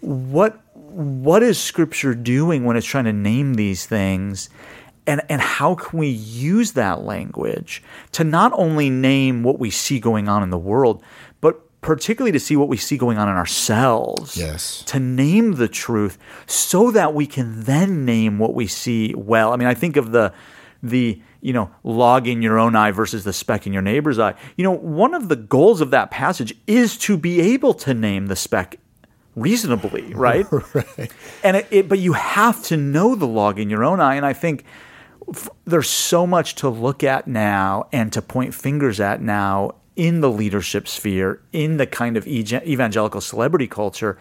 what 0.00 0.60
what 0.74 1.42
is 1.42 1.60
scripture 1.60 2.14
doing 2.14 2.64
when 2.64 2.76
it's 2.76 2.86
trying 2.86 3.04
to 3.04 3.12
name 3.12 3.54
these 3.54 3.86
things? 3.86 4.48
And, 5.08 5.22
and 5.28 5.40
how 5.40 5.76
can 5.76 6.00
we 6.00 6.08
use 6.08 6.72
that 6.72 7.02
language 7.02 7.82
to 8.12 8.24
not 8.24 8.52
only 8.54 8.90
name 8.90 9.44
what 9.44 9.60
we 9.60 9.70
see 9.70 10.00
going 10.00 10.28
on 10.28 10.42
in 10.42 10.50
the 10.50 10.58
world, 10.58 11.00
but 11.40 11.80
particularly 11.80 12.32
to 12.32 12.40
see 12.40 12.56
what 12.56 12.68
we 12.68 12.76
see 12.76 12.96
going 12.96 13.16
on 13.16 13.28
in 13.28 13.36
ourselves. 13.36 14.36
Yes. 14.36 14.82
To 14.86 14.98
name 14.98 15.52
the 15.52 15.68
truth 15.68 16.18
so 16.46 16.90
that 16.90 17.14
we 17.14 17.26
can 17.26 17.62
then 17.62 18.04
name 18.04 18.38
what 18.38 18.54
we 18.54 18.66
see 18.66 19.14
well. 19.14 19.52
I 19.52 19.56
mean, 19.56 19.68
I 19.68 19.74
think 19.74 19.96
of 19.96 20.10
the 20.10 20.32
the 20.82 21.20
you 21.40 21.52
know 21.52 21.70
log 21.84 22.26
in 22.26 22.42
your 22.42 22.58
own 22.58 22.74
eye 22.74 22.90
versus 22.90 23.22
the 23.22 23.32
speck 23.32 23.66
in 23.66 23.72
your 23.72 23.82
neighbor's 23.82 24.18
eye. 24.18 24.34
You 24.56 24.64
know, 24.64 24.72
one 24.72 25.14
of 25.14 25.28
the 25.28 25.36
goals 25.36 25.80
of 25.80 25.92
that 25.92 26.10
passage 26.10 26.54
is 26.66 26.98
to 26.98 27.16
be 27.16 27.40
able 27.40 27.74
to 27.74 27.94
name 27.94 28.26
the 28.26 28.36
speck 28.36 28.80
reasonably, 29.36 30.12
right? 30.14 30.46
right. 30.50 31.12
And 31.44 31.58
it, 31.58 31.68
it, 31.70 31.88
but 31.88 32.00
you 32.00 32.14
have 32.14 32.62
to 32.64 32.76
know 32.76 33.14
the 33.14 33.26
log 33.26 33.60
in 33.60 33.70
your 33.70 33.84
own 33.84 34.00
eye, 34.00 34.16
and 34.16 34.26
I 34.26 34.32
think 34.32 34.64
f- 35.28 35.48
there's 35.64 35.88
so 35.88 36.26
much 36.26 36.56
to 36.56 36.68
look 36.68 37.04
at 37.04 37.28
now 37.28 37.86
and 37.92 38.12
to 38.14 38.22
point 38.22 38.54
fingers 38.54 38.98
at 38.98 39.22
now 39.22 39.72
in 39.94 40.20
the 40.20 40.30
leadership 40.30 40.88
sphere, 40.88 41.40
in 41.52 41.76
the 41.76 41.86
kind 41.86 42.16
of 42.16 42.26
evangelical 42.26 43.20
celebrity 43.20 43.66
culture, 43.66 44.18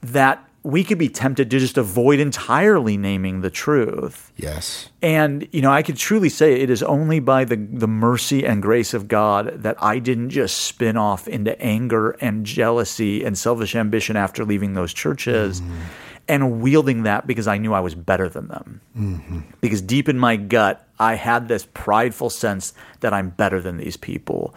that 0.00 0.47
we 0.68 0.84
could 0.84 0.98
be 0.98 1.08
tempted 1.08 1.50
to 1.50 1.58
just 1.58 1.78
avoid 1.78 2.20
entirely 2.20 2.98
naming 2.98 3.40
the 3.40 3.48
truth. 3.48 4.30
Yes. 4.36 4.90
And, 5.00 5.48
you 5.50 5.62
know, 5.62 5.72
I 5.72 5.82
could 5.82 5.96
truly 5.96 6.28
say 6.28 6.60
it 6.60 6.68
is 6.68 6.82
only 6.82 7.20
by 7.20 7.46
the, 7.46 7.56
the 7.56 7.88
mercy 7.88 8.44
and 8.44 8.60
grace 8.60 8.92
of 8.92 9.08
God 9.08 9.62
that 9.62 9.82
I 9.82 9.98
didn't 9.98 10.28
just 10.28 10.58
spin 10.58 10.98
off 10.98 11.26
into 11.26 11.58
anger 11.58 12.10
and 12.20 12.44
jealousy 12.44 13.24
and 13.24 13.38
selfish 13.38 13.74
ambition 13.74 14.14
after 14.14 14.44
leaving 14.44 14.74
those 14.74 14.92
churches 14.92 15.62
mm-hmm. 15.62 15.80
and 16.28 16.60
wielding 16.60 17.04
that 17.04 17.26
because 17.26 17.48
I 17.48 17.56
knew 17.56 17.72
I 17.72 17.80
was 17.80 17.94
better 17.94 18.28
than 18.28 18.48
them. 18.48 18.82
Mm-hmm. 18.94 19.40
Because 19.62 19.80
deep 19.80 20.06
in 20.06 20.18
my 20.18 20.36
gut, 20.36 20.86
I 20.98 21.14
had 21.14 21.48
this 21.48 21.66
prideful 21.72 22.28
sense 22.28 22.74
that 23.00 23.14
I'm 23.14 23.30
better 23.30 23.62
than 23.62 23.78
these 23.78 23.96
people 23.96 24.54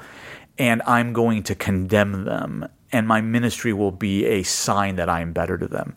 and 0.58 0.82
I'm 0.86 1.14
going 1.14 1.44
to 1.44 1.56
condemn 1.56 2.26
them, 2.26 2.68
and 2.92 3.08
my 3.08 3.22
ministry 3.22 3.74
will 3.74 3.92
be 3.92 4.26
a 4.26 4.44
sign 4.44 4.96
that 4.98 5.10
I 5.10 5.22
am 5.22 5.34
better 5.34 5.58
to 5.58 5.68
them. 5.68 5.96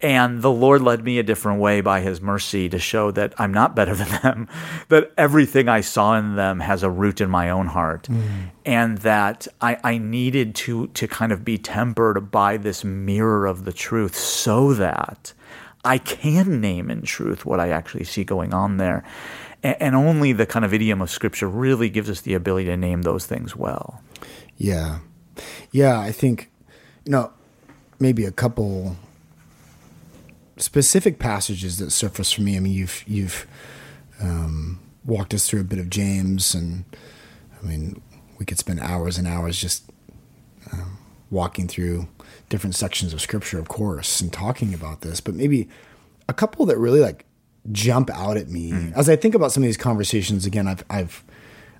And 0.00 0.42
the 0.42 0.50
Lord 0.50 0.82
led 0.82 1.02
me 1.02 1.18
a 1.18 1.22
different 1.22 1.60
way 1.60 1.80
by 1.80 2.00
His 2.00 2.20
mercy 2.20 2.68
to 2.68 2.78
show 2.78 3.10
that 3.12 3.32
I'm 3.38 3.54
not 3.54 3.74
better 3.74 3.94
than 3.94 4.08
them, 4.22 4.48
that 4.88 5.12
everything 5.16 5.68
I 5.68 5.80
saw 5.80 6.18
in 6.18 6.36
them 6.36 6.60
has 6.60 6.82
a 6.82 6.90
root 6.90 7.22
in 7.22 7.30
my 7.30 7.48
own 7.48 7.68
heart, 7.68 8.08
mm. 8.10 8.50
and 8.66 8.98
that 8.98 9.48
I, 9.62 9.78
I 9.82 9.98
needed 9.98 10.54
to 10.56 10.88
to 10.88 11.08
kind 11.08 11.32
of 11.32 11.42
be 11.42 11.56
tempered 11.56 12.30
by 12.30 12.58
this 12.58 12.84
mirror 12.84 13.46
of 13.46 13.64
the 13.64 13.72
truth, 13.72 14.14
so 14.14 14.74
that 14.74 15.32
I 15.86 15.96
can 15.96 16.60
name 16.60 16.90
in 16.90 17.00
truth 17.02 17.46
what 17.46 17.58
I 17.58 17.70
actually 17.70 18.04
see 18.04 18.24
going 18.24 18.52
on 18.52 18.76
there. 18.76 19.04
And, 19.62 19.76
and 19.80 19.96
only 19.96 20.32
the 20.32 20.44
kind 20.44 20.66
of 20.66 20.74
idiom 20.74 21.00
of 21.00 21.08
Scripture 21.08 21.48
really 21.48 21.88
gives 21.88 22.10
us 22.10 22.20
the 22.20 22.34
ability 22.34 22.66
to 22.66 22.76
name 22.76 23.02
those 23.02 23.24
things 23.24 23.56
well. 23.56 24.02
Yeah. 24.58 24.98
Yeah, 25.72 25.98
I 25.98 26.12
think, 26.12 26.50
you 27.04 27.12
know, 27.12 27.32
maybe 27.98 28.24
a 28.24 28.32
couple 28.32 28.96
specific 30.56 31.18
passages 31.18 31.78
that 31.78 31.90
surface 31.90 32.32
for 32.32 32.42
me. 32.42 32.56
I 32.56 32.60
mean, 32.60 32.72
you've, 32.72 33.04
you've, 33.06 33.46
um, 34.20 34.80
walked 35.04 35.34
us 35.34 35.48
through 35.48 35.60
a 35.60 35.64
bit 35.64 35.78
of 35.78 35.90
James, 35.90 36.54
and 36.54 36.84
I 37.62 37.66
mean, 37.66 38.00
we 38.38 38.46
could 38.46 38.58
spend 38.58 38.80
hours 38.80 39.18
and 39.18 39.26
hours 39.26 39.58
just 39.58 39.84
um, 40.72 40.98
walking 41.30 41.68
through 41.68 42.08
different 42.48 42.74
sections 42.74 43.12
of 43.12 43.20
Scripture, 43.20 43.58
of 43.58 43.68
course, 43.68 44.20
and 44.20 44.32
talking 44.32 44.74
about 44.74 45.02
this. 45.02 45.20
But 45.20 45.34
maybe 45.34 45.68
a 46.28 46.32
couple 46.32 46.66
that 46.66 46.78
really 46.78 47.00
like 47.00 47.26
jump 47.72 48.10
out 48.10 48.36
at 48.36 48.48
me 48.48 48.70
mm. 48.70 48.92
as 48.94 49.08
I 49.08 49.16
think 49.16 49.34
about 49.34 49.52
some 49.52 49.62
of 49.62 49.66
these 49.66 49.76
conversations. 49.76 50.46
Again, 50.46 50.66
I've 50.66 50.84
I've 50.88 51.24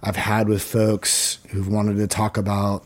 I've 0.03 0.17
had 0.17 0.49
with 0.49 0.63
folks 0.63 1.39
who've 1.49 1.69
wanted 1.69 1.97
to 1.97 2.07
talk 2.07 2.37
about 2.37 2.85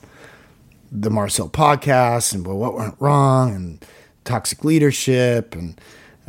the 0.90 1.10
Mars 1.10 1.36
Hill 1.36 1.48
podcast 1.48 2.34
and 2.34 2.46
well, 2.46 2.56
what 2.56 2.74
went 2.74 2.94
wrong 2.98 3.54
and 3.54 3.84
toxic 4.24 4.64
leadership 4.64 5.54
and 5.54 5.80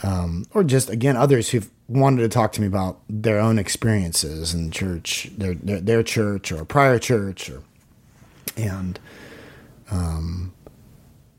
um, 0.04 0.46
or 0.54 0.64
just 0.64 0.90
again 0.90 1.18
others 1.18 1.50
who've 1.50 1.70
wanted 1.88 2.22
to 2.22 2.30
talk 2.30 2.52
to 2.54 2.62
me 2.62 2.68
about 2.68 3.00
their 3.10 3.40
own 3.40 3.60
experiences 3.60 4.54
in 4.54 4.72
church, 4.72 5.30
their 5.38 5.56
their, 5.56 5.82
their 5.82 6.04
church 6.04 6.52
or 6.52 6.62
a 6.62 6.66
prior 6.66 7.00
church, 7.00 7.50
or 7.50 7.64
and 8.56 9.00
um, 9.92 10.54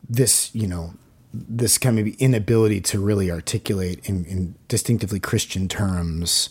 this 0.08 0.54
you 0.54 0.66
know 0.66 0.94
this 1.32 1.78
kind 1.78 1.98
of 1.98 2.06
inability 2.18 2.80
to 2.80 2.98
really 2.98 3.30
articulate 3.30 4.00
in, 4.08 4.24
in 4.24 4.54
distinctively 4.66 5.20
Christian 5.20 5.68
terms 5.68 6.50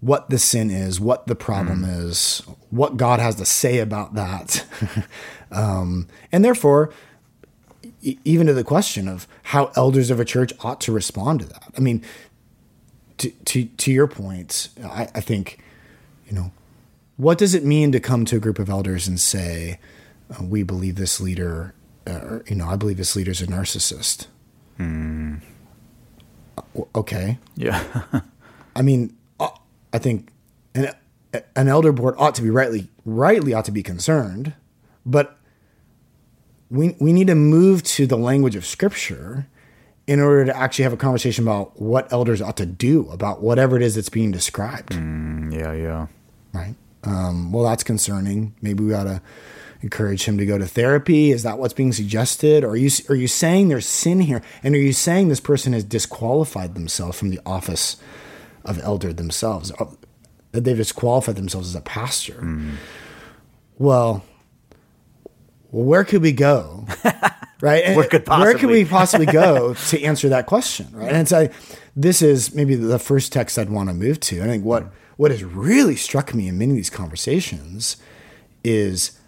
what 0.00 0.28
the 0.30 0.38
sin 0.38 0.70
is, 0.70 1.00
what 1.00 1.26
the 1.26 1.34
problem 1.34 1.82
mm. 1.82 2.04
is, 2.04 2.42
what 2.70 2.96
God 2.96 3.18
has 3.18 3.36
to 3.36 3.44
say 3.44 3.78
about 3.78 4.14
that, 4.14 4.64
um, 5.56 6.06
and 6.30 6.44
therefore 6.44 6.92
even 8.24 8.46
to 8.46 8.54
the 8.54 8.64
question 8.64 9.08
of 9.08 9.26
how 9.44 9.72
elders 9.76 10.10
of 10.10 10.20
a 10.20 10.24
church 10.24 10.52
ought 10.60 10.80
to 10.82 10.92
respond 10.92 11.40
to 11.40 11.46
that. 11.46 11.72
I 11.76 11.80
mean, 11.80 12.02
to, 13.18 13.30
to, 13.30 13.64
to 13.64 13.92
your 13.92 14.06
point, 14.06 14.68
I, 14.84 15.08
I 15.14 15.20
think, 15.20 15.58
you 16.28 16.34
know, 16.34 16.52
what 17.16 17.38
does 17.38 17.54
it 17.54 17.64
mean 17.64 17.92
to 17.92 18.00
come 18.00 18.24
to 18.26 18.36
a 18.36 18.38
group 18.38 18.58
of 18.58 18.68
elders 18.68 19.08
and 19.08 19.18
say, 19.18 19.78
uh, 20.30 20.44
we 20.44 20.62
believe 20.62 20.96
this 20.96 21.20
leader, 21.20 21.74
uh, 22.06 22.40
you 22.46 22.56
know, 22.56 22.68
I 22.68 22.76
believe 22.76 22.96
this 22.96 23.16
leader 23.16 23.30
is 23.30 23.40
a 23.40 23.46
narcissist? 23.46 24.26
Mm. 24.78 25.40
Okay. 26.94 27.38
Yeah. 27.56 28.02
I 28.76 28.82
mean, 28.82 29.16
uh, 29.40 29.48
I 29.92 29.98
think 29.98 30.30
an, 30.74 30.92
an 31.54 31.68
elder 31.68 31.92
board 31.92 32.14
ought 32.18 32.34
to 32.34 32.42
be 32.42 32.50
rightly, 32.50 32.88
rightly 33.04 33.54
ought 33.54 33.64
to 33.64 33.72
be 33.72 33.82
concerned, 33.82 34.52
but 35.06 35.38
we, 36.70 36.96
we 36.98 37.12
need 37.12 37.28
to 37.28 37.34
move 37.34 37.82
to 37.82 38.06
the 38.06 38.16
language 38.16 38.56
of 38.56 38.66
scripture 38.66 39.46
in 40.06 40.20
order 40.20 40.44
to 40.46 40.56
actually 40.56 40.84
have 40.84 40.92
a 40.92 40.96
conversation 40.96 41.44
about 41.44 41.80
what 41.80 42.12
elders 42.12 42.40
ought 42.40 42.56
to 42.56 42.66
do 42.66 43.08
about 43.10 43.42
whatever 43.42 43.76
it 43.76 43.82
is 43.82 43.96
that's 43.96 44.08
being 44.08 44.30
described. 44.30 44.92
Mm, 44.92 45.52
yeah, 45.52 45.72
yeah. 45.72 46.06
Right. 46.52 46.74
Um, 47.04 47.52
well, 47.52 47.64
that's 47.64 47.82
concerning. 47.82 48.54
Maybe 48.62 48.84
we 48.84 48.94
ought 48.94 49.04
to 49.04 49.20
encourage 49.82 50.24
him 50.24 50.38
to 50.38 50.46
go 50.46 50.58
to 50.58 50.66
therapy. 50.66 51.32
Is 51.32 51.42
that 51.42 51.58
what's 51.58 51.74
being 51.74 51.92
suggested? 51.92 52.64
Or 52.64 52.70
are 52.70 52.76
you 52.76 52.90
are 53.08 53.14
you 53.14 53.28
saying 53.28 53.68
there's 53.68 53.86
sin 53.86 54.20
here? 54.20 54.42
And 54.62 54.74
are 54.74 54.78
you 54.78 54.92
saying 54.92 55.28
this 55.28 55.40
person 55.40 55.72
has 55.72 55.84
disqualified 55.84 56.74
themselves 56.74 57.18
from 57.18 57.30
the 57.30 57.40
office 57.44 57.96
of 58.64 58.78
elder 58.80 59.12
themselves? 59.12 59.72
Uh, 59.78 59.86
that 60.52 60.64
they've 60.64 60.76
disqualified 60.76 61.36
themselves 61.36 61.68
as 61.68 61.74
a 61.74 61.80
pastor? 61.80 62.34
Mm. 62.34 62.76
Well, 63.78 64.24
where 65.70 66.04
could 66.04 66.22
we 66.22 66.32
go? 66.32 66.86
right? 67.60 67.96
Where 67.96 68.06
could 68.06 68.24
possibly? 68.24 68.46
where 68.46 68.58
could 68.58 68.70
we 68.70 68.84
possibly 68.84 69.26
go 69.26 69.74
to 69.88 70.02
answer 70.02 70.28
that 70.28 70.46
question? 70.46 70.88
Right. 70.92 71.12
And 71.12 71.28
so 71.28 71.48
this 71.94 72.22
is 72.22 72.54
maybe 72.54 72.74
the 72.74 72.98
first 72.98 73.32
text 73.32 73.58
I'd 73.58 73.70
want 73.70 73.88
to 73.88 73.94
move 73.94 74.20
to. 74.20 74.42
I 74.42 74.46
think 74.46 74.64
what 74.64 74.92
what 75.16 75.30
has 75.30 75.42
really 75.42 75.96
struck 75.96 76.34
me 76.34 76.48
in 76.48 76.58
many 76.58 76.72
of 76.72 76.76
these 76.76 76.90
conversations 76.90 77.96
is 78.62 79.18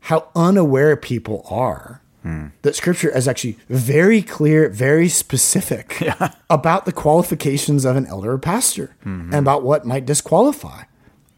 how 0.00 0.28
unaware 0.34 0.96
people 0.96 1.46
are 1.50 2.00
hmm. 2.22 2.46
that 2.62 2.74
Scripture 2.74 3.10
is 3.10 3.28
actually 3.28 3.58
very 3.68 4.22
clear, 4.22 4.68
very 4.70 5.08
specific 5.08 5.98
yeah. 6.00 6.34
about 6.48 6.86
the 6.86 6.92
qualifications 6.92 7.84
of 7.84 7.96
an 7.96 8.06
elder 8.06 8.32
or 8.32 8.38
pastor 8.38 8.96
mm-hmm. 9.00 9.32
and 9.32 9.34
about 9.34 9.62
what 9.62 9.86
might 9.86 10.06
disqualify. 10.06 10.84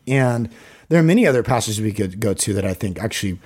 And 0.07 0.49
there 0.89 1.01
are 1.01 1.05
many 1.05 1.27
other 1.27 1.43
passages 1.43 1.81
we 1.81 1.93
could 1.93 2.21
go 2.21 2.33
to 2.35 2.55
that 2.55 2.65
I 2.65 2.75
think 2.75 2.99
actually 3.01 3.41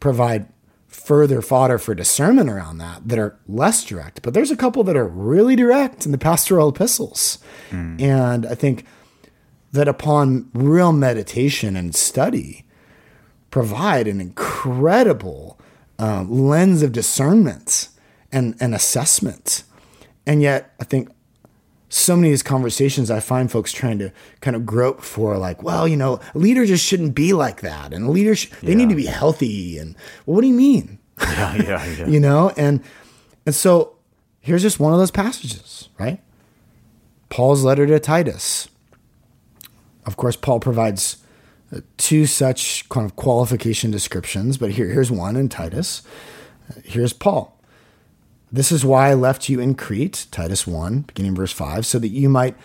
provide 0.00 0.48
further 0.88 1.40
fodder 1.40 1.78
for 1.78 1.94
discernment 1.94 2.50
around 2.50 2.78
that 2.78 3.06
that 3.06 3.18
are 3.18 3.38
less 3.46 3.84
direct. 3.84 4.22
But 4.22 4.34
there's 4.34 4.50
a 4.50 4.56
couple 4.56 4.82
that 4.84 4.96
are 4.96 5.06
really 5.06 5.54
direct 5.54 6.04
in 6.04 6.12
the 6.12 6.18
pastoral 6.18 6.70
epistles. 6.70 7.38
Mm. 7.70 8.00
And 8.00 8.46
I 8.46 8.54
think 8.54 8.84
that 9.72 9.86
upon 9.86 10.50
real 10.52 10.92
meditation 10.92 11.76
and 11.76 11.94
study, 11.94 12.64
provide 13.50 14.08
an 14.08 14.20
incredible 14.20 15.58
um, 15.98 16.30
lens 16.30 16.82
of 16.82 16.92
discernment 16.92 17.88
and, 18.32 18.56
and 18.60 18.74
assessment. 18.74 19.64
And 20.26 20.42
yet, 20.42 20.74
I 20.80 20.84
think 20.84 21.08
so 21.90 22.14
many 22.14 22.28
of 22.28 22.32
these 22.32 22.42
conversations, 22.44 23.10
I 23.10 23.18
find 23.18 23.50
folks 23.50 23.72
trying 23.72 23.98
to 23.98 24.12
kind 24.40 24.54
of 24.54 24.64
grope 24.64 25.02
for, 25.02 25.36
like, 25.36 25.62
well, 25.62 25.88
you 25.88 25.96
know, 25.96 26.20
a 26.34 26.38
leader 26.38 26.64
just 26.64 26.84
shouldn't 26.84 27.16
be 27.16 27.32
like 27.32 27.60
that, 27.62 27.92
and 27.92 28.08
leaders 28.08 28.38
sh- 28.38 28.50
they 28.62 28.70
yeah. 28.70 28.78
need 28.78 28.88
to 28.90 28.94
be 28.94 29.06
healthy. 29.06 29.76
And 29.76 29.96
well, 30.24 30.36
what 30.36 30.40
do 30.40 30.46
you 30.46 30.54
mean? 30.54 30.98
Yeah, 31.20 31.54
yeah, 31.56 31.86
yeah. 31.86 32.06
you 32.08 32.18
know, 32.18 32.50
and 32.56 32.82
and 33.44 33.54
so 33.54 33.96
here's 34.40 34.62
just 34.62 34.80
one 34.80 34.94
of 34.94 34.98
those 34.98 35.10
passages, 35.10 35.90
right? 35.98 36.20
Paul's 37.28 37.62
letter 37.62 37.86
to 37.86 38.00
Titus. 38.00 38.68
Of 40.06 40.16
course, 40.16 40.36
Paul 40.36 40.60
provides 40.60 41.18
uh, 41.74 41.80
two 41.98 42.24
such 42.24 42.88
kind 42.88 43.04
of 43.04 43.16
qualification 43.16 43.90
descriptions, 43.90 44.56
but 44.56 44.70
here, 44.70 44.86
here's 44.86 45.10
one 45.10 45.36
in 45.36 45.48
Titus. 45.48 46.02
Here's 46.84 47.12
Paul. 47.12 47.59
This 48.52 48.72
is 48.72 48.84
why 48.84 49.10
I 49.10 49.14
left 49.14 49.48
you 49.48 49.60
in 49.60 49.74
Crete, 49.74 50.26
Titus 50.30 50.66
1, 50.66 51.02
beginning 51.02 51.36
verse 51.36 51.52
5, 51.52 51.86
so 51.86 51.98
that 52.00 52.08
you 52.08 52.28
might 52.28 52.56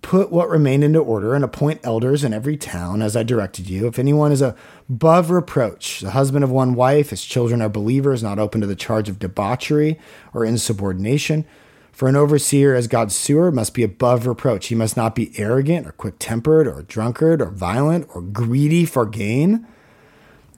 put 0.00 0.30
what 0.30 0.48
remained 0.48 0.84
into 0.84 1.00
order 1.00 1.34
and 1.34 1.42
appoint 1.42 1.80
elders 1.82 2.22
in 2.22 2.32
every 2.32 2.56
town 2.56 3.02
as 3.02 3.16
I 3.16 3.22
directed 3.22 3.68
you. 3.68 3.86
If 3.86 3.98
anyone 3.98 4.30
is 4.30 4.42
above 4.42 5.30
reproach, 5.30 6.00
the 6.00 6.10
husband 6.10 6.44
of 6.44 6.50
one 6.50 6.74
wife, 6.74 7.10
his 7.10 7.24
children 7.24 7.62
are 7.62 7.68
believers, 7.68 8.22
not 8.22 8.38
open 8.38 8.60
to 8.60 8.66
the 8.66 8.76
charge 8.76 9.08
of 9.08 9.18
debauchery 9.18 9.98
or 10.32 10.44
insubordination. 10.44 11.44
For 11.90 12.08
an 12.08 12.16
overseer 12.16 12.74
as 12.74 12.86
God's 12.86 13.16
sewer 13.16 13.50
must 13.50 13.72
be 13.72 13.82
above 13.82 14.26
reproach. 14.26 14.66
He 14.66 14.74
must 14.74 14.96
not 14.96 15.14
be 15.14 15.32
arrogant 15.38 15.86
or 15.86 15.92
quick 15.92 16.16
tempered 16.18 16.66
or 16.68 16.82
drunkard 16.82 17.40
or 17.40 17.50
violent 17.50 18.08
or 18.14 18.20
greedy 18.20 18.84
for 18.84 19.06
gain, 19.06 19.66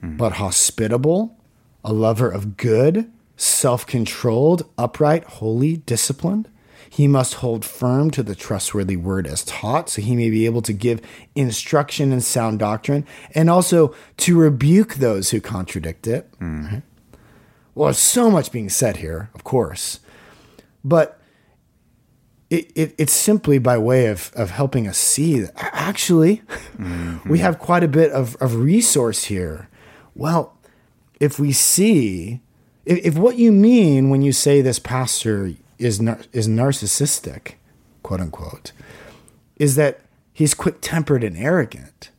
mm. 0.03 0.17
but 0.17 0.33
hospitable, 0.33 1.37
a 1.83 1.93
lover 1.93 2.29
of 2.29 2.57
good 2.57 3.11
self 3.37 3.85
controlled, 3.85 4.67
upright, 4.77 5.23
holy, 5.23 5.77
disciplined. 5.77 6.49
He 6.89 7.07
must 7.07 7.35
hold 7.35 7.63
firm 7.63 8.11
to 8.11 8.23
the 8.23 8.35
trustworthy 8.35 8.97
word 8.97 9.27
as 9.27 9.43
taught, 9.43 9.89
so 9.89 10.01
he 10.01 10.15
may 10.15 10.29
be 10.29 10.45
able 10.45 10.61
to 10.63 10.73
give 10.73 11.01
instruction 11.35 12.11
in 12.11 12.21
sound 12.21 12.59
doctrine 12.59 13.05
and 13.35 13.49
also 13.49 13.93
to 14.17 14.37
rebuke 14.37 14.95
those 14.95 15.29
who 15.29 15.39
contradict 15.39 16.07
it. 16.07 16.29
Mm. 16.39 16.81
Well, 17.75 17.87
there's 17.87 17.99
so 17.99 18.31
much 18.31 18.51
being 18.51 18.69
said 18.69 18.97
here, 18.97 19.29
of 19.35 19.43
course, 19.43 19.99
but 20.83 21.19
it, 22.49 22.71
it, 22.73 22.95
it's 22.97 23.13
simply 23.13 23.59
by 23.59 23.77
way 23.77 24.07
of, 24.07 24.31
of 24.35 24.51
helping 24.51 24.87
us 24.87 24.97
see 24.97 25.41
that 25.41 25.51
actually 25.57 26.37
mm-hmm. 26.77 27.29
we 27.29 27.39
have 27.39 27.59
quite 27.59 27.83
a 27.83 27.87
bit 27.87 28.11
of, 28.11 28.35
of 28.37 28.55
resource 28.55 29.25
here. 29.25 29.69
Well, 30.15 30.57
if 31.19 31.37
we 31.37 31.51
see 31.51 32.41
if, 32.87 33.05
if 33.05 33.17
what 33.17 33.37
you 33.37 33.51
mean 33.51 34.09
when 34.09 34.21
you 34.21 34.31
say 34.31 34.61
this 34.61 34.79
pastor 34.79 35.53
is 35.77 36.01
nar- 36.01 36.21
is 36.31 36.47
narcissistic, 36.47 37.53
quote 38.01 38.21
unquote, 38.21 38.71
is 39.57 39.75
that 39.75 39.99
he's 40.33 40.53
quick 40.53 40.77
tempered 40.81 41.23
and 41.23 41.37
arrogant. 41.37 42.09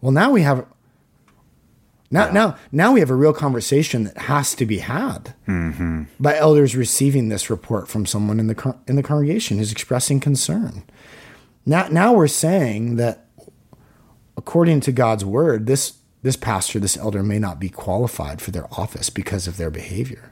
Well, 0.00 0.12
now 0.12 0.30
we 0.32 0.42
have 0.42 0.66
now 2.10 2.26
yeah. 2.26 2.32
now 2.32 2.58
now 2.72 2.92
we 2.92 3.00
have 3.00 3.10
a 3.10 3.14
real 3.14 3.32
conversation 3.32 4.04
that 4.04 4.18
has 4.18 4.54
to 4.56 4.66
be 4.66 4.78
had 4.78 5.34
mm-hmm. 5.46 6.04
by 6.18 6.36
elders 6.36 6.74
receiving 6.74 7.28
this 7.28 7.48
report 7.48 7.88
from 7.88 8.04
someone 8.04 8.40
in 8.40 8.48
the 8.48 8.76
in 8.86 8.96
the 8.96 9.02
congregation 9.02 9.58
who's 9.58 9.72
expressing 9.72 10.18
concern. 10.18 10.82
Now 11.64 11.88
now 11.88 12.12
we're 12.12 12.26
saying 12.26 12.96
that 12.96 13.26
according 14.36 14.80
to 14.80 14.92
God's 14.92 15.24
word, 15.24 15.66
this 15.66 15.94
this 16.28 16.36
pastor, 16.36 16.78
this 16.78 16.98
elder 16.98 17.22
may 17.22 17.38
not 17.38 17.58
be 17.58 17.70
qualified 17.70 18.42
for 18.42 18.50
their 18.50 18.66
office 18.72 19.08
because 19.08 19.48
of 19.48 19.56
their 19.56 19.70
behavior. 19.70 20.30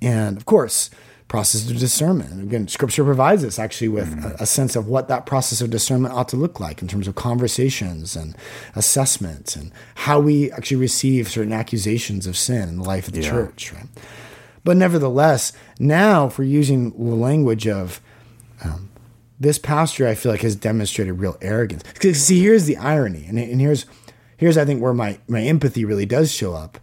And 0.00 0.36
of 0.36 0.46
course, 0.46 0.88
process 1.26 1.68
of 1.68 1.76
discernment. 1.78 2.30
And 2.30 2.42
again, 2.44 2.68
scripture 2.68 3.02
provides 3.02 3.42
us 3.42 3.58
actually 3.58 3.88
with 3.88 4.24
a, 4.24 4.44
a, 4.44 4.46
sense 4.46 4.76
of 4.76 4.86
what 4.86 5.08
that 5.08 5.26
process 5.26 5.60
of 5.60 5.68
discernment 5.68 6.14
ought 6.14 6.28
to 6.28 6.36
look 6.36 6.60
like 6.60 6.80
in 6.80 6.86
terms 6.86 7.08
of 7.08 7.16
conversations 7.16 8.14
and 8.14 8.36
assessments 8.76 9.56
and 9.56 9.72
how 9.96 10.20
we 10.20 10.52
actually 10.52 10.76
receive 10.76 11.28
certain 11.28 11.52
accusations 11.52 12.28
of 12.28 12.36
sin 12.36 12.68
in 12.68 12.76
the 12.76 12.84
life 12.84 13.08
of 13.08 13.14
the 13.14 13.22
yeah. 13.22 13.30
church. 13.30 13.72
Right? 13.72 13.86
But 14.62 14.76
nevertheless, 14.76 15.52
now 15.80 16.28
if 16.28 16.38
we're 16.38 16.44
using 16.44 16.90
the 16.90 17.16
language 17.16 17.66
of 17.66 18.00
um, 18.62 18.90
this 19.40 19.58
pastor, 19.58 20.06
I 20.06 20.14
feel 20.14 20.30
like 20.30 20.42
has 20.42 20.54
demonstrated 20.54 21.18
real 21.18 21.36
arrogance. 21.40 21.82
Because 21.94 22.22
see, 22.22 22.40
here's 22.40 22.66
the 22.66 22.76
irony, 22.76 23.24
and, 23.26 23.38
and 23.38 23.60
here's 23.60 23.86
here's 24.40 24.56
I 24.56 24.64
think 24.64 24.82
where 24.82 24.94
my 24.94 25.18
my 25.28 25.42
empathy 25.42 25.84
really 25.84 26.06
does 26.06 26.32
show 26.32 26.54
up, 26.54 26.78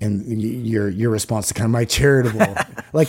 and 0.00 0.42
your 0.42 0.88
your 0.88 1.10
response 1.10 1.48
to 1.48 1.54
kind 1.54 1.66
of 1.66 1.70
my 1.70 1.84
charitable 1.84 2.56
like. 2.92 3.08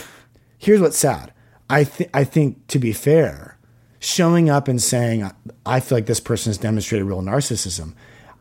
Here's 0.60 0.82
what's 0.82 0.98
sad. 0.98 1.34
I 1.70 1.84
think 1.84 2.10
I 2.16 2.24
think 2.24 2.66
to 2.68 2.80
be 2.80 2.92
fair, 2.92 3.60
showing 4.00 4.50
up 4.50 4.68
and 4.68 4.82
saying 4.82 5.30
I 5.68 5.80
feel 5.80 5.98
like 5.98 6.08
this 6.08 6.20
person 6.20 6.50
has 6.50 6.58
demonstrated 6.58 7.08
real 7.08 7.22
narcissism, 7.22 7.94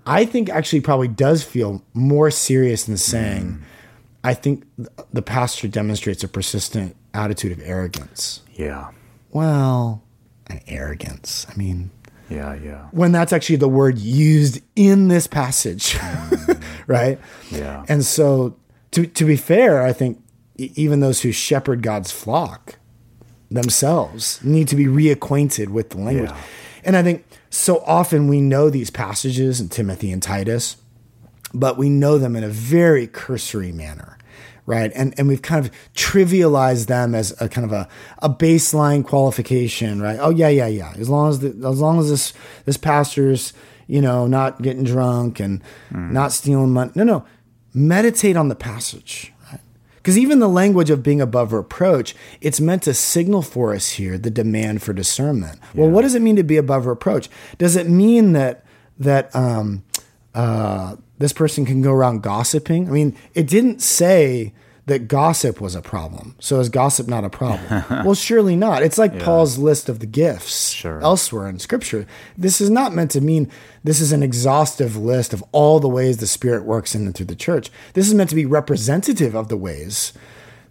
I 0.06 0.24
think 0.24 0.48
actually 0.48 0.80
probably 0.80 1.08
does 1.08 1.42
feel 1.42 1.82
more 1.92 2.30
serious 2.30 2.84
than 2.84 2.96
saying. 2.96 3.44
Mm 3.44 3.62
I 4.26 4.34
think 4.34 4.64
the 5.12 5.22
pastor 5.22 5.68
demonstrates 5.68 6.24
a 6.24 6.28
persistent 6.28 6.96
attitude 7.14 7.52
of 7.52 7.60
arrogance. 7.62 8.42
Yeah. 8.54 8.90
Well, 9.30 10.02
an 10.48 10.62
arrogance. 10.66 11.46
I 11.48 11.56
mean, 11.56 11.92
yeah, 12.28 12.54
yeah. 12.54 12.86
When 12.90 13.12
that's 13.12 13.32
actually 13.32 13.56
the 13.56 13.68
word 13.68 13.98
used 13.98 14.60
in 14.74 15.08
this 15.08 15.26
passage, 15.26 15.94
mm. 15.94 16.62
right? 16.86 17.18
Yeah. 17.50 17.84
And 17.88 18.04
so, 18.04 18.56
to 18.92 19.06
to 19.06 19.24
be 19.24 19.36
fair, 19.36 19.82
I 19.82 19.92
think 19.92 20.22
even 20.56 21.00
those 21.00 21.22
who 21.22 21.32
shepherd 21.32 21.82
God's 21.82 22.10
flock 22.10 22.78
themselves 23.50 24.42
need 24.42 24.68
to 24.68 24.76
be 24.76 24.86
reacquainted 24.86 25.68
with 25.68 25.90
the 25.90 25.98
language. 25.98 26.30
Yeah. 26.30 26.42
And 26.84 26.96
I 26.96 27.02
think 27.02 27.24
so 27.50 27.82
often 27.86 28.28
we 28.28 28.40
know 28.40 28.70
these 28.70 28.90
passages 28.90 29.60
in 29.60 29.68
Timothy 29.68 30.10
and 30.10 30.22
Titus, 30.22 30.76
but 31.52 31.76
we 31.76 31.88
know 31.88 32.18
them 32.18 32.36
in 32.36 32.44
a 32.44 32.48
very 32.48 33.06
cursory 33.06 33.72
manner 33.72 34.15
right? 34.66 34.92
And 34.94 35.14
and 35.18 35.28
we've 35.28 35.42
kind 35.42 35.64
of 35.64 35.72
trivialized 35.94 36.86
them 36.86 37.14
as 37.14 37.34
a 37.40 37.48
kind 37.48 37.64
of 37.64 37.72
a, 37.72 37.88
a 38.18 38.28
baseline 38.28 39.04
qualification, 39.04 40.02
right? 40.02 40.18
Oh 40.20 40.30
yeah, 40.30 40.48
yeah, 40.48 40.66
yeah. 40.66 40.92
As 40.98 41.08
long 41.08 41.30
as 41.30 41.38
the, 41.38 41.48
as 41.48 41.80
long 41.80 41.98
as 41.98 42.10
this 42.10 42.32
this 42.64 42.76
pastor's 42.76 43.52
you 43.86 44.02
know 44.02 44.26
not 44.26 44.60
getting 44.62 44.84
drunk 44.84 45.40
and 45.40 45.62
mm. 45.90 46.10
not 46.10 46.32
stealing 46.32 46.72
money. 46.72 46.92
No, 46.94 47.04
no. 47.04 47.24
Meditate 47.72 48.36
on 48.36 48.48
the 48.48 48.56
passage. 48.56 49.32
Because 49.96 50.18
even 50.18 50.38
the 50.38 50.48
language 50.48 50.88
of 50.88 51.02
being 51.02 51.20
above 51.20 51.52
reproach, 51.52 52.14
it's 52.40 52.60
meant 52.60 52.84
to 52.84 52.94
signal 52.94 53.42
for 53.42 53.74
us 53.74 53.88
here 53.88 54.16
the 54.16 54.30
demand 54.30 54.80
for 54.80 54.92
discernment. 54.92 55.58
Yeah. 55.74 55.80
Well, 55.80 55.90
what 55.90 56.02
does 56.02 56.14
it 56.14 56.22
mean 56.22 56.36
to 56.36 56.44
be 56.44 56.56
above 56.56 56.86
reproach? 56.86 57.28
Does 57.58 57.74
it 57.74 57.88
mean 57.88 58.32
that 58.32 58.64
that 59.00 59.34
um, 59.34 59.82
uh, 60.36 60.96
this 61.18 61.32
person 61.32 61.64
can 61.64 61.80
go 61.80 61.92
around 61.92 62.22
gossiping. 62.22 62.88
I 62.88 62.92
mean, 62.92 63.16
it 63.34 63.48
didn't 63.48 63.80
say 63.80 64.52
that 64.84 65.08
gossip 65.08 65.60
was 65.60 65.74
a 65.74 65.80
problem. 65.80 66.36
So 66.38 66.60
is 66.60 66.68
gossip 66.68 67.08
not 67.08 67.24
a 67.24 67.30
problem? 67.30 67.84
well, 68.04 68.14
surely 68.14 68.54
not. 68.54 68.82
It's 68.82 68.98
like 68.98 69.14
yeah. 69.14 69.24
Paul's 69.24 69.58
list 69.58 69.88
of 69.88 69.98
the 69.98 70.06
gifts 70.06 70.70
sure. 70.70 71.00
elsewhere 71.02 71.48
in 71.48 71.58
scripture. 71.58 72.06
This 72.36 72.60
is 72.60 72.68
not 72.68 72.94
meant 72.94 73.10
to 73.12 73.20
mean 73.20 73.50
this 73.82 74.00
is 74.00 74.12
an 74.12 74.22
exhaustive 74.22 74.94
list 74.94 75.32
of 75.32 75.42
all 75.52 75.80
the 75.80 75.88
ways 75.88 76.18
the 76.18 76.26
Spirit 76.26 76.64
works 76.64 76.94
in 76.94 77.06
and 77.06 77.14
through 77.14 77.26
the 77.26 77.34
church. 77.34 77.70
This 77.94 78.06
is 78.06 78.14
meant 78.14 78.30
to 78.30 78.36
be 78.36 78.46
representative 78.46 79.34
of 79.34 79.48
the 79.48 79.56
ways 79.56 80.12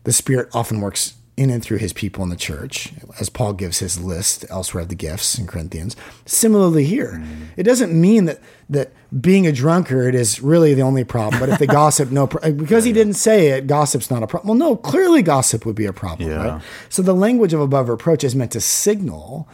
the 0.03 0.13
Spirit 0.13 0.47
often 0.53 0.79
works 0.79 1.15
in 1.37 1.49
and 1.49 1.61
through 1.61 1.79
his 1.79 1.91
people 1.91 2.23
in 2.23 2.29
the 2.29 2.35
church, 2.35 2.93
as 3.19 3.29
Paul 3.29 3.53
gives 3.53 3.79
his 3.79 3.99
list 3.99 4.45
elsewhere 4.49 4.83
of 4.83 4.89
the 4.89 4.95
gifts 4.95 5.37
in 5.37 5.47
Corinthians. 5.47 5.95
Similarly, 6.25 6.85
here, 6.85 7.21
it 7.57 7.63
doesn't 7.63 7.99
mean 7.99 8.25
that 8.25 8.39
that 8.69 8.93
being 9.19 9.45
a 9.45 9.51
drunkard 9.51 10.15
is 10.15 10.41
really 10.41 10.73
the 10.73 10.81
only 10.81 11.03
problem. 11.03 11.39
But 11.39 11.49
if 11.49 11.59
they 11.59 11.67
gossip, 11.81 12.09
no, 12.09 12.27
pro- 12.27 12.51
because 12.51 12.85
he 12.85 12.93
didn't 12.93 13.15
say 13.15 13.49
it, 13.49 13.67
gossip's 13.67 14.09
not 14.09 14.23
a 14.23 14.27
problem. 14.27 14.57
Well, 14.57 14.69
no, 14.69 14.75
clearly 14.77 15.21
gossip 15.21 15.65
would 15.65 15.75
be 15.75 15.85
a 15.85 15.93
problem, 15.93 16.29
yeah. 16.29 16.47
right? 16.47 16.61
So 16.89 17.01
the 17.01 17.13
language 17.13 17.53
of 17.53 17.59
above 17.59 17.89
reproach 17.89 18.23
is 18.23 18.35
meant 18.35 18.51
to 18.53 18.61
signal 18.61 19.49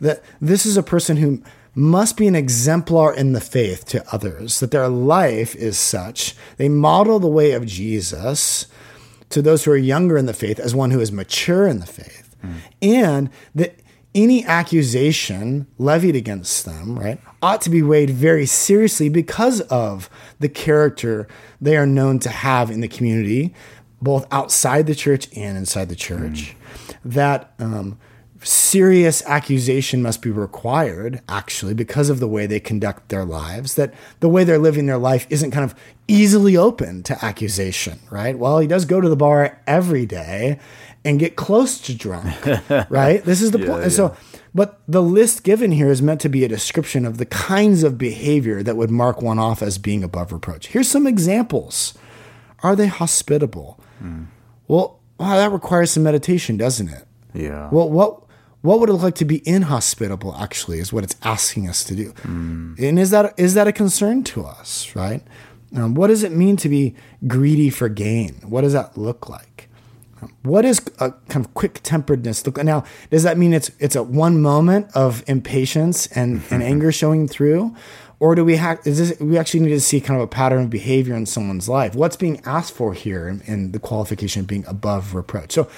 that 0.00 0.22
this 0.40 0.66
is 0.66 0.76
a 0.76 0.82
person 0.82 1.16
who 1.18 1.42
must 1.74 2.16
be 2.16 2.26
an 2.26 2.34
exemplar 2.34 3.14
in 3.14 3.32
the 3.32 3.40
faith 3.40 3.84
to 3.86 4.04
others, 4.12 4.58
that 4.58 4.72
their 4.72 4.88
life 4.88 5.54
is 5.54 5.78
such. 5.78 6.34
They 6.56 6.68
model 6.68 7.20
the 7.20 7.28
way 7.28 7.52
of 7.52 7.66
Jesus 7.66 8.66
to 9.30 9.42
those 9.42 9.64
who 9.64 9.72
are 9.72 9.76
younger 9.76 10.16
in 10.16 10.26
the 10.26 10.34
faith 10.34 10.58
as 10.60 10.74
one 10.74 10.90
who 10.90 11.00
is 11.00 11.10
mature 11.10 11.66
in 11.66 11.80
the 11.80 11.86
faith. 11.86 12.36
Mm. 12.44 12.54
And 12.82 13.30
that 13.54 13.76
any 14.14 14.44
accusation 14.44 15.66
levied 15.78 16.16
against 16.16 16.64
them, 16.64 16.98
right, 16.98 17.20
ought 17.42 17.60
to 17.62 17.70
be 17.70 17.82
weighed 17.82 18.10
very 18.10 18.46
seriously 18.46 19.08
because 19.08 19.60
of 19.62 20.10
the 20.40 20.48
character 20.48 21.28
they 21.60 21.76
are 21.76 21.86
known 21.86 22.18
to 22.20 22.28
have 22.28 22.70
in 22.70 22.80
the 22.80 22.88
community, 22.88 23.54
both 24.02 24.26
outside 24.32 24.86
the 24.86 24.94
church 24.94 25.28
and 25.36 25.56
inside 25.56 25.88
the 25.88 25.96
church. 25.96 26.56
Mm. 26.56 26.96
That 27.04 27.54
um, 27.58 27.98
serious 28.42 29.22
accusation 29.26 30.02
must 30.02 30.22
be 30.22 30.30
required, 30.30 31.20
actually, 31.28 31.74
because 31.74 32.08
of 32.08 32.20
the 32.20 32.28
way 32.28 32.46
they 32.46 32.60
conduct 32.60 33.08
their 33.08 33.24
lives, 33.24 33.74
that 33.74 33.92
the 34.20 34.28
way 34.28 34.44
they're 34.44 34.58
living 34.58 34.86
their 34.86 34.98
life 34.98 35.26
isn't 35.30 35.50
kind 35.50 35.64
of 35.64 35.74
easily 36.08 36.56
open 36.56 37.02
to 37.04 37.24
accusation, 37.24 37.98
right? 38.10 38.38
Well, 38.38 38.58
he 38.58 38.66
does 38.66 38.84
go 38.84 39.00
to 39.00 39.08
the 39.08 39.16
bar 39.16 39.60
every 39.66 40.06
day 40.06 40.58
and 41.04 41.18
get 41.18 41.36
close 41.36 41.78
to 41.82 41.94
drunk, 41.94 42.34
right? 42.90 43.22
This 43.24 43.42
is 43.42 43.50
the 43.50 43.60
yeah, 43.60 43.66
point. 43.66 43.82
Yeah. 43.82 43.88
So, 43.88 44.16
but 44.54 44.80
the 44.88 45.02
list 45.02 45.44
given 45.44 45.72
here 45.72 45.90
is 45.90 46.02
meant 46.02 46.20
to 46.22 46.28
be 46.28 46.44
a 46.44 46.48
description 46.48 47.04
of 47.04 47.18
the 47.18 47.26
kinds 47.26 47.82
of 47.82 47.98
behavior 47.98 48.62
that 48.62 48.76
would 48.76 48.90
mark 48.90 49.22
one 49.22 49.38
off 49.38 49.62
as 49.62 49.78
being 49.78 50.02
above 50.02 50.32
reproach. 50.32 50.68
Here's 50.68 50.88
some 50.88 51.06
examples. 51.06 51.94
Are 52.62 52.76
they 52.76 52.88
hospitable? 52.88 53.78
Mm. 54.02 54.26
Well, 54.68 55.00
wow, 55.18 55.36
that 55.36 55.52
requires 55.52 55.92
some 55.92 56.02
meditation, 56.02 56.56
doesn't 56.56 56.88
it? 56.88 57.06
Yeah. 57.32 57.68
Well, 57.70 57.88
what 57.88 58.22
what 58.62 58.78
would 58.80 58.88
it 58.88 58.92
look 58.92 59.02
like 59.02 59.14
to 59.16 59.24
be 59.24 59.46
inhospitable 59.48 60.34
actually 60.36 60.78
is 60.78 60.92
what 60.92 61.04
it's 61.04 61.16
asking 61.22 61.68
us 61.68 61.84
to 61.84 61.94
do. 61.94 62.12
Mm. 62.12 62.78
and 62.78 62.98
is 62.98 63.10
that 63.10 63.34
is 63.36 63.54
that 63.54 63.66
a 63.66 63.72
concern 63.72 64.22
to 64.24 64.44
us 64.44 64.94
right? 64.94 65.22
Um, 65.74 65.94
what 65.94 66.08
does 66.08 66.24
it 66.24 66.32
mean 66.32 66.56
to 66.58 66.68
be 66.68 66.96
greedy 67.28 67.70
for 67.70 67.88
gain? 67.88 68.34
What 68.44 68.62
does 68.62 68.72
that 68.72 68.98
look 68.98 69.28
like? 69.28 69.68
Um, 70.20 70.34
what 70.42 70.64
is 70.64 70.80
a 70.98 71.12
kind 71.28 71.46
of 71.46 71.54
quick 71.54 71.80
temperedness 71.82 72.44
look 72.44 72.56
like? 72.56 72.66
now 72.66 72.84
does 73.10 73.22
that 73.22 73.38
mean 73.38 73.52
it's 73.52 73.70
it's 73.78 73.96
a 73.96 74.02
one 74.02 74.40
moment 74.40 74.90
of 74.94 75.22
impatience 75.26 76.06
and, 76.08 76.42
and 76.50 76.62
anger 76.62 76.92
showing 76.92 77.28
through? 77.28 77.74
Or 78.18 78.34
do 78.34 78.44
we 78.44 78.56
have 78.56 78.80
is 78.84 78.98
this 78.98 79.18
we 79.18 79.38
actually 79.38 79.60
need 79.60 79.70
to 79.70 79.80
see 79.80 79.98
kind 79.98 80.20
of 80.20 80.24
a 80.24 80.28
pattern 80.28 80.64
of 80.64 80.70
behavior 80.70 81.14
in 81.14 81.24
someone's 81.24 81.70
life. 81.70 81.94
What's 81.94 82.16
being 82.16 82.42
asked 82.44 82.74
for 82.74 82.92
here 82.92 83.26
in, 83.26 83.40
in 83.42 83.72
the 83.72 83.78
qualification 83.78 84.40
of 84.40 84.46
being 84.46 84.66
above 84.66 85.14
reproach? 85.14 85.52
So 85.52 85.70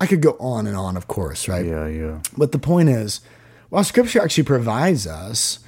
I 0.00 0.06
could 0.06 0.22
go 0.22 0.36
on 0.38 0.66
and 0.66 0.76
on, 0.76 0.96
of 0.96 1.08
course, 1.08 1.48
right? 1.48 1.66
Yeah, 1.66 1.86
yeah. 1.88 2.20
But 2.36 2.52
the 2.52 2.58
point 2.58 2.88
is, 2.88 3.20
while 3.68 3.84
Scripture 3.84 4.22
actually 4.22 4.44
provides 4.44 5.06
us 5.06 5.58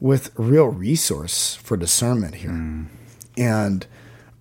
with 0.00 0.30
real 0.36 0.66
resource 0.66 1.54
for 1.56 1.76
discernment 1.76 2.36
here, 2.36 2.50
mm. 2.50 2.86
and 3.36 3.86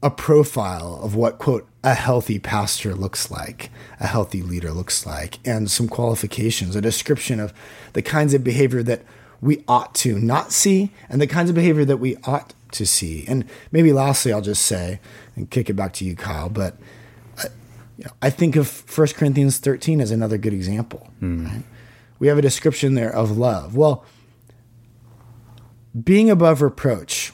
a 0.01 0.09
profile 0.09 0.99
of 1.01 1.15
what 1.15 1.39
quote 1.39 1.67
a 1.83 1.93
healthy 1.93 2.39
pastor 2.39 2.95
looks 2.95 3.29
like, 3.29 3.69
a 3.99 4.07
healthy 4.07 4.41
leader 4.41 4.71
looks 4.71 5.05
like, 5.05 5.39
and 5.45 5.69
some 5.69 5.87
qualifications, 5.87 6.75
a 6.75 6.81
description 6.81 7.39
of 7.39 7.53
the 7.93 8.01
kinds 8.01 8.33
of 8.33 8.43
behavior 8.43 8.83
that 8.83 9.01
we 9.41 9.63
ought 9.67 9.93
to 9.95 10.17
not 10.17 10.51
see, 10.53 10.91
and 11.09 11.21
the 11.21 11.27
kinds 11.27 11.49
of 11.49 11.55
behavior 11.55 11.83
that 11.83 11.97
we 11.97 12.15
ought 12.23 12.53
to 12.71 12.85
see. 12.85 13.25
And 13.27 13.45
maybe 13.71 13.91
lastly, 13.91 14.31
I'll 14.31 14.41
just 14.41 14.65
say 14.65 14.99
and 15.35 15.49
kick 15.49 15.69
it 15.69 15.73
back 15.73 15.93
to 15.93 16.05
you, 16.05 16.15
Kyle, 16.15 16.49
but 16.49 16.77
you 17.97 18.05
know, 18.05 18.11
I 18.21 18.29
think 18.29 18.55
of 18.55 18.83
1 18.97 19.07
Corinthians 19.09 19.57
13 19.57 20.01
as 20.01 20.11
another 20.11 20.37
good 20.37 20.53
example. 20.53 21.07
Mm. 21.21 21.45
Right? 21.45 21.63
We 22.19 22.27
have 22.27 22.37
a 22.37 22.41
description 22.41 22.95
there 22.95 23.13
of 23.13 23.37
love. 23.37 23.75
Well, 23.75 24.05
being 26.01 26.29
above 26.29 26.61
reproach, 26.61 27.33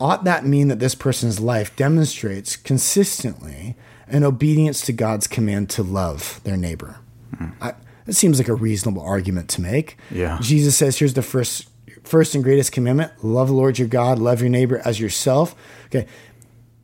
ought 0.00 0.24
that 0.24 0.46
mean 0.46 0.68
that 0.68 0.78
this 0.78 0.94
person's 0.94 1.40
life 1.40 1.74
demonstrates 1.76 2.56
consistently 2.56 3.76
an 4.06 4.24
obedience 4.24 4.80
to 4.82 4.92
God's 4.92 5.26
command 5.26 5.68
to 5.70 5.82
love 5.82 6.40
their 6.44 6.56
neighbor? 6.56 7.00
Mm. 7.34 7.52
I, 7.60 7.74
it 8.06 8.14
seems 8.14 8.38
like 8.38 8.48
a 8.48 8.54
reasonable 8.54 9.02
argument 9.02 9.48
to 9.50 9.60
make. 9.60 9.98
Yeah. 10.10 10.38
Jesus 10.40 10.76
says, 10.76 10.98
here's 10.98 11.14
the 11.14 11.22
first 11.22 11.68
first 12.04 12.36
and 12.36 12.44
greatest 12.44 12.70
commandment 12.70 13.12
love 13.24 13.48
the 13.48 13.54
Lord 13.54 13.78
your 13.78 13.88
God, 13.88 14.18
love 14.18 14.40
your 14.40 14.48
neighbor 14.48 14.80
as 14.84 15.00
yourself. 15.00 15.54
Okay. 15.86 16.06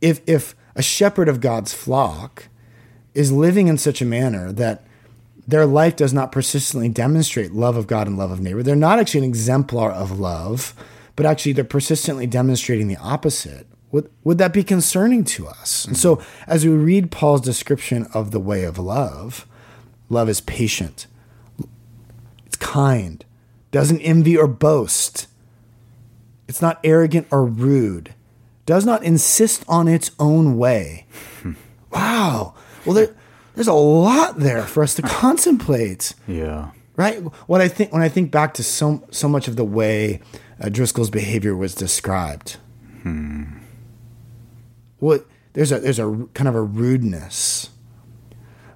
If 0.01 0.21
if 0.27 0.55
a 0.75 0.81
shepherd 0.81 1.29
of 1.29 1.39
God's 1.39 1.73
flock 1.73 2.49
is 3.13 3.31
living 3.31 3.67
in 3.67 3.77
such 3.77 4.01
a 4.01 4.05
manner 4.05 4.51
that 4.51 4.83
their 5.47 5.65
life 5.65 5.95
does 5.95 6.13
not 6.13 6.31
persistently 6.31 6.89
demonstrate 6.89 7.51
love 7.51 7.75
of 7.75 7.87
God 7.87 8.07
and 8.07 8.17
love 8.17 8.31
of 8.31 8.39
neighbor. 8.39 8.63
They're 8.63 8.75
not 8.75 8.99
actually 8.99 9.19
an 9.19 9.29
exemplar 9.29 9.91
of 9.91 10.19
love, 10.19 10.73
but 11.15 11.25
actually 11.25 11.53
they're 11.53 11.63
persistently 11.63 12.27
demonstrating 12.27 12.87
the 12.87 12.97
opposite. 12.97 13.67
Would, 13.91 14.09
would 14.23 14.37
that 14.39 14.53
be 14.53 14.63
concerning 14.63 15.23
to 15.25 15.47
us? 15.47 15.85
And 15.85 15.95
so, 15.95 16.21
as 16.47 16.65
we 16.65 16.71
read 16.71 17.11
Paul's 17.11 17.41
description 17.41 18.07
of 18.13 18.31
the 18.31 18.39
way 18.39 18.63
of 18.63 18.79
love, 18.79 19.45
Love 20.13 20.29
is 20.29 20.41
patient. 20.41 21.07
It's 22.45 22.55
kind. 22.57 23.25
Doesn't 23.71 24.01
envy 24.01 24.37
or 24.37 24.47
boast. 24.47 25.27
It's 26.47 26.61
not 26.61 26.79
arrogant 26.83 27.27
or 27.31 27.45
rude. 27.45 28.13
Does 28.65 28.85
not 28.85 29.03
insist 29.03 29.65
on 29.67 29.87
its 29.87 30.11
own 30.19 30.57
way. 30.57 31.07
wow. 31.91 32.53
Well, 32.85 32.95
there, 32.95 33.15
there's 33.55 33.67
a 33.67 33.73
lot 33.73 34.39
there 34.39 34.63
for 34.63 34.83
us 34.83 34.95
to 34.95 35.01
contemplate. 35.01 36.13
Yeah. 36.27 36.71
Right. 36.95 37.19
What 37.47 37.61
I 37.61 37.67
think 37.67 37.91
when 37.91 38.01
I 38.01 38.09
think 38.09 38.31
back 38.31 38.53
to 38.55 38.63
so 38.63 39.03
so 39.09 39.27
much 39.27 39.47
of 39.47 39.55
the 39.55 39.63
way 39.63 40.21
uh, 40.61 40.69
Driscoll's 40.69 41.09
behavior 41.09 41.55
was 41.55 41.73
described. 41.73 42.57
Hmm. 43.01 43.57
What 44.99 45.25
there's 45.53 45.71
a 45.71 45.79
there's 45.79 45.99
a 45.99 46.27
kind 46.33 46.47
of 46.47 46.55
a 46.55 46.61
rudeness. 46.61 47.69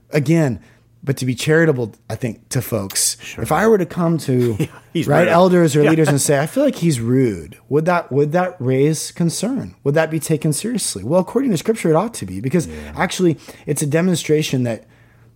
Again, 0.09 0.61
but 1.07 1.15
to 1.17 1.25
be 1.25 1.33
charitable, 1.33 1.93
I 2.09 2.15
think 2.15 2.49
to 2.49 2.61
folks, 2.61 3.17
sure. 3.21 3.41
if 3.41 3.49
I 3.49 3.65
were 3.65 3.77
to 3.77 3.85
come 3.85 4.17
to 4.19 4.57
yeah, 4.93 5.05
right 5.07 5.27
elders 5.29 5.73
or 5.73 5.81
yeah. 5.81 5.89
leaders 5.89 6.09
and 6.09 6.19
say, 6.29 6.37
I 6.37 6.45
feel 6.45 6.65
like 6.65 6.75
he's 6.75 6.99
rude, 6.99 7.57
would 7.69 7.85
that 7.85 8.11
would 8.11 8.33
that 8.33 8.57
raise 8.59 9.11
concern? 9.13 9.73
Would 9.85 9.95
that 9.95 10.11
be 10.11 10.19
taken 10.19 10.51
seriously? 10.51 11.05
Well, 11.05 11.21
according 11.21 11.51
to 11.51 11.57
Scripture, 11.57 11.89
it 11.89 11.95
ought 11.95 12.13
to 12.15 12.25
be 12.25 12.41
because 12.41 12.67
yeah. 12.67 12.93
actually, 12.95 13.37
it's 13.65 13.81
a 13.81 13.87
demonstration 13.87 14.63
that 14.63 14.83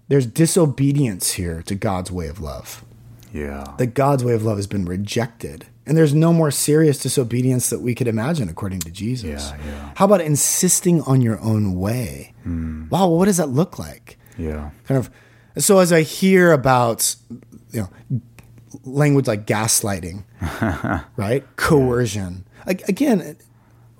there's 0.09 0.25
disobedience 0.25 1.31
here 1.31 1.63
to 1.63 1.73
God's 1.73 2.11
way 2.11 2.27
of 2.27 2.41
love. 2.41 2.83
Yeah, 3.31 3.73
that 3.77 3.93
God's 3.93 4.25
way 4.25 4.33
of 4.33 4.43
love 4.43 4.57
has 4.57 4.67
been 4.67 4.83
rejected, 4.83 5.67
and 5.85 5.95
there's 5.95 6.13
no 6.13 6.33
more 6.33 6.51
serious 6.51 6.99
disobedience 6.99 7.69
that 7.69 7.79
we 7.79 7.95
could 7.95 8.09
imagine, 8.09 8.49
according 8.49 8.81
to 8.81 8.91
Jesus. 8.91 9.51
Yeah, 9.51 9.57
yeah. 9.65 9.91
How 9.95 10.03
about 10.03 10.19
insisting 10.19 11.01
on 11.03 11.21
your 11.21 11.39
own 11.39 11.79
way? 11.79 12.33
Mm. 12.45 12.91
Wow, 12.91 13.07
what 13.07 13.27
does 13.27 13.37
that 13.37 13.47
look 13.47 13.79
like? 13.79 14.17
Yeah, 14.37 14.71
kind 14.85 14.97
of 14.97 15.09
so 15.57 15.79
as 15.79 15.91
I 15.91 16.01
hear 16.01 16.51
about 16.51 17.15
you 17.71 17.81
know 17.81 18.21
language 18.83 19.27
like 19.27 19.45
gaslighting, 19.45 20.23
right, 21.15 21.43
coercion, 21.55 22.45
again, 22.65 23.37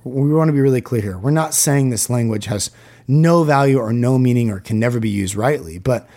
we 0.03 0.33
want 0.33 0.49
to 0.49 0.53
be 0.53 0.61
really 0.61 0.81
clear 0.81 1.01
here. 1.01 1.17
We're 1.17 1.31
not 1.31 1.53
saying 1.53 1.89
this 1.89 2.09
language 2.09 2.45
has 2.45 2.71
no 3.07 3.43
value 3.43 3.77
or 3.77 3.93
no 3.93 4.17
meaning 4.17 4.49
or 4.49 4.59
can 4.59 4.79
never 4.79 4.99
be 4.99 5.09
used 5.09 5.35
rightly, 5.35 5.77
but 5.77 6.07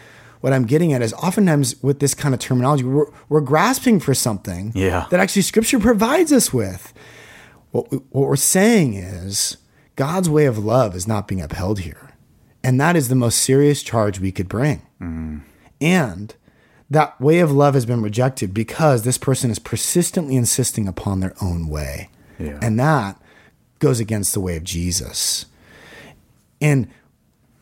what 0.44 0.52
I'm 0.52 0.66
getting 0.66 0.92
at 0.92 1.00
is 1.00 1.14
oftentimes 1.14 1.82
with 1.82 2.00
this 2.00 2.14
kind 2.14 2.34
of 2.34 2.38
terminology, 2.38 2.84
we're, 2.84 3.06
we're 3.30 3.40
grasping 3.40 3.98
for 3.98 4.12
something 4.12 4.72
yeah. 4.74 5.06
that 5.10 5.18
actually 5.18 5.40
Scripture 5.40 5.78
provides 5.78 6.32
us 6.32 6.52
with. 6.52 6.92
What, 7.70 7.90
we, 7.90 7.96
what 8.10 8.28
we're 8.28 8.36
saying 8.36 8.92
is 8.92 9.56
God's 9.96 10.28
way 10.28 10.44
of 10.44 10.58
love 10.58 10.94
is 10.94 11.08
not 11.08 11.26
being 11.26 11.40
upheld 11.40 11.80
here. 11.80 12.03
And 12.64 12.80
that 12.80 12.96
is 12.96 13.08
the 13.08 13.14
most 13.14 13.38
serious 13.38 13.82
charge 13.82 14.18
we 14.18 14.32
could 14.32 14.48
bring. 14.48 14.82
Mm. 15.00 15.42
And 15.80 16.34
that 16.90 17.20
way 17.20 17.40
of 17.40 17.52
love 17.52 17.74
has 17.74 17.86
been 17.86 18.02
rejected 18.02 18.54
because 18.54 19.02
this 19.02 19.18
person 19.18 19.50
is 19.50 19.58
persistently 19.58 20.36
insisting 20.36 20.88
upon 20.88 21.20
their 21.20 21.34
own 21.42 21.68
way. 21.68 22.08
Yeah. 22.38 22.58
And 22.62 22.78
that 22.80 23.20
goes 23.78 24.00
against 24.00 24.32
the 24.32 24.40
way 24.40 24.56
of 24.56 24.64
Jesus. 24.64 25.46
And 26.60 26.88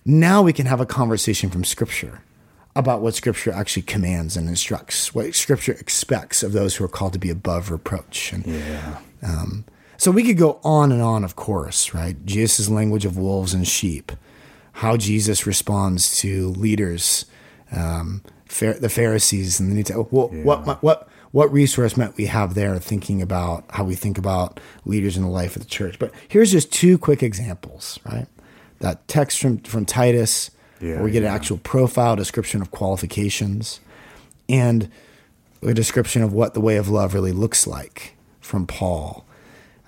now 0.04 0.42
we 0.42 0.52
can 0.52 0.66
have 0.66 0.80
a 0.80 0.86
conversation 0.86 1.50
from 1.50 1.64
Scripture 1.64 2.20
about 2.74 3.00
what 3.02 3.14
Scripture 3.14 3.52
actually 3.52 3.82
commands 3.82 4.36
and 4.36 4.48
instructs, 4.48 5.14
what 5.14 5.34
Scripture 5.34 5.72
expects 5.72 6.42
of 6.42 6.52
those 6.52 6.76
who 6.76 6.84
are 6.84 6.88
called 6.88 7.12
to 7.12 7.18
be 7.18 7.30
above 7.30 7.70
reproach. 7.70 8.32
And, 8.32 8.46
yeah. 8.46 8.98
Um, 9.22 9.64
so 9.96 10.10
we 10.10 10.24
could 10.24 10.38
go 10.38 10.58
on 10.64 10.90
and 10.90 11.02
on, 11.02 11.22
of 11.22 11.36
course, 11.36 11.94
right? 11.94 12.24
Jesus' 12.24 12.68
language 12.68 13.04
of 13.04 13.16
wolves 13.16 13.54
and 13.54 13.66
sheep 13.66 14.10
how 14.72 14.96
Jesus 14.96 15.46
responds 15.46 16.16
to 16.18 16.48
leaders, 16.50 17.26
um, 17.70 18.22
the 18.48 18.88
Pharisees, 18.88 19.60
and 19.60 19.70
the 19.70 19.74
New 19.74 19.82
Testament. 19.82 20.12
What, 20.12 20.32
yeah. 20.32 20.42
what, 20.44 20.82
what, 20.82 21.08
what 21.30 21.52
resource 21.52 21.96
might 21.96 22.16
we 22.16 22.26
have 22.26 22.54
there 22.54 22.78
thinking 22.78 23.22
about 23.22 23.64
how 23.70 23.84
we 23.84 23.94
think 23.94 24.18
about 24.18 24.60
leaders 24.84 25.16
in 25.16 25.22
the 25.22 25.28
life 25.28 25.56
of 25.56 25.62
the 25.62 25.68
church? 25.68 25.98
But 25.98 26.12
here's 26.28 26.52
just 26.52 26.72
two 26.72 26.98
quick 26.98 27.22
examples, 27.22 27.98
right? 28.04 28.26
That 28.80 29.06
text 29.08 29.40
from, 29.40 29.58
from 29.58 29.84
Titus, 29.84 30.50
yeah, 30.80 30.96
where 30.96 31.04
we 31.04 31.10
get 31.10 31.22
yeah. 31.22 31.30
an 31.30 31.34
actual 31.34 31.58
profile 31.58 32.16
description 32.16 32.60
of 32.60 32.70
qualifications, 32.70 33.80
and 34.48 34.90
a 35.62 35.72
description 35.72 36.22
of 36.22 36.32
what 36.32 36.54
the 36.54 36.60
way 36.60 36.76
of 36.76 36.88
love 36.88 37.14
really 37.14 37.32
looks 37.32 37.66
like 37.66 38.14
from 38.40 38.66
Paul. 38.66 39.24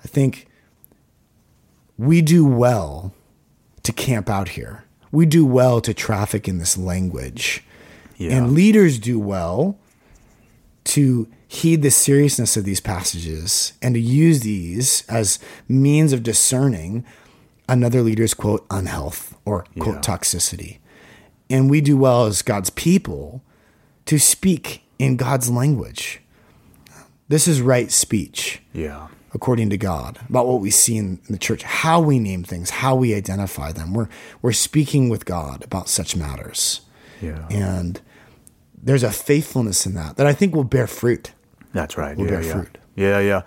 I 0.03 0.07
think 0.07 0.47
we 1.97 2.21
do 2.21 2.45
well 2.45 3.13
to 3.85 3.93
camp 3.93 4.29
out 4.29 4.49
here. 4.49 4.83
We 5.11 5.25
do 5.25 5.45
well 5.45 5.79
to 5.81 5.93
traffic 5.93 6.47
in 6.47 6.57
this 6.57 6.77
language. 6.77 7.63
Yeah. 8.17 8.37
And 8.37 8.53
leaders 8.53 8.99
do 8.99 9.19
well 9.19 9.77
to 10.85 11.27
heed 11.47 11.81
the 11.81 11.91
seriousness 11.91 12.57
of 12.57 12.65
these 12.65 12.79
passages 12.79 13.73
and 13.81 13.95
to 13.95 14.01
use 14.01 14.41
these 14.41 15.05
as 15.07 15.39
means 15.67 16.11
of 16.11 16.23
discerning 16.23 17.05
another 17.69 18.01
leader's 18.01 18.33
quote 18.33 18.65
unhealth 18.69 19.37
or 19.45 19.65
quote 19.79 19.95
yeah. 19.95 20.01
toxicity. 20.01 20.79
And 21.49 21.69
we 21.69 21.81
do 21.81 21.95
well 21.95 22.25
as 22.25 22.41
God's 22.41 22.71
people 22.71 23.41
to 24.05 24.19
speak 24.19 24.83
in 24.97 25.15
God's 25.15 25.49
language. 25.49 26.21
This 27.27 27.47
is 27.47 27.61
right 27.61 27.91
speech. 27.91 28.61
Yeah 28.73 29.07
according 29.35 29.69
to 29.69 29.77
God, 29.77 30.17
about 30.29 30.47
what 30.47 30.61
we 30.61 30.71
see 30.71 30.95
in, 30.97 31.19
the 31.29 31.37
church, 31.37 31.61
how 31.61 31.99
we 31.99 32.17
name 32.17 32.43
things, 32.43 32.69
how 32.69 32.95
we 32.95 33.13
identify 33.13 33.71
them. 33.71 33.93
We're 33.93 34.07
we're 34.41 34.53
speaking 34.53 35.09
with 35.09 35.25
God 35.25 35.63
about 35.63 35.89
such 35.89 36.15
matters. 36.15 36.81
Yeah. 37.21 37.45
And 37.49 38.01
there's 38.81 39.03
a 39.03 39.11
faithfulness 39.11 39.85
in 39.85 39.93
that 39.95 40.15
that 40.15 40.25
I 40.25 40.33
think 40.33 40.55
will 40.55 40.63
bear 40.63 40.87
fruit. 40.87 41.33
That's 41.73 41.97
right. 41.97 42.17
Will 42.17 42.25
yeah, 42.25 42.31
bear 42.31 42.41
yeah. 42.43 42.51
fruit. 42.53 42.77
Yeah, 42.95 43.19
yeah. 43.19 43.41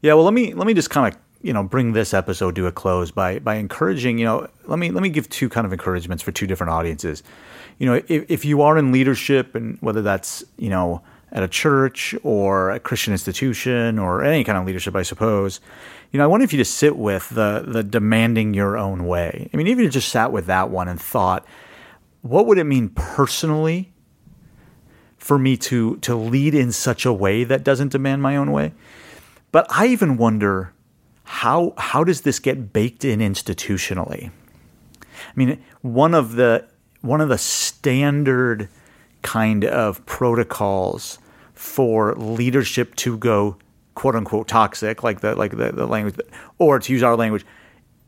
Yeah, 0.00 0.14
well 0.14 0.24
let 0.24 0.32
me 0.32 0.54
let 0.54 0.66
me 0.66 0.74
just 0.74 0.90
kind 0.90 1.12
of 1.12 1.20
you 1.42 1.52
know 1.52 1.64
bring 1.64 1.92
this 1.92 2.14
episode 2.14 2.54
to 2.54 2.66
a 2.68 2.72
close 2.72 3.10
by 3.10 3.40
by 3.40 3.56
encouraging 3.56 4.18
you 4.18 4.24
know 4.24 4.48
let 4.66 4.78
me 4.78 4.92
let 4.92 5.02
me 5.02 5.08
give 5.08 5.28
two 5.28 5.48
kind 5.48 5.66
of 5.66 5.72
encouragements 5.72 6.22
for 6.22 6.30
two 6.30 6.46
different 6.46 6.70
audiences 6.70 7.24
you 7.78 7.86
know 7.86 8.00
if, 8.06 8.30
if 8.30 8.44
you 8.44 8.62
are 8.62 8.78
in 8.78 8.92
leadership 8.92 9.56
and 9.56 9.76
whether 9.80 10.02
that's 10.02 10.44
you 10.56 10.70
know 10.70 11.02
at 11.32 11.42
a 11.42 11.48
church 11.48 12.14
or 12.22 12.70
a 12.70 12.78
Christian 12.78 13.12
institution 13.12 13.98
or 13.98 14.22
any 14.22 14.44
kind 14.44 14.58
of 14.58 14.66
leadership, 14.66 14.94
I 14.94 15.02
suppose, 15.02 15.60
you 16.12 16.18
know, 16.18 16.24
I 16.24 16.26
wonder 16.26 16.44
if 16.44 16.52
you 16.52 16.58
just 16.58 16.74
sit 16.74 16.96
with 16.96 17.30
the 17.30 17.64
the 17.66 17.82
demanding 17.82 18.52
your 18.52 18.76
own 18.76 19.06
way. 19.06 19.48
I 19.52 19.56
mean, 19.56 19.66
even 19.66 19.84
if 19.84 19.86
you 19.86 19.90
just 19.90 20.10
sat 20.10 20.30
with 20.30 20.46
that 20.46 20.68
one 20.70 20.88
and 20.88 21.00
thought, 21.00 21.46
what 22.20 22.46
would 22.46 22.58
it 22.58 22.64
mean 22.64 22.90
personally 22.90 23.92
for 25.16 25.38
me 25.38 25.56
to 25.56 25.96
to 25.98 26.14
lead 26.14 26.54
in 26.54 26.70
such 26.70 27.06
a 27.06 27.12
way 27.12 27.44
that 27.44 27.64
doesn't 27.64 27.92
demand 27.92 28.22
my 28.22 28.36
own 28.36 28.52
way? 28.52 28.74
But 29.52 29.66
I 29.70 29.86
even 29.86 30.18
wonder 30.18 30.74
how 31.24 31.72
how 31.78 32.04
does 32.04 32.20
this 32.20 32.38
get 32.38 32.74
baked 32.74 33.06
in 33.06 33.20
institutionally? 33.20 34.30
I 35.04 35.32
mean, 35.34 35.62
one 35.80 36.12
of 36.12 36.32
the 36.32 36.68
one 37.00 37.22
of 37.22 37.30
the 37.30 37.38
standard 37.38 38.68
kind 39.22 39.64
of 39.64 40.04
protocols 40.04 41.18
for 41.62 42.16
leadership 42.16 42.92
to 42.96 43.16
go 43.16 43.56
quote 43.94 44.16
unquote 44.16 44.48
toxic, 44.48 45.04
like 45.04 45.20
the 45.20 45.36
like 45.36 45.56
the, 45.56 45.70
the 45.70 45.86
language, 45.86 46.16
or 46.58 46.80
to 46.80 46.92
use 46.92 47.04
our 47.04 47.16
language, 47.16 47.46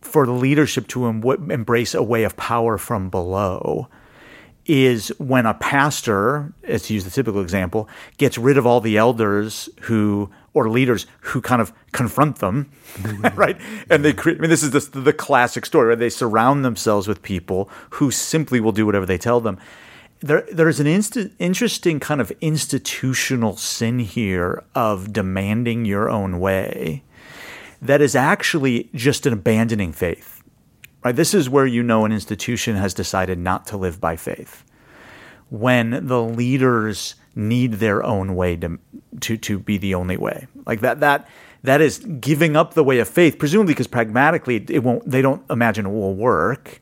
for 0.03 0.27
leadership 0.27 0.89
to 0.89 1.07
em- 1.07 1.51
embrace 1.51 1.95
a 1.95 2.03
way 2.03 2.25
of 2.25 2.37
power 2.37 2.77
from 2.77 3.11
below 3.11 3.89
is 4.67 5.11
when 5.19 5.47
a 5.47 5.55
pastor, 5.55 6.53
as 6.65 6.83
to 6.85 6.95
use 6.95 7.05
the 7.05 7.11
typical 7.11 7.41
example, 7.41 7.89
gets 8.17 8.39
rid 8.39 8.59
of 8.59 8.67
all 8.67 8.81
the 8.81 8.97
elders 8.97 9.69
who 9.83 10.29
or 10.53 10.69
leaders 10.69 11.07
who 11.21 11.41
kind 11.41 11.63
of 11.63 11.73
confront 11.93 12.39
them, 12.39 12.71
right? 13.35 13.57
And 13.89 14.05
they 14.05 14.13
create. 14.13 14.39
I 14.39 14.41
mean, 14.41 14.51
this 14.51 14.65
is 14.65 14.71
the, 14.71 15.01
the 15.01 15.13
classic 15.13 15.65
story 15.65 15.89
where 15.89 15.97
they 15.97 16.11
surround 16.11 16.65
themselves 16.65 17.07
with 17.07 17.23
people 17.23 17.71
who 17.91 18.11
simply 18.11 18.59
will 18.59 18.73
do 18.73 18.85
whatever 18.85 19.07
they 19.07 19.19
tell 19.19 19.41
them 19.41 19.59
there 20.25 20.47
there's 20.51 20.81
an 20.81 20.87
inst- 20.87 21.29
interesting 21.39 22.01
kind 22.01 22.21
of 22.21 22.33
institutional 22.41 23.57
sin 23.57 23.99
here 23.99 24.65
of 24.75 25.13
demanding 25.13 25.85
your 25.85 26.09
own 26.09 26.41
way 26.41 27.05
that 27.83 28.01
is 28.01 28.17
actually 28.17 28.89
just 28.95 29.27
an 29.27 29.35
abandoning 29.35 29.93
faith. 29.93 30.43
Right? 31.05 31.15
This 31.15 31.35
is 31.35 31.51
where 31.51 31.67
you 31.67 31.83
know 31.83 32.07
an 32.07 32.13
institution 32.13 32.77
has 32.77 32.95
decided 32.95 33.39
not 33.39 33.67
to 33.67 33.77
live 33.77 34.01
by 34.01 34.17
faith. 34.17 34.65
When 35.51 36.07
the 36.07 36.23
leaders 36.23 37.17
need 37.35 37.75
their 37.75 38.03
own 38.03 38.35
way 38.35 38.57
to 38.57 38.79
to 39.21 39.37
to 39.37 39.59
be 39.59 39.77
the 39.77 39.95
only 39.95 40.17
way. 40.17 40.47
Like 40.65 40.81
that 40.81 41.01
that 41.01 41.29
that 41.63 41.83
is 41.83 41.99
giving 41.99 42.57
up 42.57 42.73
the 42.73 42.85
way 42.85 42.99
of 42.99 43.09
faith, 43.09 43.39
presumably 43.39 43.75
because 43.75 43.87
pragmatically 43.87 44.65
it 44.69 44.83
won't 44.83 45.09
they 45.09 45.21
don't 45.21 45.43
imagine 45.51 45.85
it 45.85 45.91
will 45.91 46.15
work 46.15 46.81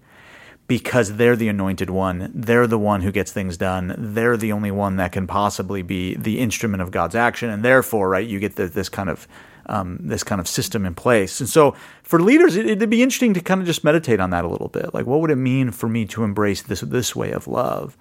because 0.73 1.17
they're 1.17 1.37
the 1.37 1.49
anointed 1.49 1.91
one. 1.91 2.31
They're 2.35 2.67
the 2.67 2.79
one 2.79 3.03
who 3.03 3.13
gets 3.13 3.31
things 3.31 3.59
done. 3.59 3.95
They're 3.99 4.39
the 4.39 4.53
only 4.53 4.71
one 4.71 4.97
that 4.97 5.13
can 5.13 5.27
possibly 5.27 5.83
be 5.83 6.15
the 6.15 6.41
instrument 6.41 6.81
of 6.81 6.91
God's 6.91 7.15
action, 7.15 7.51
and 7.51 7.63
therefore, 7.63 8.09
right, 8.09 8.27
you 8.27 8.41
get 8.41 8.57
the, 8.57 8.69
this 8.69 8.89
kind 8.89 9.11
of 9.11 9.29
um, 9.67 9.99
this 10.01 10.25
kind 10.25 10.41
of 10.41 10.49
system 10.49 10.87
in 10.87 10.95
place. 10.95 11.41
And 11.41 11.49
so, 11.49 11.77
for 12.03 12.23
leaders, 12.23 12.57
it, 12.57 12.79
would 12.79 12.89
be 12.89 13.03
interesting 13.03 13.35
to 13.35 13.43
kind 13.43 13.61
of 13.61 13.67
just 13.67 13.85
meditate 13.85 14.19
on 14.19 14.31
that 14.31 14.47
a 14.47 14.49
little 14.49 14.69
bit. 14.69 14.95
Like, 14.95 15.05
what 15.05 15.21
would 15.21 15.31
it 15.31 15.37
mean 15.37 15.73
for 15.73 15.91
me 15.91 16.07
to 16.07 16.25
embrace 16.25 16.63
this 16.63 16.81
this 16.81 17.15
way 17.15 17.33
of 17.33 17.47
love? 17.47 17.99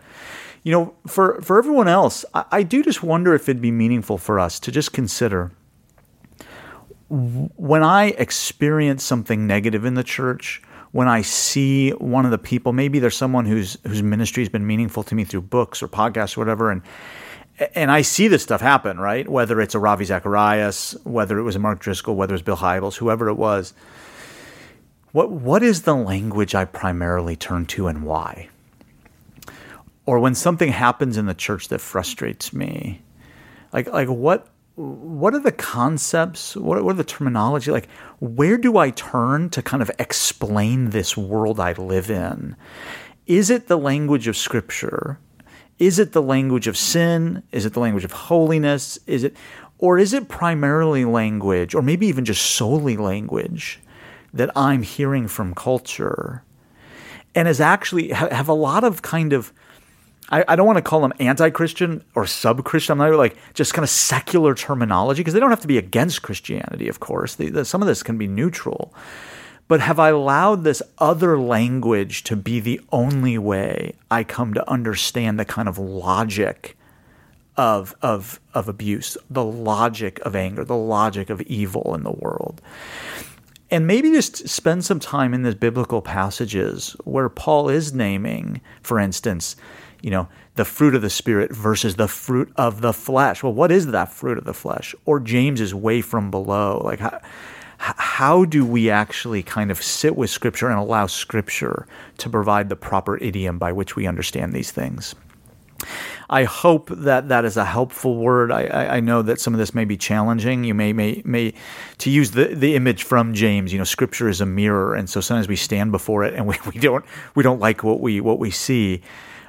you 0.64 0.72
know, 0.72 0.94
for, 1.08 1.42
for 1.42 1.58
everyone 1.58 1.88
else, 1.88 2.24
I, 2.34 2.46
I 2.52 2.64
do 2.64 2.84
just 2.84 3.02
wonder 3.02 3.34
if 3.34 3.50
it'd 3.50 3.62
be 3.62 3.72
meaningful 3.72 4.20
for 4.20 4.40
us 4.40 4.60
to 4.62 4.72
just 4.72 4.94
consider 4.94 5.52
when 7.10 7.84
I 7.84 8.12
experience 8.12 9.04
something 9.04 9.46
negative 9.46 9.84
in 9.84 9.96
the 9.96 10.04
church, 10.04 10.62
when 10.92 11.08
I 11.08 11.22
see 11.22 11.92
one 11.92 12.26
of 12.26 12.32
the 12.32 12.38
people, 12.38 12.74
maybe 12.74 13.00
there's 13.00 13.16
someone 13.16 13.46
whose 13.46 13.78
whose 13.86 14.04
ministry 14.04 14.44
has 14.44 14.50
been 14.50 14.68
meaningful 14.68 15.04
to 15.04 15.16
me 15.16 15.24
through 15.24 15.42
books 15.42 15.82
or 15.82 15.88
podcasts 15.88 16.38
or 16.38 16.42
whatever, 16.42 16.72
and 16.72 16.82
and 17.76 17.92
I 17.92 18.02
see 18.02 18.28
this 18.28 18.44
stuff 18.44 18.62
happen, 18.62 19.00
right? 19.00 19.28
Whether 19.28 19.62
it's 19.62 19.76
a 19.76 19.80
Ravi 19.80 20.06
Zacharias, 20.06 20.96
whether 21.04 21.38
it 21.38 21.44
was 21.44 21.56
a 21.56 21.60
Mark 21.60 21.80
Driscoll, 21.80 22.16
whether 22.16 22.34
it's 22.34 22.44
Bill 22.44 22.58
Hybels, 22.58 22.98
whoever 22.98 23.30
it 23.30 23.36
was. 23.36 23.74
What 25.12 25.32
what 25.32 25.64
is 25.64 25.84
the 25.84 25.96
language 25.96 26.56
I 26.56 26.66
primarily 26.66 27.36
turn 27.36 27.66
to 27.68 27.88
and 27.88 28.04
why? 28.04 28.50
Or 30.06 30.20
when 30.20 30.36
something 30.36 30.72
happens 30.72 31.18
in 31.18 31.26
the 31.26 31.34
church 31.34 31.70
that 31.70 31.80
frustrates 31.80 32.52
me, 32.52 33.02
like 33.72 33.88
like 33.88 34.10
what 34.10 34.48
what 34.82 35.36
are 35.36 35.40
the 35.40 35.52
concepts? 35.52 36.56
What, 36.56 36.80
are 36.80 36.94
the 36.94 37.04
terminology? 37.04 37.72
Like, 37.72 37.90
where 38.20 38.58
do 38.58 38.78
I 38.78 38.90
turn 38.90 39.50
to 39.52 39.62
kind 39.62 39.84
of 39.84 39.92
explain 40.00 40.90
this 40.90 41.16
world 41.16 41.60
I 41.60 41.74
live 41.74 42.10
in? 42.10 42.56
Is 43.28 43.50
it 43.50 43.68
the 43.68 43.78
language 43.78 44.28
of 44.28 44.36
Scripture? 44.36 45.20
Is 45.78 46.00
it 46.00 46.14
the 46.14 46.22
language 46.22 46.68
of 46.68 46.78
sin? 46.78 47.44
Is 47.52 47.66
it 47.66 47.74
the 47.74 47.80
language 47.80 48.04
of 48.04 48.12
holiness? 48.12 48.98
Is 49.06 49.24
it, 49.24 49.36
or 49.78 50.00
is 50.00 50.14
it 50.14 50.28
primarily 50.28 51.06
language, 51.06 51.76
or 51.76 51.82
maybe 51.82 52.08
even 52.08 52.26
just 52.26 52.44
solely 52.44 52.98
language 52.98 53.80
that 54.34 54.50
I'm 54.56 54.82
hearing 54.82 55.28
from 55.28 55.54
culture? 55.54 56.44
And 57.36 57.48
is 57.48 57.62
actually 57.62 58.10
have 58.10 58.50
a 58.50 58.54
lot 58.54 58.84
of 58.84 59.02
kind 59.02 59.32
of 59.32 59.54
I, 60.32 60.46
I 60.48 60.56
don't 60.56 60.66
want 60.66 60.78
to 60.78 60.82
call 60.82 61.02
them 61.02 61.14
anti-Christian 61.20 62.04
or 62.16 62.26
sub-Christian. 62.26 62.94
I'm 62.94 63.12
not 63.12 63.18
like 63.18 63.36
just 63.54 63.74
kind 63.74 63.84
of 63.84 63.90
secular 63.90 64.56
terminology 64.56 65.22
because 65.22 65.34
they 65.34 65.40
don't 65.40 65.50
have 65.50 65.62
to 65.62 65.68
be 65.68 65.78
against 65.78 66.22
Christianity, 66.22 66.88
of 66.88 67.00
course. 67.00 67.36
The, 67.36 67.50
the, 67.50 67.66
some 67.66 67.82
of 67.82 67.88
this 67.88 68.02
can 68.02 68.18
be 68.18 68.28
neutral. 68.28 68.94
But 69.68 69.80
have 69.80 70.00
I 70.00 70.10
allowed 70.10 70.64
this 70.64 70.82
other 70.98 71.40
language 71.40 72.24
to 72.24 72.36
be 72.36 72.60
the 72.60 72.82
only 72.92 73.38
way 73.38 73.94
I 74.10 74.24
come 74.24 74.54
to 74.54 74.70
understand 74.70 75.40
the 75.40 75.46
kind 75.46 75.70
of 75.70 75.78
logic 75.78 76.78
of 77.58 77.94
of 78.02 78.40
of 78.54 78.68
abuse, 78.68 79.18
the 79.30 79.44
logic 79.44 80.20
of 80.20 80.36
anger, 80.36 80.66
the 80.66 80.76
logic 80.76 81.30
of 81.30 81.42
evil 81.42 81.94
in 81.96 82.04
the 82.04 82.12
world? 82.12 82.62
And 83.72 83.88
maybe 83.88 84.12
just 84.12 84.50
spend 84.50 84.84
some 84.84 85.00
time 85.00 85.34
in 85.34 85.44
the 85.44 85.56
biblical 85.56 86.02
passages 86.02 86.96
where 87.06 87.30
Paul 87.30 87.70
is 87.70 87.94
naming, 87.94 88.60
for 88.84 89.00
instance, 89.00 89.56
you 90.02 90.12
know, 90.12 90.28
the 90.56 90.66
fruit 90.66 90.94
of 90.94 91.02
the 91.02 91.10
spirit 91.10 91.56
versus 91.56 91.96
the 91.96 92.10
fruit 92.10 92.52
of 92.58 92.82
the 92.82 92.92
flesh. 92.92 93.42
Well, 93.42 93.54
what 93.54 93.72
is 93.72 93.88
that 93.88 94.12
fruit 94.12 94.38
of 94.38 94.44
the 94.44 94.54
flesh? 94.54 94.94
Or 95.06 95.20
James 95.20 95.62
is 95.62 95.74
way 95.74 96.02
from 96.02 96.30
below. 96.30 96.82
Like, 96.84 97.00
how, 97.00 97.22
how 97.78 98.46
do 98.46 98.66
we 98.66 98.90
actually 98.90 99.42
kind 99.42 99.72
of 99.72 99.82
sit 99.82 100.16
with 100.16 100.30
Scripture 100.30 100.70
and 100.70 100.78
allow 100.78 101.08
Scripture 101.08 101.88
to 102.18 102.30
provide 102.30 102.68
the 102.68 102.76
proper 102.76 103.18
idiom 103.18 103.58
by 103.58 103.72
which 103.72 103.96
we 103.96 104.06
understand 104.06 104.54
these 104.54 104.72
things? 104.72 105.16
I 106.32 106.46
hope 106.46 106.90
that 106.90 107.28
that 107.28 107.46
is 107.46 107.58
a 107.58 107.66
helpful 107.66 108.16
word. 108.16 108.52
I, 108.52 108.64
I, 108.64 108.96
I, 108.96 109.00
know 109.02 109.22
that 109.22 109.40
some 109.40 109.54
of 109.54 109.58
this 109.58 109.76
may 109.76 109.84
be 109.84 109.98
challenging. 109.98 110.64
You 110.64 110.74
may 110.74 110.94
may 110.94 111.22
may 111.26 111.54
to 111.98 112.10
use 112.10 112.32
the, 112.32 112.46
the 112.46 112.76
image 112.76 113.04
from 113.04 113.34
James. 113.34 113.74
You 113.74 113.80
know, 113.80 113.84
Scripture 113.84 114.30
is 114.30 114.40
a 114.40 114.46
mirror, 114.46 114.96
and 114.96 115.10
so 115.10 115.20
sometimes 115.20 115.50
we 115.50 115.58
stand 115.58 115.92
before 115.92 116.24
it 116.24 116.34
and 116.34 116.48
we, 116.52 116.56
we 116.74 116.80
don't 116.80 117.06
we 117.36 117.44
don't 117.44 117.60
like 117.60 117.84
what 117.84 118.00
we 118.00 118.22
what 118.22 118.40
we 118.40 118.50
see 118.50 119.02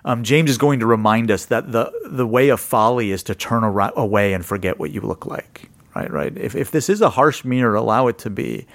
um, 0.04 0.24
James 0.24 0.50
is 0.50 0.58
going 0.58 0.80
to 0.80 0.86
remind 0.86 1.30
us 1.30 1.46
that 1.46 1.70
the 1.70 1.92
the 2.04 2.26
way 2.26 2.48
of 2.48 2.60
folly 2.60 3.12
is 3.12 3.22
to 3.24 3.34
turn 3.34 3.62
away 3.64 4.32
and 4.32 4.44
forget 4.44 4.78
what 4.78 4.90
you 4.90 5.00
look 5.00 5.26
like. 5.26 5.70
Right, 5.94 6.10
right. 6.10 6.36
If 6.36 6.54
if 6.54 6.70
this 6.70 6.88
is 6.88 7.00
a 7.00 7.10
harsh 7.10 7.44
mirror, 7.44 7.74
allow 7.74 8.08
it 8.08 8.18
to 8.18 8.30
be, 8.30 8.66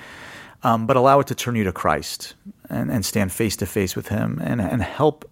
um, 0.63 0.87
but 0.87 0.95
allow 0.95 1.19
it 1.19 1.27
to 1.27 1.35
turn 1.35 1.55
you 1.55 1.63
to 1.65 1.73
Christ 1.73 2.35
and, 2.69 2.91
and 2.91 3.05
stand 3.05 3.31
face 3.31 3.57
to 3.57 3.65
face 3.65 3.95
with 3.95 4.07
Him 4.07 4.39
and 4.43 4.61
and 4.61 4.81
help. 4.81 5.29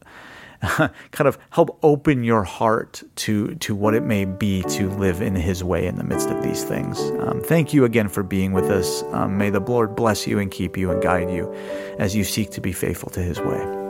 kind 1.11 1.27
of 1.27 1.37
help 1.49 1.77
open 1.83 2.23
your 2.23 2.43
heart 2.43 3.03
to 3.15 3.55
to 3.55 3.75
what 3.75 3.93
it 3.93 4.03
may 4.03 4.25
be 4.25 4.63
to 4.63 4.89
live 4.89 5.21
in 5.21 5.35
His 5.35 5.63
way 5.63 5.85
in 5.85 5.97
the 5.97 6.03
midst 6.03 6.29
of 6.29 6.41
these 6.43 6.63
things. 6.63 6.99
Um, 7.19 7.41
thank 7.41 7.73
you 7.73 7.85
again 7.85 8.07
for 8.07 8.23
being 8.23 8.53
with 8.53 8.71
us. 8.71 9.03
Um, 9.11 9.37
may 9.37 9.49
the 9.49 9.59
Lord 9.59 9.95
bless 9.95 10.27
you 10.27 10.39
and 10.39 10.51
keep 10.51 10.77
you 10.77 10.91
and 10.91 11.01
guide 11.01 11.31
you 11.31 11.51
as 11.99 12.15
you 12.15 12.23
seek 12.23 12.51
to 12.51 12.61
be 12.61 12.71
faithful 12.71 13.09
to 13.11 13.21
His 13.21 13.39
way. 13.39 13.85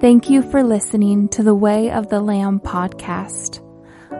Thank 0.00 0.28
you 0.28 0.42
for 0.42 0.62
listening 0.62 1.28
to 1.30 1.42
the 1.42 1.54
Way 1.54 1.90
of 1.90 2.10
the 2.10 2.20
Lamb 2.20 2.60
podcast, 2.60 3.62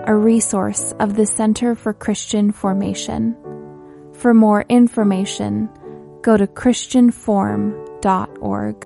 a 0.07 0.15
resource 0.15 0.95
of 0.99 1.17
the 1.17 1.27
Center 1.27 1.75
for 1.75 1.93
Christian 1.93 2.51
Formation. 2.51 3.37
For 4.15 4.33
more 4.33 4.65
information, 4.71 5.69
go 6.23 6.39
to 6.39 6.47
ChristianForm.org. 6.47 8.86